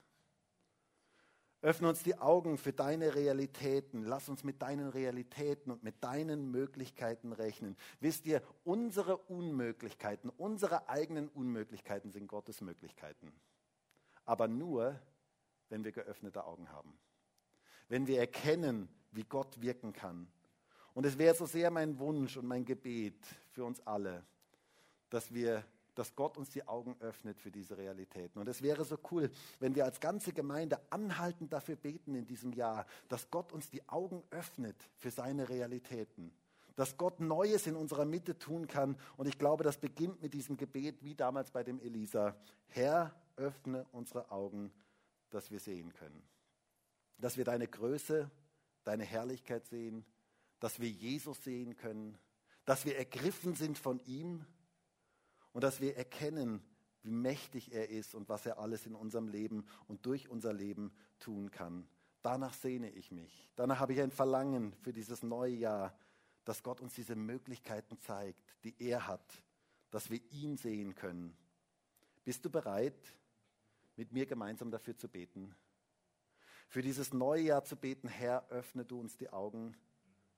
Öffne 1.67 1.89
uns 1.89 2.05
die 2.05 2.17
Augen 2.17 2.59
für 2.59 2.73
deine 2.73 3.17
Realitäten. 3.17 4.05
Lass 4.05 4.29
uns 4.29 4.45
mit 4.45 4.62
deinen 4.62 4.89
Realitäten 4.89 5.73
und 5.73 5.83
mit 5.83 6.05
deinen 6.05 6.53
Möglichkeiten 6.53 7.33
rechnen. 7.33 7.77
Wisst 7.99 8.25
ihr, 8.27 8.41
unsere 8.62 9.17
Unmöglichkeiten, 9.17 10.31
unsere 10.31 10.89
eigenen 10.89 11.27
Unmöglichkeiten 11.27 12.12
sind 12.12 12.29
Gottes 12.29 12.61
Möglichkeiten. 12.61 13.33
Aber 14.25 14.47
nur, 14.47 14.97
wenn 15.69 15.83
wir 15.83 15.91
geöffnete 15.91 16.45
Augen 16.45 16.71
haben. 16.71 16.97
Wenn 17.89 18.07
wir 18.07 18.21
erkennen, 18.21 18.89
wie 19.11 19.25
Gott 19.25 19.61
wirken 19.61 19.93
kann. 19.93 20.29
Und 20.95 21.05
es 21.05 21.19
wäre 21.19 21.35
so 21.35 21.47
sehr 21.47 21.73
mein 21.73 21.99
Wunsch 21.99 22.37
und 22.37 22.47
mein 22.47 22.64
Gebet 22.64 23.27
für 23.51 23.64
uns 23.64 23.85
alle, 23.85 24.25
dass 25.11 25.35
wir 25.35 25.64
dass 25.99 26.15
Gott 26.15 26.37
uns 26.39 26.51
die 26.51 26.67
Augen 26.67 26.97
öffnet 27.01 27.41
für 27.41 27.51
diese 27.51 27.77
Realitäten. 27.77 28.39
Und 28.39 28.49
es 28.49 28.63
wäre 28.63 28.85
so 28.85 28.99
cool, 29.11 29.31
wenn 29.59 29.75
wir 29.75 29.85
als 29.85 29.99
ganze 29.99 30.33
Gemeinde 30.33 30.81
anhaltend 30.91 31.53
dafür 31.53 31.77
beten 31.77 32.15
in 32.15 32.27
diesem 32.27 32.53
Jahr, 32.53 32.87
dass 33.09 33.31
Gott 33.31 33.53
uns 33.53 33.69
die 33.69 33.87
Augen 33.89 34.23
öffnet 34.31 34.77
für 34.97 35.11
seine 35.11 35.49
Realitäten. 35.49 36.33
Dass 36.77 36.97
Gott 36.97 37.21
Neues 37.21 37.67
in 37.67 37.75
unserer 37.75 38.05
Mitte 38.05 38.39
tun 38.39 38.69
kann. 38.69 38.97
Und 39.17 39.27
ich 39.27 39.39
glaube, 39.39 39.65
das 39.65 39.79
beginnt 39.79 40.23
mit 40.23 40.35
diesem 40.35 40.57
Gebet, 40.57 41.03
wie 41.03 41.15
damals 41.15 41.51
bei 41.51 41.65
dem 41.65 41.81
Elisa. 41.81 42.37
Herr, 42.69 43.15
öffne 43.37 43.87
unsere 43.93 44.31
Augen 44.31 44.73
dass 45.31 45.51
wir 45.51 45.61
sehen 45.61 45.93
können. 45.93 46.23
Dass 47.19 47.37
wir 47.37 47.45
deine 47.45 47.67
Größe, 47.67 48.31
deine 48.85 49.05
Herrlichkeit 49.05 49.67
sehen, 49.67 50.05
dass 50.61 50.81
wir 50.81 50.89
Jesus 50.89 51.43
sehen 51.45 51.77
können, 51.77 52.19
dass 52.65 52.85
wir 52.85 52.97
ergriffen 52.97 53.55
sind 53.55 53.79
von 53.79 54.01
ihm 54.07 54.45
und 55.57 55.63
dass 55.63 55.81
wir 55.81 55.97
erkennen, 55.97 56.63
wie 57.01 57.11
mächtig 57.11 57.73
er 57.73 57.89
ist 57.89 58.15
und 58.15 58.29
was 58.29 58.45
er 58.45 58.59
alles 58.59 58.85
in 58.85 58.95
unserem 58.95 59.27
Leben 59.27 59.65
und 59.89 60.05
durch 60.05 60.29
unser 60.29 60.53
Leben 60.53 60.93
tun 61.19 61.51
kann. 61.51 61.89
Danach 62.21 62.53
sehne 62.53 62.91
ich 62.91 63.11
mich. 63.11 63.49
Danach 63.57 63.79
habe 63.79 63.95
ich 63.95 64.03
ein 64.03 64.11
Verlangen 64.11 64.75
für 64.83 64.93
dieses 64.93 65.23
neue 65.23 65.55
Jahr, 65.55 65.99
dass 66.45 66.63
Gott 66.63 66.83
uns 66.83 66.93
diese 66.93 67.17
Möglichkeiten 67.17 67.99
zeigt, 68.01 68.45
die 68.65 68.75
er 68.79 69.07
hat, 69.07 69.43
dass 69.91 70.11
wir 70.11 70.21
ihn 70.31 70.59
sehen 70.59 70.95
können. 70.95 71.35
Bist 72.23 72.45
du 72.45 72.51
bereit, 72.51 73.17
mit 73.97 74.13
mir 74.13 74.27
gemeinsam 74.27 74.71
dafür 74.71 74.99
zu 74.99 75.09
beten. 75.09 75.57
Für 76.69 76.83
dieses 76.83 77.15
neue 77.15 77.45
Jahr 77.45 77.65
zu 77.65 77.77
beten, 77.77 78.09
Herr, 78.09 78.47
öffne 78.51 78.85
du 78.85 79.01
uns 79.01 79.17
die 79.17 79.31
Augen, 79.31 79.75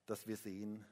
dass 0.07 0.29
wir 0.29 0.37
sehen. 0.37 0.87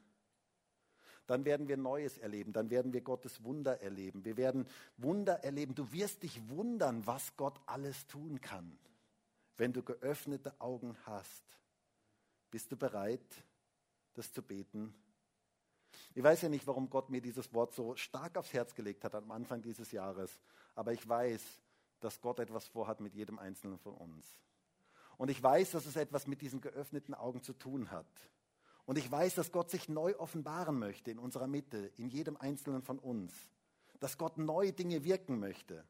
Dann 1.27 1.45
werden 1.45 1.67
wir 1.67 1.77
Neues 1.77 2.17
erleben, 2.17 2.53
dann 2.53 2.69
werden 2.69 2.93
wir 2.93 3.01
Gottes 3.01 3.43
Wunder 3.43 3.81
erleben. 3.81 4.23
Wir 4.25 4.37
werden 4.37 4.65
Wunder 4.97 5.43
erleben. 5.43 5.75
Du 5.75 5.91
wirst 5.91 6.23
dich 6.23 6.49
wundern, 6.49 7.05
was 7.05 7.35
Gott 7.35 7.59
alles 7.65 8.07
tun 8.07 8.41
kann, 8.41 8.77
wenn 9.57 9.73
du 9.73 9.83
geöffnete 9.83 10.59
Augen 10.59 10.95
hast. 11.05 11.43
Bist 12.49 12.71
du 12.71 12.77
bereit, 12.77 13.25
das 14.13 14.31
zu 14.31 14.41
beten? 14.41 14.93
Ich 16.15 16.23
weiß 16.23 16.41
ja 16.41 16.49
nicht, 16.49 16.65
warum 16.65 16.89
Gott 16.89 17.09
mir 17.09 17.21
dieses 17.21 17.53
Wort 17.53 17.73
so 17.73 17.95
stark 17.95 18.37
aufs 18.37 18.53
Herz 18.53 18.73
gelegt 18.73 19.03
hat 19.03 19.13
am 19.13 19.29
Anfang 19.31 19.61
dieses 19.61 19.91
Jahres, 19.91 20.39
aber 20.75 20.93
ich 20.93 21.07
weiß, 21.07 21.43
dass 21.99 22.21
Gott 22.21 22.39
etwas 22.39 22.67
vorhat 22.67 23.01
mit 23.01 23.13
jedem 23.13 23.37
Einzelnen 23.37 23.79
von 23.79 23.93
uns. 23.93 24.25
Und 25.17 25.29
ich 25.29 25.41
weiß, 25.41 25.71
dass 25.71 25.85
es 25.85 25.95
etwas 25.95 26.27
mit 26.27 26.41
diesen 26.41 26.61
geöffneten 26.61 27.13
Augen 27.13 27.41
zu 27.41 27.53
tun 27.53 27.91
hat. 27.91 28.05
Und 28.87 28.97
ich 28.97 29.11
weiß, 29.11 29.35
dass 29.35 29.51
Gott 29.51 29.69
sich 29.69 29.87
neu 29.87 30.17
offenbaren 30.17 30.79
möchte 30.79 31.11
in 31.11 31.19
unserer 31.19 31.45
Mitte, 31.45 31.91
in 31.97 32.09
jedem 32.09 32.35
Einzelnen 32.37 32.81
von 32.81 32.97
uns. 32.97 33.31
Dass 33.99 34.17
Gott 34.17 34.39
neue 34.39 34.73
Dinge 34.73 35.03
wirken 35.03 35.39
möchte. 35.39 35.85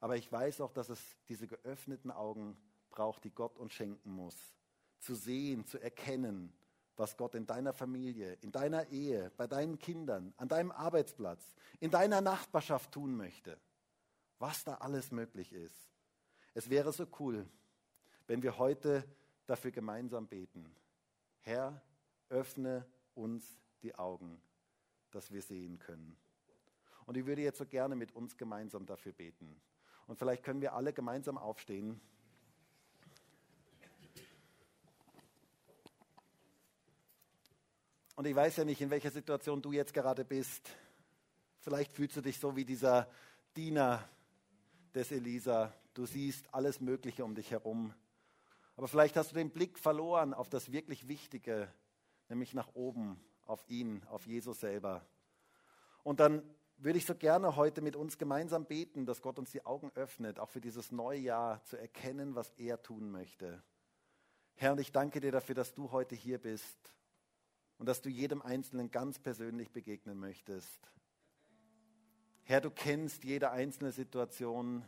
Aber 0.00 0.16
ich 0.16 0.30
weiß 0.30 0.60
auch, 0.60 0.72
dass 0.72 0.88
es 0.88 1.00
diese 1.28 1.46
geöffneten 1.46 2.10
Augen 2.10 2.56
braucht, 2.90 3.22
die 3.22 3.30
Gott 3.30 3.56
uns 3.56 3.72
schenken 3.74 4.10
muss. 4.10 4.34
Zu 4.98 5.14
sehen, 5.14 5.64
zu 5.64 5.78
erkennen, 5.78 6.52
was 6.96 7.16
Gott 7.16 7.36
in 7.36 7.46
deiner 7.46 7.72
Familie, 7.72 8.32
in 8.40 8.50
deiner 8.50 8.88
Ehe, 8.88 9.30
bei 9.36 9.46
deinen 9.46 9.78
Kindern, 9.78 10.34
an 10.36 10.48
deinem 10.48 10.72
Arbeitsplatz, 10.72 11.54
in 11.78 11.92
deiner 11.92 12.20
Nachbarschaft 12.20 12.90
tun 12.90 13.16
möchte 13.16 13.56
was 14.38 14.64
da 14.64 14.74
alles 14.74 15.10
möglich 15.10 15.52
ist. 15.52 15.90
Es 16.54 16.70
wäre 16.70 16.92
so 16.92 17.06
cool, 17.18 17.46
wenn 18.26 18.42
wir 18.42 18.58
heute 18.58 19.04
dafür 19.46 19.70
gemeinsam 19.70 20.26
beten. 20.26 20.74
Herr, 21.40 21.80
öffne 22.28 22.86
uns 23.14 23.44
die 23.82 23.94
Augen, 23.94 24.40
dass 25.10 25.32
wir 25.32 25.42
sehen 25.42 25.78
können. 25.78 26.16
Und 27.06 27.16
ich 27.16 27.26
würde 27.26 27.42
jetzt 27.42 27.58
so 27.58 27.66
gerne 27.66 27.96
mit 27.96 28.14
uns 28.14 28.36
gemeinsam 28.36 28.86
dafür 28.86 29.12
beten. 29.12 29.60
Und 30.06 30.18
vielleicht 30.18 30.42
können 30.42 30.60
wir 30.60 30.74
alle 30.74 30.92
gemeinsam 30.92 31.38
aufstehen. 31.38 32.00
Und 38.16 38.26
ich 38.26 38.34
weiß 38.34 38.56
ja 38.56 38.64
nicht, 38.64 38.80
in 38.80 38.90
welcher 38.90 39.10
Situation 39.10 39.62
du 39.62 39.72
jetzt 39.72 39.94
gerade 39.94 40.24
bist. 40.24 40.68
Vielleicht 41.60 41.92
fühlst 41.92 42.16
du 42.16 42.20
dich 42.20 42.38
so 42.38 42.56
wie 42.56 42.64
dieser 42.64 43.08
Diener, 43.56 44.08
des 44.94 45.12
Elisa. 45.12 45.72
Du 45.94 46.06
siehst 46.06 46.52
alles 46.52 46.80
Mögliche 46.80 47.24
um 47.24 47.34
dich 47.34 47.50
herum. 47.50 47.94
Aber 48.76 48.88
vielleicht 48.88 49.16
hast 49.16 49.32
du 49.32 49.34
den 49.34 49.50
Blick 49.50 49.78
verloren 49.78 50.34
auf 50.34 50.48
das 50.48 50.72
wirklich 50.72 51.08
Wichtige, 51.08 51.72
nämlich 52.28 52.54
nach 52.54 52.74
oben, 52.74 53.20
auf 53.46 53.64
ihn, 53.68 54.04
auf 54.04 54.26
Jesus 54.26 54.60
selber. 54.60 55.06
Und 56.02 56.20
dann 56.20 56.42
würde 56.76 56.98
ich 56.98 57.06
so 57.06 57.14
gerne 57.14 57.56
heute 57.56 57.80
mit 57.80 57.96
uns 57.96 58.18
gemeinsam 58.18 58.66
beten, 58.66 59.04
dass 59.04 59.20
Gott 59.20 59.38
uns 59.38 59.50
die 59.50 59.66
Augen 59.66 59.90
öffnet, 59.94 60.38
auch 60.38 60.50
für 60.50 60.60
dieses 60.60 60.92
neue 60.92 61.18
Jahr 61.18 61.62
zu 61.64 61.76
erkennen, 61.76 62.34
was 62.34 62.50
er 62.56 62.82
tun 62.82 63.10
möchte. 63.10 63.62
Herr, 64.54 64.72
und 64.72 64.80
ich 64.80 64.92
danke 64.92 65.20
dir 65.20 65.32
dafür, 65.32 65.54
dass 65.54 65.74
du 65.74 65.90
heute 65.90 66.14
hier 66.14 66.38
bist. 66.38 66.92
und 67.78 67.86
dass 67.86 68.02
du 68.02 68.08
jedem 68.08 68.42
Einzelnen 68.42 68.90
ganz 68.90 69.20
persönlich 69.20 69.70
begegnen 69.70 70.18
möchtest. 70.18 70.90
Herr, 72.42 72.60
du 72.60 72.70
kennst 72.70 73.24
jede 73.24 73.50
einzelne 73.50 73.92
Situation. 73.92 74.84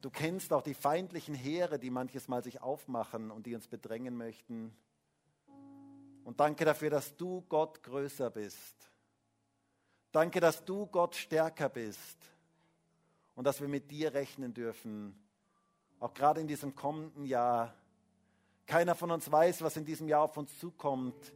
Du 0.00 0.10
kennst 0.10 0.52
auch 0.52 0.62
die 0.62 0.74
feindlichen 0.74 1.34
Heere, 1.34 1.78
die 1.78 1.90
manches 1.90 2.28
Mal 2.28 2.42
sich 2.42 2.62
aufmachen 2.62 3.30
und 3.30 3.46
die 3.46 3.54
uns 3.54 3.68
bedrängen 3.68 4.16
möchten. 4.16 4.74
Und 6.24 6.38
danke 6.40 6.64
dafür, 6.64 6.90
dass 6.90 7.16
du 7.16 7.42
Gott 7.48 7.82
größer 7.82 8.30
bist. 8.30 8.76
Danke, 10.12 10.40
dass 10.40 10.64
du 10.64 10.86
Gott 10.86 11.16
stärker 11.16 11.68
bist 11.68 12.18
und 13.34 13.46
dass 13.46 13.60
wir 13.60 13.68
mit 13.68 13.90
dir 13.90 14.12
rechnen 14.12 14.52
dürfen, 14.52 15.18
auch 15.98 16.12
gerade 16.12 16.40
in 16.40 16.46
diesem 16.46 16.74
kommenden 16.74 17.24
Jahr. 17.24 17.74
Keiner 18.66 18.94
von 18.94 19.10
uns 19.10 19.30
weiß, 19.30 19.62
was 19.62 19.76
in 19.76 19.84
diesem 19.84 20.08
Jahr 20.08 20.22
auf 20.22 20.36
uns 20.36 20.58
zukommt, 20.58 21.32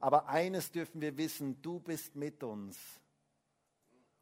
aber 0.00 0.28
eines 0.28 0.70
dürfen 0.70 1.00
wir 1.00 1.16
wissen, 1.16 1.60
du 1.62 1.80
bist 1.80 2.16
mit 2.16 2.42
uns. 2.42 2.76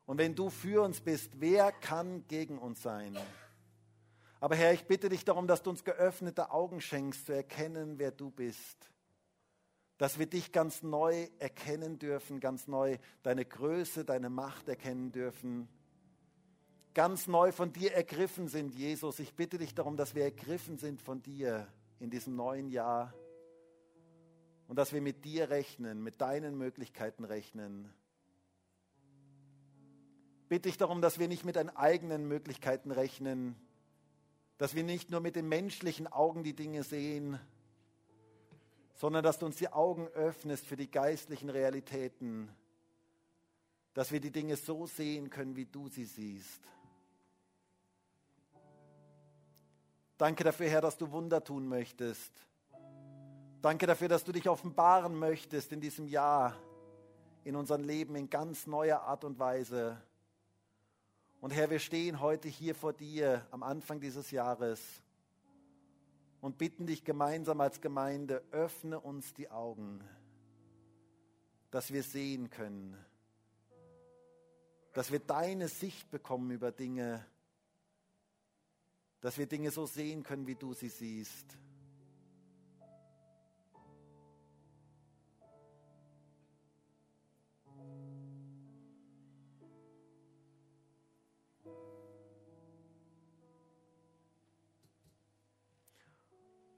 Und 0.04 0.18
wenn 0.18 0.34
du 0.34 0.50
für 0.50 0.82
uns 0.82 1.00
bist, 1.00 1.32
wer 1.40 1.72
kann 1.72 2.26
gegen 2.28 2.58
uns 2.58 2.82
sein? 2.82 3.16
Aber 4.40 4.54
Herr, 4.54 4.72
ich 4.72 4.84
bitte 4.84 5.08
dich 5.08 5.24
darum, 5.24 5.46
dass 5.46 5.62
du 5.62 5.70
uns 5.70 5.82
geöffnete 5.82 6.50
Augen 6.50 6.80
schenkst, 6.80 7.26
zu 7.26 7.32
erkennen, 7.32 7.98
wer 7.98 8.12
du 8.12 8.30
bist. 8.30 8.90
Dass 9.98 10.18
wir 10.18 10.26
dich 10.26 10.52
ganz 10.52 10.82
neu 10.82 11.28
erkennen 11.38 11.98
dürfen, 11.98 12.40
ganz 12.40 12.68
neu 12.68 12.98
deine 13.22 13.44
Größe, 13.44 14.04
deine 14.04 14.28
Macht 14.28 14.68
erkennen 14.68 15.12
dürfen. 15.12 15.68
Ganz 16.94 17.26
neu 17.26 17.52
von 17.52 17.72
dir 17.72 17.92
ergriffen 17.92 18.48
sind, 18.48 18.74
Jesus. 18.74 19.18
Ich 19.18 19.34
bitte 19.34 19.58
dich 19.58 19.74
darum, 19.74 19.96
dass 19.96 20.14
wir 20.14 20.24
ergriffen 20.24 20.78
sind 20.78 21.00
von 21.00 21.22
dir 21.22 21.66
in 21.98 22.10
diesem 22.10 22.36
neuen 22.36 22.68
Jahr. 22.68 23.14
Und 24.68 24.76
dass 24.76 24.92
wir 24.92 25.00
mit 25.00 25.24
dir 25.24 25.48
rechnen, 25.50 26.02
mit 26.02 26.20
deinen 26.20 26.58
Möglichkeiten 26.58 27.24
rechnen 27.24 27.92
bitte 30.48 30.68
ich 30.68 30.78
darum, 30.78 31.00
dass 31.00 31.18
wir 31.18 31.28
nicht 31.28 31.44
mit 31.44 31.56
deinen 31.56 31.70
eigenen 31.70 32.26
Möglichkeiten 32.26 32.90
rechnen, 32.90 33.56
dass 34.58 34.74
wir 34.74 34.84
nicht 34.84 35.10
nur 35.10 35.20
mit 35.20 35.36
den 35.36 35.48
menschlichen 35.48 36.06
Augen 36.06 36.44
die 36.44 36.54
Dinge 36.54 36.82
sehen, 36.82 37.38
sondern 38.96 39.22
dass 39.22 39.38
du 39.38 39.46
uns 39.46 39.56
die 39.56 39.72
Augen 39.72 40.08
öffnest 40.08 40.66
für 40.66 40.76
die 40.76 40.90
geistlichen 40.90 41.50
Realitäten, 41.50 42.48
dass 43.94 44.10
wir 44.10 44.20
die 44.20 44.30
Dinge 44.30 44.56
so 44.56 44.86
sehen 44.86 45.30
können, 45.30 45.54
wie 45.54 45.66
du 45.66 45.88
sie 45.88 46.04
siehst. 46.04 46.60
Danke 50.18 50.44
dafür, 50.44 50.68
Herr, 50.68 50.80
dass 50.80 50.96
du 50.96 51.10
Wunder 51.12 51.44
tun 51.44 51.68
möchtest. 51.68 52.32
Danke 53.60 53.86
dafür, 53.86 54.08
dass 54.08 54.24
du 54.24 54.32
dich 54.32 54.48
offenbaren 54.48 55.18
möchtest 55.18 55.72
in 55.72 55.80
diesem 55.80 56.08
Jahr, 56.08 56.56
in 57.44 57.54
unserem 57.54 57.84
Leben 57.84 58.16
in 58.16 58.30
ganz 58.30 58.66
neuer 58.66 59.02
Art 59.02 59.24
und 59.24 59.38
Weise. 59.38 60.00
Und 61.40 61.50
Herr, 61.50 61.68
wir 61.68 61.80
stehen 61.80 62.20
heute 62.20 62.48
hier 62.48 62.74
vor 62.74 62.94
dir 62.94 63.46
am 63.50 63.62
Anfang 63.62 64.00
dieses 64.00 64.30
Jahres 64.30 64.80
und 66.46 66.58
bitten 66.58 66.86
dich 66.86 67.02
gemeinsam 67.02 67.60
als 67.60 67.80
Gemeinde, 67.80 68.40
öffne 68.52 69.00
uns 69.00 69.34
die 69.34 69.50
Augen, 69.50 70.00
dass 71.72 71.92
wir 71.92 72.04
sehen 72.04 72.50
können, 72.50 72.96
dass 74.92 75.10
wir 75.10 75.18
deine 75.18 75.66
Sicht 75.66 76.08
bekommen 76.12 76.52
über 76.52 76.70
Dinge, 76.70 77.26
dass 79.20 79.38
wir 79.38 79.46
Dinge 79.46 79.72
so 79.72 79.86
sehen 79.86 80.22
können, 80.22 80.46
wie 80.46 80.54
du 80.54 80.72
sie 80.72 80.88
siehst. 80.88 81.58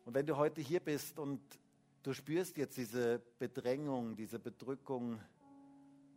Und 0.08 0.14
wenn 0.14 0.24
du 0.24 0.38
heute 0.38 0.62
hier 0.62 0.80
bist 0.80 1.18
und 1.18 1.38
du 2.02 2.14
spürst 2.14 2.56
jetzt 2.56 2.78
diese 2.78 3.20
Bedrängung, 3.38 4.16
diese 4.16 4.38
Bedrückung, 4.38 5.20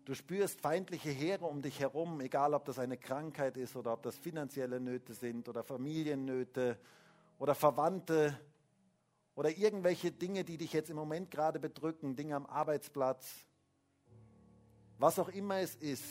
du 0.05 0.13
spürst 0.13 0.61
feindliche 0.61 1.09
Heere 1.09 1.43
um 1.43 1.61
dich 1.61 1.81
herum, 1.81 2.21
egal 2.21 2.53
ob 2.53 2.63
das 2.63 2.79
eine 2.79 2.95
Krankheit 2.95 3.57
ist 3.57 3.75
oder 3.75 3.91
ob 3.91 4.01
das 4.01 4.17
finanzielle 4.17 4.79
Nöte 4.79 5.13
sind 5.13 5.49
oder 5.49 5.61
Familiennöte 5.61 6.79
oder 7.37 7.53
Verwandte 7.53 8.39
oder 9.35 9.49
irgendwelche 9.49 10.09
Dinge, 10.09 10.45
die 10.45 10.57
dich 10.57 10.71
jetzt 10.71 10.89
im 10.89 10.95
Moment 10.95 11.29
gerade 11.29 11.59
bedrücken, 11.59 12.15
Dinge 12.15 12.37
am 12.37 12.45
Arbeitsplatz, 12.45 13.45
was 14.99 15.19
auch 15.19 15.27
immer 15.27 15.57
es 15.57 15.75
ist. 15.75 16.05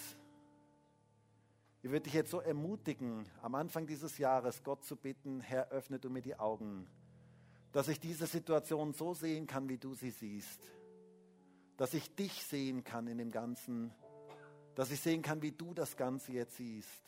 Ich 1.81 1.91
würde 1.91 2.03
dich 2.03 2.13
jetzt 2.13 2.31
so 2.31 2.41
ermutigen, 2.41 3.25
am 3.41 3.55
Anfang 3.55 3.87
dieses 3.87 4.19
Jahres 4.19 4.63
Gott 4.63 4.85
zu 4.85 4.97
bitten, 4.97 5.41
Herr, 5.41 5.71
öffne 5.71 5.99
du 5.99 6.11
mir 6.11 6.21
die 6.21 6.39
Augen 6.39 6.87
dass 7.73 7.89
ich 7.89 8.01
diese 8.01 8.27
Situation 8.27 8.93
so 8.93 9.15
sehen 9.15 9.47
kann, 9.47 9.69
wie 9.69 9.79
du 9.79 9.95
sie 9.95 10.11
siehst. 10.11 10.61
Dass 11.77 11.95
ich 11.95 12.15
dich 12.15 12.45
sehen 12.45 12.85
kann 12.85 13.07
in 13.07 13.19
dem 13.19 13.31
Ganzen. 13.31 13.93
Dass 14.75 14.91
ich 14.91 15.01
sehen 15.01 15.23
kann, 15.23 15.43
wie 15.43 15.53
du 15.53 15.73
das 15.75 15.97
Ganze 15.97 16.33
jetzt 16.33 16.57
siehst. 16.57 17.03